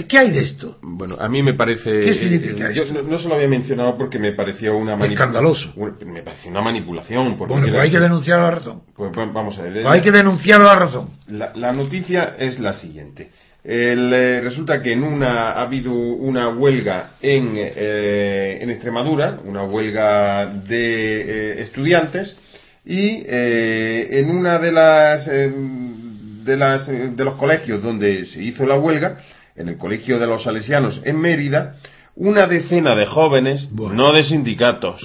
¿Qué 0.09 0.19
hay 0.19 0.33
de 0.33 0.41
esto? 0.41 0.77
Bueno, 0.83 1.17
a 1.19 1.29
mí 1.31 1.43
me 1.43 1.55
parece. 1.55 2.05
¿Qué 2.05 2.15
significa 2.15 2.69
esto? 2.69 2.85
Yo 2.85 3.03
no, 3.03 3.19
se 3.19 3.27
lo 3.27 3.37
había 3.37 3.49
mencionado 3.49 3.97
porque 3.97 4.19
me 4.19 4.33
parecía 4.33 4.73
una 4.73 4.97
manipulación. 4.97 5.75
Me 6.05 6.23
pareció 6.23 6.51
una 6.51 6.61
manipulación. 6.61 7.39
Porque 7.39 7.55
bueno, 7.55 7.69
pues 7.71 7.81
hay 7.85 7.91
que 7.91 8.01
denunciar 8.01 8.41
la 8.41 8.51
razón. 8.51 8.83
Pues, 8.95 9.11
pues 9.15 9.33
vamos 9.33 9.59
a 9.59 9.63
ver. 9.63 9.73
Pues 9.73 9.87
hay 9.87 10.03
que 10.03 10.13
denunciar 10.13 10.61
la 10.61 10.75
razón. 10.75 11.11
La, 11.29 11.73
noticia 11.73 12.35
es 12.39 12.59
la 12.61 12.75
siguiente. 12.75 13.31
Eh, 13.65 14.41
resulta 14.45 14.83
que 14.83 14.93
en 14.93 15.03
una 15.03 15.53
ha 15.53 15.63
habido 15.63 15.93
una 15.93 16.51
huelga 16.51 17.13
en, 17.23 17.55
eh, 17.57 18.59
en 18.61 18.71
Extremadura, 18.71 19.41
una 19.43 19.65
huelga 19.65 20.47
de 20.47 21.21
eh, 21.21 21.63
estudiantes, 21.63 22.37
y 22.85 23.25
en 23.27 24.31
una 24.31 24.61
de 24.61 24.71
las, 24.71 25.27
de 25.27 26.57
las 26.57 26.87
de 26.87 27.25
los 27.25 27.37
colegios 27.37 27.83
donde 27.83 28.27
se 28.27 28.41
hizo 28.41 28.65
la 28.65 28.79
huelga, 28.79 29.19
en 29.57 29.69
el 29.69 29.79
colegio 29.79 30.19
de 30.19 30.27
los 30.27 30.45
salesianos 30.45 31.01
en 31.05 31.21
Mérida, 31.21 31.77
una 32.15 32.47
decena 32.47 32.95
de 32.95 33.07
jóvenes, 33.07 33.69
no 33.73 34.13
de 34.13 34.25
sindicatos, 34.25 35.03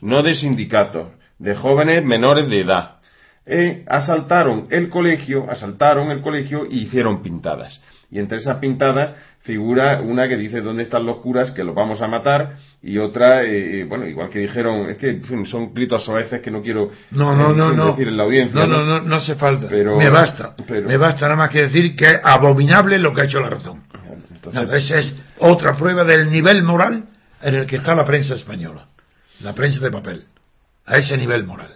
no 0.00 0.22
de 0.22 0.34
sindicatos, 0.34 1.08
de 1.38 1.54
jóvenes 1.54 2.04
menores 2.04 2.48
de 2.48 2.60
edad, 2.60 2.96
asaltaron 3.88 4.68
el 4.70 4.88
colegio, 4.88 5.50
asaltaron 5.50 6.10
el 6.10 6.22
colegio 6.22 6.66
y 6.70 6.82
hicieron 6.82 7.22
pintadas. 7.22 7.80
Y 8.10 8.18
entre 8.18 8.38
esas 8.38 8.58
pintadas 8.58 9.14
figura 9.44 10.00
una 10.00 10.26
que 10.26 10.38
dice 10.38 10.62
dónde 10.62 10.84
están 10.84 11.04
los 11.04 11.18
curas 11.18 11.50
que 11.50 11.62
los 11.62 11.74
vamos 11.74 12.00
a 12.00 12.08
matar 12.08 12.56
y 12.82 12.96
otra, 12.96 13.42
eh, 13.42 13.80
eh, 13.80 13.84
bueno, 13.84 14.06
igual 14.06 14.30
que 14.30 14.38
dijeron, 14.38 14.88
es 14.88 14.96
que 14.96 15.20
son 15.44 15.74
gritos 15.74 16.02
soeces 16.02 16.40
que 16.40 16.50
no 16.50 16.62
quiero 16.62 16.90
no, 17.10 17.36
no, 17.36 17.52
no, 17.52 17.72
no. 17.72 17.88
decir 17.88 18.08
en 18.08 18.16
la 18.16 18.22
audiencia. 18.22 18.60
No, 18.60 18.66
no, 18.66 18.84
no, 18.84 19.00
no, 19.00 19.16
hace 19.16 19.34
falta. 19.34 19.68
Pero, 19.68 19.98
me 19.98 20.08
basta. 20.08 20.54
Me 20.68 20.96
basta 20.96 21.26
nada 21.26 21.36
más 21.36 21.50
que 21.50 21.62
decir 21.62 21.94
que 21.94 22.06
es 22.06 22.20
abominable 22.24 22.98
lo 22.98 23.12
que 23.12 23.20
ha 23.20 23.24
hecho 23.24 23.40
la 23.40 23.50
razón. 23.50 23.84
esa 24.72 24.98
es 24.98 25.14
otra 25.38 25.76
prueba 25.76 26.04
del 26.04 26.30
nivel 26.30 26.62
moral 26.62 27.04
en 27.42 27.54
el 27.54 27.66
que 27.66 27.76
está 27.76 27.94
la 27.94 28.06
prensa 28.06 28.34
española. 28.34 28.86
La 29.40 29.54
prensa 29.54 29.80
de 29.80 29.90
papel. 29.90 30.24
A 30.86 30.96
ese 30.96 31.18
nivel 31.18 31.44
moral. 31.44 31.74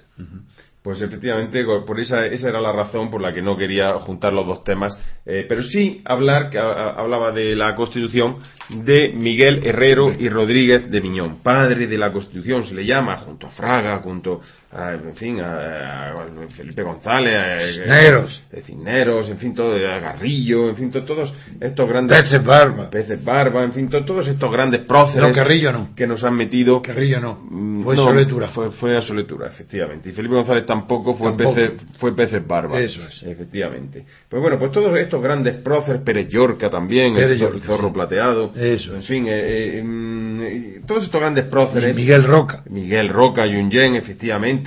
Pues 0.88 1.02
efectivamente, 1.02 1.66
por 1.86 2.00
esa, 2.00 2.24
esa 2.24 2.48
era 2.48 2.62
la 2.62 2.72
razón 2.72 3.10
por 3.10 3.20
la 3.20 3.30
que 3.30 3.42
no 3.42 3.58
quería 3.58 3.92
juntar 4.00 4.32
los 4.32 4.46
dos 4.46 4.64
temas. 4.64 4.98
Eh, 5.26 5.44
pero 5.46 5.62
sí 5.62 6.00
hablar, 6.02 6.48
que 6.48 6.58
hablaba 6.58 7.30
de 7.30 7.54
la 7.54 7.74
Constitución, 7.74 8.38
de 8.70 9.12
Miguel 9.14 9.66
Herrero 9.66 10.10
y 10.18 10.30
Rodríguez 10.30 10.90
de 10.90 11.02
Miñón, 11.02 11.42
padre 11.42 11.88
de 11.88 11.98
la 11.98 12.10
Constitución, 12.10 12.64
se 12.64 12.72
le 12.72 12.86
llama, 12.86 13.18
junto 13.18 13.48
a 13.48 13.50
Fraga, 13.50 13.98
junto 13.98 14.40
a, 14.70 14.92
en 14.92 15.14
fin, 15.14 15.40
a, 15.40 16.14
Felipe 16.54 16.82
González, 16.82 17.34
a, 17.34 17.72
Cisneros. 17.72 18.44
Cisneros, 18.66 19.30
en 19.30 19.38
fin, 19.38 19.54
todo, 19.54 19.74
a 19.74 19.98
Garrillo, 19.98 20.68
en 20.68 20.76
fin, 20.76 20.90
todos 20.90 21.32
estos 21.58 21.88
grandes... 21.88 22.20
Peces 22.20 22.44
Barba. 22.44 22.90
Peces 22.90 23.24
Barba, 23.24 23.64
en 23.64 23.72
fin, 23.72 23.88
todos 23.88 24.28
estos 24.28 24.52
grandes 24.52 24.82
próceres... 24.82 25.26
No, 25.26 25.34
Carrillo 25.34 25.72
no. 25.72 25.94
Que 25.96 26.06
nos 26.06 26.22
han 26.22 26.34
metido... 26.34 26.82
Carrillo 26.82 27.18
no. 27.18 27.38
Mm, 27.50 27.82
fue 27.82 27.96
Soletura. 27.96 28.48
Fue, 28.48 28.70
fue 28.72 28.96
a 28.96 29.00
Soletura, 29.00 29.48
efectivamente. 29.48 30.10
Y 30.10 30.12
Felipe 30.12 30.34
González 30.34 30.66
tampoco 30.66 31.14
fue, 31.14 31.34
Peces, 31.34 31.72
fue 31.98 32.14
Peces 32.14 32.46
Barba. 32.46 32.78
Eso 32.78 33.02
es. 33.08 33.22
Efectivamente. 33.22 34.04
Pues 34.28 34.42
bueno, 34.42 34.58
pues 34.58 34.70
todos 34.70 34.98
estos 34.98 35.22
grandes 35.22 35.54
próceres, 35.62 36.02
Pérez 36.02 36.28
Llorca 36.28 36.68
también, 36.68 37.16
el, 37.16 37.38
Zorro 37.62 37.90
Plateado... 37.90 38.52
Eso 38.54 38.94
En 38.96 39.02
fin, 39.02 39.26
eh, 39.28 39.78
eh, 39.78 39.82
mm, 39.82 40.86
todos 40.86 41.04
estos 41.04 41.20
grandes 41.20 41.46
próceres... 41.46 41.96
Miguel 41.96 42.24
Roca. 42.24 42.62
Miguel 42.68 43.08
Roca, 43.08 43.46
Yungen, 43.46 43.96
efectivamente. 43.96 44.57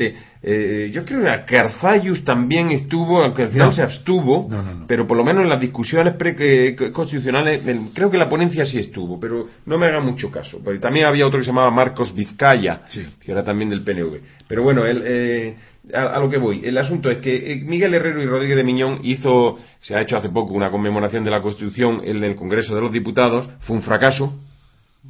Eh, 0.43 0.89
yo 0.91 1.05
creo 1.05 1.21
que 1.21 1.45
Carzayus 1.45 2.25
también 2.25 2.71
estuvo, 2.71 3.23
aunque 3.23 3.43
al 3.43 3.51
final 3.51 3.73
se 3.73 3.83
abstuvo, 3.83 4.49
pero 4.87 5.05
por 5.05 5.17
lo 5.17 5.23
menos 5.23 5.43
en 5.43 5.49
las 5.49 5.59
discusiones 5.59 6.15
pre 6.15 6.75
constitucionales, 6.91 7.61
creo 7.93 8.09
que 8.09 8.17
la 8.17 8.29
ponencia 8.29 8.65
sí 8.65 8.79
estuvo, 8.79 9.19
pero 9.19 9.47
no 9.65 9.77
me 9.77 9.85
haga 9.87 9.99
mucho 9.99 10.31
caso. 10.31 10.59
también 10.79 11.05
había 11.05 11.27
otro 11.27 11.39
que 11.39 11.45
se 11.45 11.51
llamaba 11.51 11.69
Marcos 11.71 12.15
Vizcaya, 12.15 12.81
que 13.19 13.31
era 13.31 13.43
también 13.43 13.69
del 13.69 13.81
PNV. 13.81 14.19
Pero 14.47 14.63
bueno, 14.63 14.85
él, 14.85 15.55
a, 15.93 16.19
lo 16.19 16.29
que 16.29 16.37
voy. 16.37 16.61
El 16.63 16.77
asunto 16.77 17.09
es 17.09 17.17
que 17.19 17.61
Miguel 17.65 17.93
Herrero 17.93 18.21
y 18.21 18.25
Rodríguez 18.25 18.57
de 18.57 18.63
Miñón 18.63 18.99
hizo, 19.03 19.57
se 19.79 19.95
ha 19.95 20.01
hecho 20.01 20.17
hace 20.17 20.29
poco 20.29 20.53
una 20.53 20.71
conmemoración 20.71 21.23
de 21.23 21.31
la 21.31 21.41
Constitución 21.41 22.01
en 22.03 22.23
el 22.23 22.35
Congreso 22.35 22.75
de 22.75 22.81
los 22.81 22.91
Diputados, 22.91 23.49
fue 23.61 23.75
un 23.75 23.81
fracaso, 23.81 24.33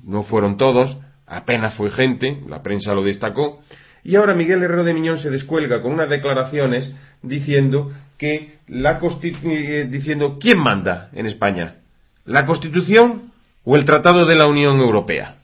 no 0.04 0.24
fueron 0.24 0.58
todos, 0.58 0.98
apenas 1.28 1.76
fue 1.76 1.92
gente, 1.92 2.40
la 2.48 2.62
prensa 2.62 2.94
lo 2.94 3.04
destacó, 3.04 3.62
y 4.04 4.16
ahora 4.16 4.34
Miguel 4.34 4.64
Herrero 4.64 4.84
de 4.84 4.94
Miñón 4.94 5.20
se 5.20 5.30
descuelga 5.30 5.82
con 5.82 5.94
unas 5.94 6.10
declaraciones 6.10 6.94
diciendo 7.22 7.92
que 8.18 8.60
la 8.68 9.00
eh, 9.02 9.88
diciendo 9.90 10.38
quién 10.40 10.60
manda 10.60 11.10
en 11.14 11.26
España, 11.26 11.76
la 12.26 12.46
Constitución 12.46 13.32
o 13.64 13.76
el 13.76 13.86
Tratado 13.86 14.26
de 14.26 14.36
la 14.36 14.48
Unión 14.48 14.80
Europea. 14.80 15.38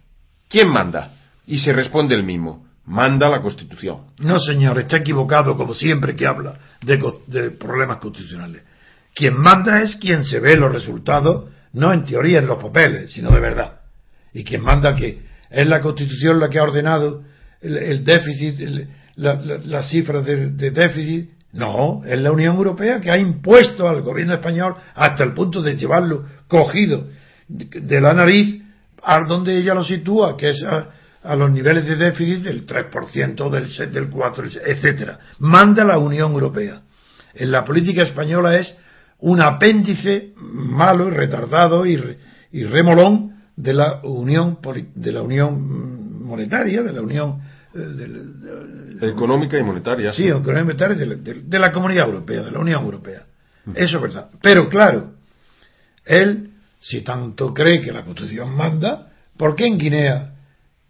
¿Quién 0.49 0.69
manda? 0.69 1.13
Y 1.45 1.59
se 1.59 1.73
responde 1.73 2.15
el 2.15 2.23
mismo, 2.23 2.67
manda 2.85 3.29
la 3.29 3.41
Constitución. 3.41 4.11
No, 4.19 4.39
señor, 4.39 4.79
está 4.79 4.97
equivocado 4.97 5.55
como 5.55 5.73
siempre 5.73 6.15
que 6.15 6.25
habla 6.25 6.57
de, 6.81 7.51
problemas 7.51 7.97
constitucionales. 7.97 8.63
Quien 9.13 9.35
manda 9.37 9.81
es 9.81 9.95
quien 9.95 10.23
se 10.25 10.39
ve 10.39 10.55
los 10.55 10.71
resultados, 10.71 11.49
no 11.73 11.91
en 11.91 12.05
teoría 12.05 12.39
en 12.39 12.47
los 12.47 12.61
papeles, 12.61 13.11
sino 13.11 13.29
de 13.31 13.39
verdad. 13.39 13.81
Y 14.33 14.43
quien 14.43 14.61
manda 14.61 14.95
que 14.95 15.21
es 15.49 15.67
la 15.67 15.81
Constitución 15.81 16.39
la 16.39 16.49
que 16.49 16.59
ha 16.59 16.63
ordenado 16.63 17.23
el, 17.61 18.03
déficit, 18.03 18.87
las 19.15 19.89
cifras 19.89 20.25
de, 20.25 20.71
déficit. 20.71 21.29
No, 21.53 22.03
es 22.05 22.19
la 22.19 22.31
Unión 22.31 22.55
Europea 22.55 22.99
que 22.99 23.09
ha 23.09 23.17
impuesto 23.17 23.87
al 23.87 24.01
gobierno 24.01 24.33
español 24.33 24.75
hasta 24.93 25.23
el 25.23 25.33
punto 25.33 25.61
de 25.61 25.75
llevarlo 25.75 26.25
cogido 26.47 27.07
de, 27.47 28.01
la 28.01 28.13
nariz 28.13 28.61
a 29.01 29.21
donde 29.21 29.57
ella 29.57 29.73
lo 29.73 29.83
sitúa, 29.83 30.35
que 30.35 30.49
es 30.49 30.63
a, 30.63 31.35
los 31.35 31.51
niveles 31.51 31.85
de 31.85 31.95
déficit 31.95 32.43
del 32.43 32.65
3%, 32.65 33.49
del, 33.49 33.93
del 33.93 34.09
4%, 34.09 34.61
etcétera. 34.65 35.19
Manda 35.39 35.83
la 35.83 35.97
Unión 35.97 36.31
Europea. 36.33 36.81
En 37.33 37.51
la 37.51 37.65
política 37.65 38.03
española 38.03 38.57
es 38.57 38.75
un 39.19 39.41
apéndice 39.41 40.33
malo 40.37 41.07
y 41.07 41.11
retardado 41.11 41.85
y, 41.85 42.17
y 42.51 42.63
remolón 42.63 43.37
de 43.55 43.73
la 43.73 44.01
Unión 44.03 44.59
de 44.95 45.11
la 45.11 45.21
Unión 45.21 46.23
monetaria, 46.23 46.83
de 46.83 46.93
la 46.93 47.01
Unión 47.01 47.41
económica 49.01 49.57
y 49.57 49.63
monetaria. 49.63 50.13
Sí, 50.13 50.27
económica 50.27 50.59
y 50.59 50.65
monetaria 50.65 50.95
de, 50.95 51.59
la 51.59 51.71
Comunidad 51.71 52.05
Europea, 52.07 52.43
de 52.43 52.51
la 52.51 52.59
Unión 52.59 52.83
Europea. 52.83 53.25
Eso 53.75 53.97
es 53.97 54.01
verdad. 54.01 54.29
Pero 54.41 54.69
claro, 54.69 55.13
él, 56.05 56.51
si 56.79 57.01
tanto 57.01 57.53
cree 57.53 57.81
que 57.81 57.91
la 57.91 58.03
Constitución 58.03 58.55
manda, 58.55 59.11
¿por 59.35 59.55
qué 59.55 59.67
en 59.67 59.77
Guinea 59.77 60.33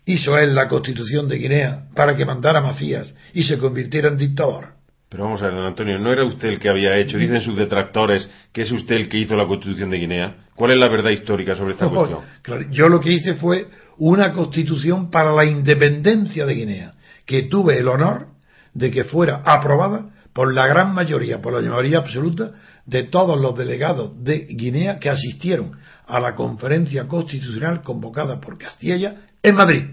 hizo 0.06 0.38
él 0.38 0.54
la 0.56 0.68
Constitución 0.68 1.28
de 1.28 1.38
Guinea 1.38 1.88
para 1.96 2.16
que 2.16 2.26
mandara 2.26 2.62
Macías 2.62 3.14
y 3.34 3.44
se 3.44 3.58
convirtiera 3.58 4.10
en 4.10 4.18
dictador? 4.18 4.77
Pero 5.10 5.24
vamos 5.24 5.42
a 5.42 5.46
ver, 5.46 5.56
don 5.56 5.66
Antonio, 5.66 5.98
¿no 6.00 6.12
era 6.12 6.26
usted 6.26 6.50
el 6.50 6.60
que 6.60 6.70
había 6.70 6.98
hecho? 6.98 7.18
Dicen 7.18 7.40
sus 7.40 7.58
detractores 7.58 8.30
que 8.52 8.64
es 8.64 8.72
usted 8.72 8.96
el 8.96 9.10
que 9.10 9.18
hizo 9.18 9.36
la 9.36 9.48
Constitución 9.48 9.90
de 9.90 9.98
Guinea. 9.98 10.36
¿Cuál 10.54 10.72
es 10.72 10.78
la 10.78 10.90
verdad 10.90 11.12
histórica 11.12 11.56
sobre 11.56 11.74
esta 11.74 11.88
cuestión? 11.88 12.22
Claro, 12.42 12.66
yo 12.72 12.90
lo 12.90 13.00
que 13.00 13.14
hice 13.14 13.36
fue 13.36 13.68
una 13.98 14.34
constitución 14.34 15.10
para 15.10 15.32
la 15.32 15.46
independencia 15.46 16.46
de 16.46 16.54
Guinea, 16.54 16.94
que 17.26 17.44
tuve 17.44 17.80
el 17.80 17.88
honor 17.88 18.28
de 18.74 18.92
que 18.92 19.06
fuera 19.06 19.42
aprobada 19.46 20.10
por 20.34 20.54
la 20.54 20.68
gran 20.68 20.94
mayoría, 20.94 21.42
por 21.42 21.54
la 21.54 21.62
mayoría 21.62 22.00
absoluta 22.00 22.52
de 22.86 23.04
todos 23.04 23.40
los 23.40 23.58
delegados 23.58 24.24
de 24.24 24.46
Guinea 24.50 25.00
que 25.00 25.10
asistieron 25.10 25.72
a 26.06 26.20
la 26.20 26.36
conferencia 26.36 27.08
constitucional 27.08 27.82
convocada 27.82 28.40
por 28.40 28.58
Castilla 28.58 29.24
en 29.42 29.56
Madrid. 29.56 29.84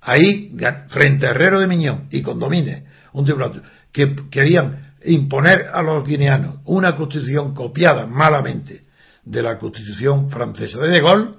Ahí, 0.00 0.52
frente 0.88 1.26
a 1.26 1.30
Herrero 1.30 1.60
de 1.60 1.66
Miñón 1.66 2.08
y 2.10 2.22
Condomines, 2.22 2.84
un 3.12 3.24
tribunal 3.24 3.62
que 3.92 4.28
querían 4.30 4.94
imponer 5.04 5.68
a 5.72 5.82
los 5.82 6.06
guineanos 6.06 6.56
una 6.64 6.96
constitución 6.96 7.54
copiada 7.54 8.06
malamente 8.06 8.84
de 9.24 9.42
la 9.42 9.58
constitución 9.58 10.30
francesa 10.30 10.78
de 10.78 10.88
De 10.88 11.00
Gaulle, 11.00 11.34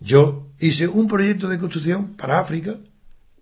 yo 0.00 0.48
hice 0.58 0.88
un 0.88 1.08
proyecto 1.08 1.48
de 1.48 1.58
construcción 1.58 2.16
para 2.16 2.40
África, 2.40 2.76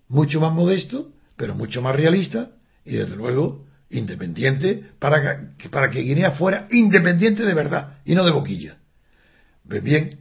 mucho 0.08 0.40
más 0.40 0.52
modesto, 0.52 1.06
pero 1.36 1.54
mucho 1.54 1.80
más 1.80 1.94
realista 1.94 2.50
y 2.84 2.96
desde 2.96 3.16
luego 3.16 3.64
independiente 3.90 4.84
para 4.98 5.54
que, 5.56 5.68
para 5.68 5.90
que 5.90 6.00
Guinea 6.00 6.32
fuera 6.32 6.68
independiente 6.70 7.44
de 7.44 7.54
verdad 7.54 7.98
y 8.04 8.14
no 8.14 8.24
de 8.24 8.32
boquilla. 8.32 8.76
Pues 9.68 9.82
bien, 9.82 10.18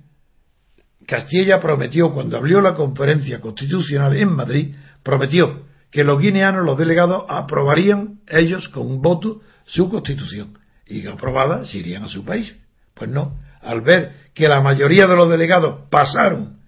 Castilla 1.06 1.60
prometió 1.60 2.14
cuando 2.14 2.38
abrió 2.38 2.62
la 2.62 2.76
conferencia 2.76 3.42
constitucional 3.42 4.16
en 4.16 4.30
Madrid, 4.30 4.76
prometió 5.04 5.66
que 5.92 6.04
los 6.04 6.20
guineanos, 6.20 6.66
los 6.66 6.78
delegados, 6.78 7.26
aprobarían 7.28 8.20
ellos 8.28 8.70
con 8.70 8.88
un 8.88 9.02
voto 9.02 9.42
su 9.66 9.90
constitución 9.90 10.58
y 10.86 11.02
que 11.02 11.10
aprobada 11.10 11.66
se 11.66 11.78
irían 11.78 12.04
a 12.04 12.08
su 12.08 12.26
país. 12.26 12.56
Pues 12.94 13.10
no, 13.10 13.38
al 13.62 13.82
ver 13.82 14.14
que 14.34 14.48
la 14.48 14.62
mayoría 14.62 15.08
de 15.08 15.16
los 15.16 15.30
delegados 15.30 15.88
pasaron 15.90 16.60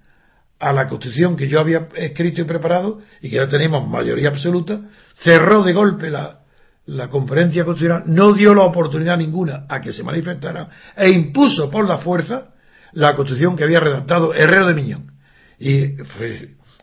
a 0.60 0.72
la 0.74 0.88
constitución 0.88 1.36
que 1.36 1.48
yo 1.48 1.60
había 1.60 1.88
escrito 1.96 2.42
y 2.42 2.44
preparado 2.46 3.02
y 3.22 3.30
que 3.30 3.38
ya 3.38 3.48
tenemos 3.48 3.88
mayoría 3.88 4.30
absoluta, 4.30 4.80
cerró 5.24 5.64
de 5.64 5.74
golpe 5.74 6.10
la, 6.10 6.42
la 6.86 7.10
conferencia 7.10 7.66
constitucional, 7.66 8.04
no 8.06 8.34
dio 8.34 8.54
la 8.54 8.64
oportunidad 8.64 9.18
ninguna 9.18 9.66
a 9.68 9.82
que 9.82 9.92
se 9.92 10.04
manifestara 10.04 10.70
e 10.96 11.10
impuso 11.10 11.70
por 11.70 11.88
la 11.88 11.98
fuerza 11.98 12.54
la 12.94 13.16
constitución 13.16 13.56
que 13.56 13.64
había 13.64 13.80
redactado 13.80 14.34
Herrero 14.34 14.68
de 14.68 14.74
Miñón. 14.74 15.12
Y 15.60 15.96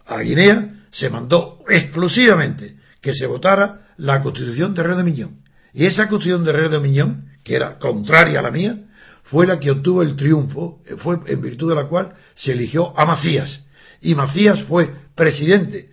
a 0.07 0.19
Guinea 0.19 0.78
se 0.91 1.11
mandó 1.11 1.59
exclusivamente 1.69 2.77
que 3.01 3.15
se 3.15 3.27
votara 3.27 3.89
la 3.97 4.23
constitución 4.23 4.75
de 4.75 4.81
Herrero 4.81 4.97
de 4.99 5.05
Miñón. 5.05 5.41
Y 5.73 5.87
esa 5.87 6.09
constitución 6.09 6.45
de 6.45 6.51
Herrero 6.51 6.71
de 6.71 6.81
Miñón, 6.81 7.29
que 7.45 7.57
era 7.57 7.79
contraria 7.79 8.41
a 8.41 8.43
la 8.43 8.51
mía, 8.51 8.79
fue 9.25 9.47
la 9.47 9.59
que 9.59 9.71
obtuvo 9.71 10.03
el 10.03 10.17
triunfo, 10.17 10.81
fue 10.99 11.19
en 11.27 11.41
virtud 11.41 11.71
de 11.71 11.75
la 11.77 11.89
cual 11.89 12.15
se 12.35 12.53
eligió 12.53 12.99
a 12.99 13.05
Macías. 13.05 13.65
Y 14.01 14.15
Macías 14.15 14.63
fue 14.65 14.91
presidente 15.15 15.91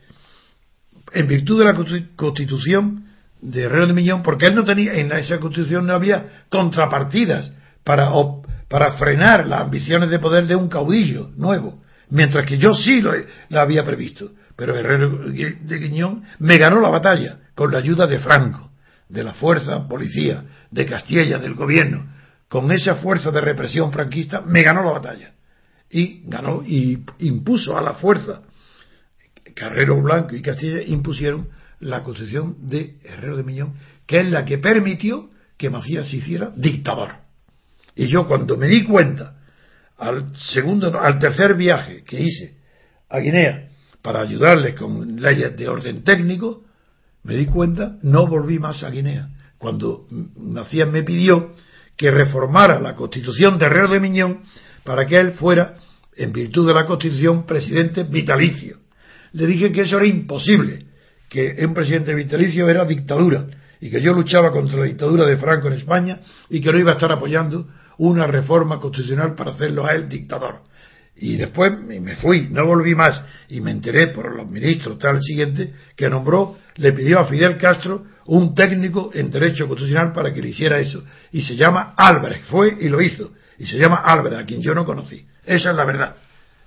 en 1.13 1.27
virtud 1.27 1.59
de 1.59 1.65
la 1.65 1.75
constitución 2.15 3.05
de 3.41 3.63
Herrero 3.63 3.87
de 3.87 3.93
Miñón, 3.93 4.23
porque 4.23 4.47
él 4.47 4.55
no 4.55 4.63
tenía, 4.63 4.93
en 4.93 5.11
esa 5.11 5.39
constitución 5.39 5.85
no 5.85 5.93
había 5.93 6.45
contrapartidas 6.49 7.51
para, 7.83 8.11
para 8.69 8.93
frenar 8.93 9.47
las 9.47 9.61
ambiciones 9.61 10.09
de 10.09 10.19
poder 10.19 10.47
de 10.47 10.55
un 10.55 10.67
caudillo 10.67 11.29
nuevo, 11.37 11.81
mientras 12.09 12.45
que 12.45 12.57
yo 12.57 12.73
sí 12.73 13.01
lo 13.01 13.13
la 13.49 13.61
había 13.61 13.85
previsto. 13.85 14.31
Pero 14.55 14.75
Herrero 14.75 15.29
de 15.29 15.77
Guiñón 15.77 16.23
me 16.39 16.57
ganó 16.57 16.79
la 16.79 16.89
batalla 16.89 17.39
con 17.55 17.71
la 17.71 17.79
ayuda 17.79 18.07
de 18.07 18.19
Franco, 18.19 18.71
de 19.09 19.23
la 19.23 19.33
fuerza 19.33 19.87
policía, 19.87 20.43
de 20.71 20.85
Castilla, 20.85 21.39
del 21.39 21.55
gobierno, 21.55 22.07
con 22.47 22.71
esa 22.71 22.95
fuerza 22.95 23.31
de 23.31 23.41
represión 23.41 23.91
franquista, 23.91 24.41
me 24.41 24.63
ganó 24.63 24.83
la 24.83 24.91
batalla. 24.91 25.33
Y 25.89 26.21
ganó 26.25 26.63
y 26.65 27.03
impuso 27.19 27.77
a 27.77 27.81
la 27.81 27.95
fuerza. 27.95 28.41
Carrero 29.53 30.01
Blanco 30.01 30.35
y 30.35 30.41
Castilla 30.41 30.81
impusieron 30.81 31.49
la 31.79 32.03
constitución 32.03 32.69
de 32.69 32.97
Herrero 33.03 33.37
de 33.37 33.43
Miñón, 33.43 33.73
que 34.05 34.21
es 34.21 34.27
la 34.27 34.45
que 34.45 34.57
permitió 34.57 35.29
que 35.57 35.69
Macías 35.69 36.09
se 36.09 36.17
hiciera 36.17 36.51
dictador. 36.55 37.11
Y 37.95 38.07
yo 38.07 38.27
cuando 38.27 38.57
me 38.57 38.67
di 38.67 38.83
cuenta, 38.83 39.37
al 39.97 40.35
segundo, 40.37 40.99
al 40.99 41.19
tercer 41.19 41.55
viaje 41.55 42.03
que 42.03 42.19
hice 42.19 42.57
a 43.09 43.19
Guinea 43.19 43.69
para 44.05 44.21
ayudarles 44.21 44.75
con 44.75 45.19
leyes 45.19 45.57
de 45.57 45.67
orden 45.67 46.03
técnico, 46.03 46.61
me 47.23 47.35
di 47.35 47.47
cuenta, 47.47 47.97
no 48.03 48.27
volví 48.27 48.59
más 48.59 48.83
a 48.83 48.91
Guinea. 48.91 49.29
Cuando 49.57 50.05
Macías 50.37 50.87
me 50.87 51.01
pidió 51.01 51.55
que 51.97 52.11
reformara 52.11 52.79
la 52.79 52.95
constitución 52.95 53.57
de 53.57 53.65
Herrero 53.65 53.87
de 53.87 53.99
Miñón 53.99 54.43
para 54.83 55.07
que 55.07 55.17
él 55.17 55.31
fuera, 55.31 55.77
en 56.15 56.31
virtud 56.31 56.67
de 56.67 56.75
la 56.75 56.85
constitución, 56.85 57.47
presidente 57.47 58.03
vitalicio. 58.03 58.77
Le 59.31 59.47
dije 59.47 59.71
que 59.71 59.81
eso 59.81 59.97
era 59.97 60.05
imposible, 60.05 60.85
que 61.27 61.57
un 61.65 61.73
presidente 61.73 62.13
vitalicio 62.13 62.69
era 62.69 62.85
dictadura 62.85 63.47
y 63.81 63.89
que 63.89 64.01
yo 64.01 64.13
luchaba 64.13 64.51
contra 64.51 64.77
la 64.77 64.85
dictadura 64.85 65.25
de 65.25 65.37
Franco 65.37 65.65
en 65.65 65.73
España 65.73 66.19
y 66.47 66.61
que 66.61 66.71
no 66.71 66.77
iba 66.77 66.91
a 66.91 66.93
estar 66.93 67.11
apoyando 67.11 67.65
una 67.97 68.27
reforma 68.27 68.79
constitucional 68.79 69.33
para 69.33 69.53
hacerlo 69.53 69.83
a 69.83 69.95
él 69.95 70.07
dictador. 70.07 70.61
Y 71.17 71.37
después 71.37 71.71
me 71.79 72.15
fui, 72.17 72.49
no 72.51 72.65
volví 72.65 72.93
más 72.93 73.23
y 73.47 73.61
me 73.61 73.71
enteré 73.71 74.07
por 74.07 74.35
los 74.35 74.49
ministros 74.49 74.99
tal 74.99 75.21
siguiente 75.21 75.73
que 75.95 76.09
nombró, 76.09 76.57
le 76.75 76.91
pidió 76.91 77.19
a 77.19 77.25
Fidel 77.25 77.57
Castro 77.57 78.05
un 78.25 78.53
técnico 78.53 79.11
en 79.13 79.31
derecho 79.31 79.67
constitucional 79.67 80.11
para 80.11 80.33
que 80.33 80.41
le 80.41 80.49
hiciera 80.49 80.79
eso. 80.79 81.03
Y 81.31 81.41
se 81.41 81.55
llama 81.55 81.93
Álvarez, 81.95 82.45
fue 82.47 82.75
y 82.81 82.89
lo 82.89 83.01
hizo. 83.01 83.31
Y 83.57 83.65
se 83.65 83.77
llama 83.77 83.97
Álvarez, 83.97 84.39
a 84.39 84.45
quien 84.45 84.61
yo 84.61 84.75
no 84.75 84.83
conocí. 84.83 85.25
Esa 85.45 85.69
es 85.69 85.75
la 85.75 85.85
verdad. 85.85 86.15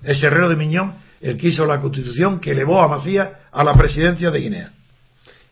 Es 0.01 0.23
Herrero 0.23 0.49
de 0.49 0.55
Miñón 0.55 0.95
el 1.21 1.37
que 1.37 1.49
hizo 1.49 1.65
la 1.65 1.81
constitución 1.81 2.39
que 2.39 2.51
elevó 2.51 2.81
a 2.81 2.87
Macías 2.87 3.29
a 3.51 3.63
la 3.63 3.73
presidencia 3.73 4.31
de 4.31 4.39
Guinea. 4.39 4.71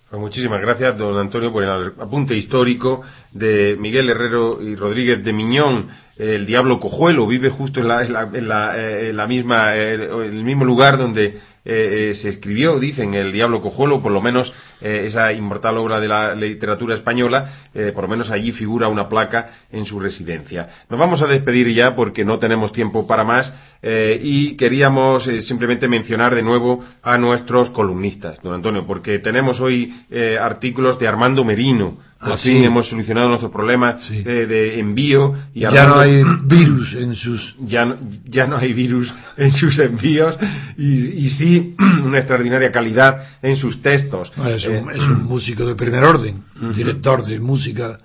Pues 0.10 0.22
muchísimas 0.22 0.62
gracias, 0.62 0.98
don 0.98 1.18
Antonio, 1.18 1.52
por 1.52 1.66
el 1.66 1.92
apunte 2.00 2.34
histórico 2.34 3.02
de 3.34 3.76
Miguel 3.78 4.10
Herrero 4.10 4.62
y 4.62 4.74
Rodríguez 4.74 5.22
de 5.22 5.34
Miñón. 5.34 5.90
El 6.16 6.46
diablo 6.46 6.80
cojuelo 6.80 7.28
vive 7.28 7.50
justo 7.50 7.82
en 7.82 7.90
la, 7.90 8.04
en 8.06 8.48
la, 8.48 8.74
eh, 8.78 9.28
misma, 9.28 9.76
eh, 9.76 9.96
el 9.96 10.46
mismo 10.46 10.64
lugar 10.64 10.98
donde 10.98 11.42
eh, 11.66 12.14
se 12.16 12.30
escribió, 12.30 12.80
dicen, 12.80 13.16
el 13.16 13.34
diablo 13.34 13.62
cojuelo, 13.62 14.02
por 14.02 14.14
lo 14.14 14.22
menos 14.22 14.54
esa 14.80 15.34
inmortal 15.34 15.78
obra 15.78 16.00
de 16.00 16.08
la 16.08 16.36
literatura 16.36 16.96
española, 16.96 17.68
por 17.94 18.04
lo 18.04 18.08
menos 18.08 18.30
allí 18.30 18.52
figura 18.52 18.88
una 18.88 19.10
placa 19.10 19.50
en 19.72 19.86
su 19.86 20.00
residencia. 20.00 20.70
Nos 20.90 21.00
vamos 21.00 21.22
a 21.22 21.28
despedir 21.28 21.74
ya 21.74 21.96
porque 21.96 22.24
no 22.24 22.40
tenemos 22.40 22.72
tiempo 22.72 23.08
para 23.08 23.24
más. 23.24 23.54
Eh, 23.82 24.20
y 24.24 24.58
queríamos 24.58 25.28
eh, 25.28 25.42
simplemente 25.42 25.88
mencionar 25.88 26.34
de 26.34 26.42
nuevo 26.42 26.84
a 27.04 27.18
nuestros 27.18 27.70
columnistas, 27.70 28.42
don 28.42 28.54
Antonio, 28.54 28.88
porque 28.88 29.20
tenemos 29.20 29.60
hoy 29.60 29.94
eh, 30.10 30.38
artículos 30.40 30.98
de 31.00 31.08
Armando 31.08 31.44
Merino. 31.44 31.98
Así 32.20 32.50
ah, 32.58 32.66
hemos 32.66 32.90
solucionado 32.90 33.30
nuestro 33.30 33.52
problema 33.52 34.00
de 34.10 34.80
envío 34.80 35.36
y 35.54 35.60
ya 35.60 35.86
no 35.86 36.00
hay 36.00 36.24
virus 36.46 36.96
en 36.96 37.16
sus 37.16 37.56
ya 37.60 37.86
no, 37.86 38.00
ya 38.26 38.48
no 38.48 38.58
hay 38.58 38.74
virus 38.74 39.14
en 39.38 39.52
sus 39.52 39.78
envíos 39.78 40.36
y, 40.80 41.30
sí 41.30 41.76
una 42.04 42.18
extraordinaria 42.18 42.72
calidad 42.72 43.24
en 43.44 43.56
sus 43.56 43.84
textos. 43.84 44.32
Es, 44.68 45.02
un, 45.02 45.24
músico 45.24 45.66
de 45.66 45.76
primer 45.76 46.04
orden, 46.04 46.44
un 46.62 46.74
director 46.74 47.26
de 47.26 47.40
música 47.40 47.98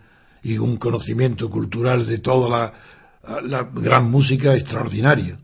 y 0.42 0.58
un 0.58 0.76
conocimiento 0.76 1.48
cultural 1.50 2.06
de 2.06 2.18
toda 2.18 2.48
la 2.48 2.72
la 3.44 3.68
gran 3.72 4.10
música 4.10 4.54
extraordinaria. 4.54 5.38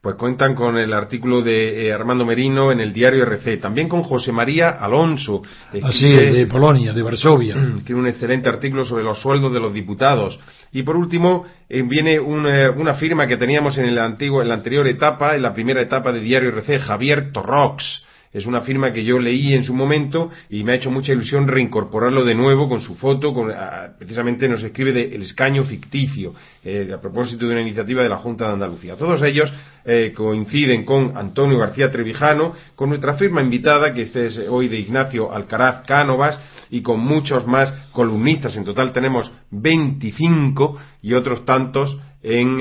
Pues 0.00 0.14
cuentan 0.14 0.54
con 0.54 0.78
el 0.78 0.92
artículo 0.92 1.42
de 1.42 1.86
eh, 1.86 1.92
Armando 1.92 2.24
Merino 2.24 2.70
en 2.70 2.80
el 2.80 2.92
diario 2.92 3.24
RC, 3.24 3.58
también 3.58 3.88
con 3.88 4.04
José 4.04 4.32
María 4.32 4.70
Alonso. 4.70 5.42
Así, 5.82 6.08
de 6.08 6.46
Polonia, 6.46 6.92
de 6.92 7.02
Varsovia. 7.02 7.56
Tiene 7.84 8.00
un 8.00 8.06
excelente 8.06 8.48
artículo 8.48 8.84
sobre 8.84 9.04
los 9.04 9.20
sueldos 9.20 9.52
de 9.52 9.60
los 9.60 9.72
diputados. 9.72 10.38
Y 10.72 10.82
por 10.82 10.96
último, 10.96 11.46
eh, 11.68 11.82
viene 11.82 12.20
una, 12.20 12.70
una, 12.70 12.94
firma 12.94 13.26
que 13.26 13.36
teníamos 13.36 13.76
en, 13.76 13.86
el 13.86 13.98
antiguo, 13.98 14.40
en 14.40 14.48
la 14.48 14.54
anterior 14.54 14.86
etapa, 14.86 15.34
en 15.34 15.42
la 15.42 15.52
primera 15.52 15.80
etapa 15.80 16.12
de 16.12 16.20
diario 16.20 16.50
RC, 16.50 16.78
Javier 16.78 17.32
Torrox 17.32 18.04
es 18.32 18.46
una 18.46 18.60
firma 18.60 18.92
que 18.92 19.04
yo 19.04 19.18
leí 19.18 19.54
en 19.54 19.64
su 19.64 19.72
momento 19.72 20.30
y 20.50 20.62
me 20.62 20.72
ha 20.72 20.74
hecho 20.74 20.90
mucha 20.90 21.12
ilusión 21.12 21.48
reincorporarlo 21.48 22.24
de 22.24 22.34
nuevo 22.34 22.68
con 22.68 22.80
su 22.80 22.94
foto. 22.96 23.32
Con, 23.32 23.50
precisamente 23.98 24.48
nos 24.48 24.62
escribe 24.62 24.92
de 24.92 25.14
El 25.14 25.22
escaño 25.22 25.64
ficticio, 25.64 26.34
eh, 26.62 26.90
a 26.94 27.00
propósito 27.00 27.46
de 27.46 27.52
una 27.52 27.62
iniciativa 27.62 28.02
de 28.02 28.08
la 28.08 28.18
Junta 28.18 28.46
de 28.46 28.52
Andalucía. 28.52 28.96
Todos 28.96 29.22
ellos 29.22 29.50
eh, 29.84 30.12
coinciden 30.14 30.84
con 30.84 31.16
Antonio 31.16 31.58
García 31.58 31.90
Trevijano, 31.90 32.52
con 32.74 32.90
nuestra 32.90 33.14
firma 33.14 33.40
invitada, 33.40 33.94
que 33.94 34.02
este 34.02 34.26
es 34.26 34.38
hoy 34.48 34.68
de 34.68 34.78
Ignacio 34.78 35.32
Alcaraz 35.32 35.86
Cánovas, 35.86 36.38
y 36.70 36.82
con 36.82 37.00
muchos 37.00 37.46
más 37.46 37.72
columnistas. 37.92 38.56
En 38.56 38.64
total 38.64 38.92
tenemos 38.92 39.32
25 39.50 40.78
y 41.00 41.14
otros 41.14 41.46
tantos 41.46 41.98
en 42.22 42.58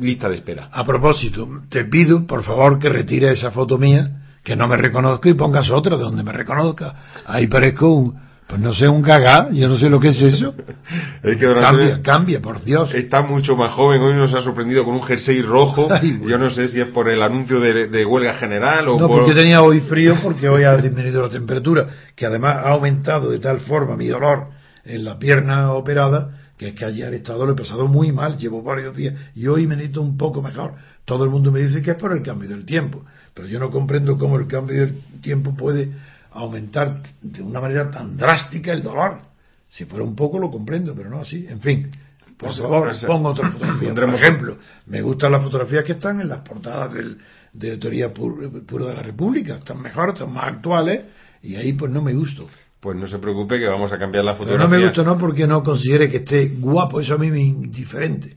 lista 0.00 0.28
de 0.28 0.36
espera. 0.36 0.68
A 0.70 0.84
propósito, 0.84 1.48
te 1.68 1.84
pido, 1.86 2.26
por 2.28 2.44
favor, 2.44 2.78
que 2.78 2.88
retire 2.88 3.32
esa 3.32 3.50
foto 3.50 3.76
mía 3.76 4.20
que 4.42 4.56
no 4.56 4.68
me 4.68 4.76
reconozca 4.76 5.28
y 5.28 5.34
pongas 5.34 5.70
otra 5.70 5.96
donde 5.96 6.22
me 6.22 6.32
reconozca. 6.32 6.94
Ahí 7.26 7.46
parezco 7.46 7.92
un, 7.92 8.18
pues 8.50 8.60
no 8.60 8.74
sé, 8.74 8.88
un 8.88 9.00
gagá, 9.00 9.48
yo 9.52 9.68
no 9.68 9.78
sé 9.78 9.88
lo 9.88 10.00
que 10.00 10.08
es 10.08 10.20
eso. 10.20 10.54
cambia, 11.60 12.02
cambia, 12.02 12.40
por 12.40 12.64
Dios. 12.64 12.92
Está 12.94 13.22
mucho 13.22 13.56
más 13.56 13.72
joven, 13.72 14.02
hoy 14.02 14.14
nos 14.14 14.34
ha 14.34 14.42
sorprendido 14.42 14.84
con 14.84 14.94
un 14.94 15.02
jersey 15.02 15.40
rojo. 15.40 15.88
yo 16.26 16.36
no 16.36 16.50
sé 16.50 16.68
si 16.68 16.80
es 16.80 16.88
por 16.88 17.08
el 17.08 17.22
anuncio 17.22 17.60
de, 17.60 18.04
huelga 18.04 18.34
general 18.34 18.88
o 18.88 18.98
no, 18.98 19.06
por... 19.06 19.20
porque 19.20 19.38
tenía 19.38 19.62
hoy 19.62 19.80
frío 19.80 20.16
porque 20.22 20.48
hoy 20.48 20.64
ha 20.64 20.76
disminuido 20.76 21.22
la 21.22 21.28
temperatura, 21.28 21.88
que 22.16 22.26
además 22.26 22.56
ha 22.56 22.70
aumentado 22.70 23.30
de 23.30 23.38
tal 23.38 23.60
forma 23.60 23.96
mi 23.96 24.08
dolor 24.08 24.48
en 24.84 25.04
la 25.04 25.18
pierna 25.18 25.72
operada, 25.72 26.30
que 26.56 26.68
es 26.68 26.74
que 26.74 26.84
ayer 26.84 27.12
he 27.12 27.18
estado, 27.18 27.46
lo 27.46 27.52
he 27.52 27.56
pasado 27.56 27.86
muy 27.86 28.10
mal, 28.10 28.36
llevo 28.36 28.62
varios 28.62 28.96
días, 28.96 29.14
y 29.34 29.46
hoy 29.46 29.66
me 29.66 29.76
necesito 29.76 30.02
un 30.02 30.16
poco 30.16 30.42
mejor. 30.42 30.74
Todo 31.04 31.24
el 31.24 31.30
mundo 31.30 31.52
me 31.52 31.60
dice 31.60 31.82
que 31.82 31.92
es 31.92 31.96
por 31.96 32.12
el 32.12 32.22
cambio 32.22 32.48
del 32.48 32.64
tiempo. 32.64 33.04
Pero 33.34 33.48
yo 33.48 33.58
no 33.58 33.70
comprendo 33.70 34.18
cómo 34.18 34.38
el 34.38 34.46
cambio 34.46 34.80
del 34.80 35.00
tiempo 35.20 35.54
puede 35.54 35.92
aumentar 36.32 37.02
de 37.22 37.42
una 37.42 37.60
manera 37.60 37.90
tan 37.90 38.16
drástica 38.16 38.72
el 38.72 38.82
dolor. 38.82 39.18
Si 39.68 39.84
fuera 39.84 40.04
un 40.04 40.16
poco 40.16 40.38
lo 40.38 40.50
comprendo, 40.50 40.94
pero 40.94 41.08
no 41.08 41.20
así. 41.20 41.46
En 41.48 41.60
fin, 41.60 41.90
por 42.36 42.54
favor, 42.54 42.92
pongo 43.06 43.30
otra 43.30 43.50
fotografía. 43.52 43.94
Por 43.94 44.14
ejemplo, 44.14 44.58
me 44.86 45.02
gustan 45.02 45.32
las 45.32 45.42
fotografías 45.42 45.84
que 45.84 45.92
están 45.92 46.20
en 46.20 46.28
las 46.28 46.40
portadas 46.40 46.92
del, 46.94 47.18
de 47.52 47.76
teoría 47.76 48.12
pura 48.12 48.86
de 48.86 48.94
la 48.94 49.02
República. 49.02 49.56
Están 49.56 49.80
mejor, 49.80 50.10
están 50.10 50.32
más 50.32 50.44
actuales 50.44 51.04
y 51.42 51.56
ahí 51.56 51.72
pues 51.74 51.92
no 51.92 52.02
me 52.02 52.12
gusto. 52.14 52.48
Pues 52.80 52.96
no 52.96 53.06
se 53.06 53.18
preocupe 53.18 53.58
que 53.58 53.66
vamos 53.66 53.92
a 53.92 53.98
cambiar 53.98 54.24
la 54.24 54.32
fotografía. 54.32 54.58
Pero 54.58 54.70
no 54.70 54.76
me 54.76 54.86
gusta 54.86 55.02
no 55.02 55.18
porque 55.18 55.46
no 55.46 55.62
considere 55.62 56.08
que 56.08 56.18
esté 56.18 56.48
guapo, 56.48 57.00
eso 57.00 57.14
a 57.14 57.18
mí 57.18 57.30
me 57.30 57.40
indiferente. 57.40 58.36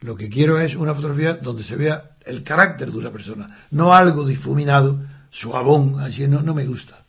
Lo 0.00 0.16
que 0.16 0.28
quiero 0.28 0.58
es 0.58 0.74
una 0.74 0.94
fotografía 0.94 1.34
donde 1.34 1.62
se 1.62 1.76
vea 1.76 2.15
el 2.26 2.42
carácter 2.42 2.90
de 2.90 2.98
una 2.98 3.10
persona, 3.10 3.66
no 3.70 3.94
algo 3.94 4.26
difuminado, 4.26 5.00
suavón, 5.30 6.00
así 6.00 6.26
no, 6.28 6.42
no 6.42 6.54
me 6.54 6.66
gusta. 6.66 7.04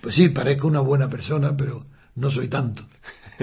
Pues 0.00 0.14
sí, 0.14 0.28
parezco 0.30 0.66
una 0.66 0.80
buena 0.80 1.08
persona, 1.08 1.56
pero 1.56 1.84
no 2.16 2.30
soy 2.30 2.48
tanto. 2.48 2.84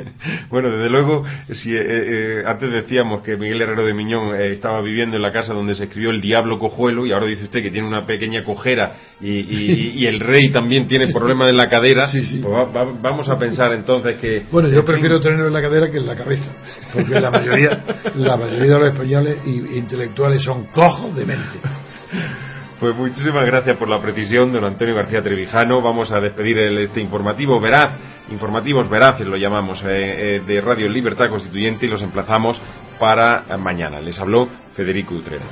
bueno, 0.49 0.69
desde 0.69 0.89
luego, 0.89 1.25
si 1.51 1.75
eh, 1.75 1.81
eh, 1.81 2.43
antes 2.45 2.71
decíamos 2.71 3.23
que 3.23 3.37
Miguel 3.37 3.61
Herrero 3.61 3.85
de 3.85 3.93
Miñón 3.93 4.35
eh, 4.35 4.51
estaba 4.53 4.81
viviendo 4.81 5.15
en 5.15 5.21
la 5.21 5.31
casa 5.31 5.53
donde 5.53 5.75
se 5.75 5.85
escribió 5.85 6.09
El 6.09 6.21
Diablo 6.21 6.59
Cojuelo 6.59 7.05
y 7.05 7.11
ahora 7.11 7.25
dice 7.25 7.45
usted 7.45 7.61
que 7.61 7.71
tiene 7.71 7.87
una 7.87 8.05
pequeña 8.05 8.43
cojera 8.43 8.95
y, 9.21 10.05
el 10.07 10.19
rey 10.21 10.51
también 10.51 10.87
tiene 10.87 11.11
problemas 11.11 11.49
en 11.49 11.57
la 11.57 11.67
cadera, 11.67 12.09
pues 12.09 12.67
vamos 13.01 13.27
a 13.27 13.37
pensar 13.37 13.73
entonces 13.73 14.15
que... 14.17 14.45
Bueno, 14.49 14.69
yo 14.69 14.85
prefiero 14.85 15.19
tenerlo 15.19 15.47
en 15.47 15.53
la 15.53 15.61
cadera 15.61 15.91
que 15.91 15.97
en 15.97 16.05
la 16.05 16.15
cabeza, 16.15 16.49
porque 16.93 17.19
la 17.19 17.29
mayoría, 17.29 17.83
la 18.15 18.37
mayoría 18.37 18.73
de 18.73 18.79
los 18.79 18.93
españoles 18.93 19.37
intelectuales 19.45 20.41
son 20.43 20.65
cojos 20.67 21.13
de 21.15 21.25
mente. 21.25 21.59
Pues 22.79 22.95
muchísimas 22.95 23.43
gracias 23.47 23.75
por 23.77 23.89
la 23.89 23.99
precisión, 23.99 24.53
don 24.53 24.63
Antonio 24.63 24.93
García 24.93 25.23
Trevijano. 25.23 25.81
Vamos 25.81 26.11
a 26.11 26.21
despedir 26.21 26.59
este 26.59 27.01
informativo 27.01 27.59
veraz, 27.59 27.97
informativos 28.29 28.87
veraces 28.87 29.25
lo 29.25 29.35
llamamos, 29.35 29.81
eh, 29.81 29.87
eh, 30.35 30.41
de 30.45 30.61
Radio 30.61 30.87
Libertad 30.87 31.29
Constituyente 31.29 31.87
y 31.87 31.89
los 31.89 32.03
emplazamos 32.03 32.61
para 32.99 33.45
mañana. 33.57 33.99
Les 33.99 34.19
habló 34.19 34.47
Federico 34.75 35.15
Utrera. 35.15 35.45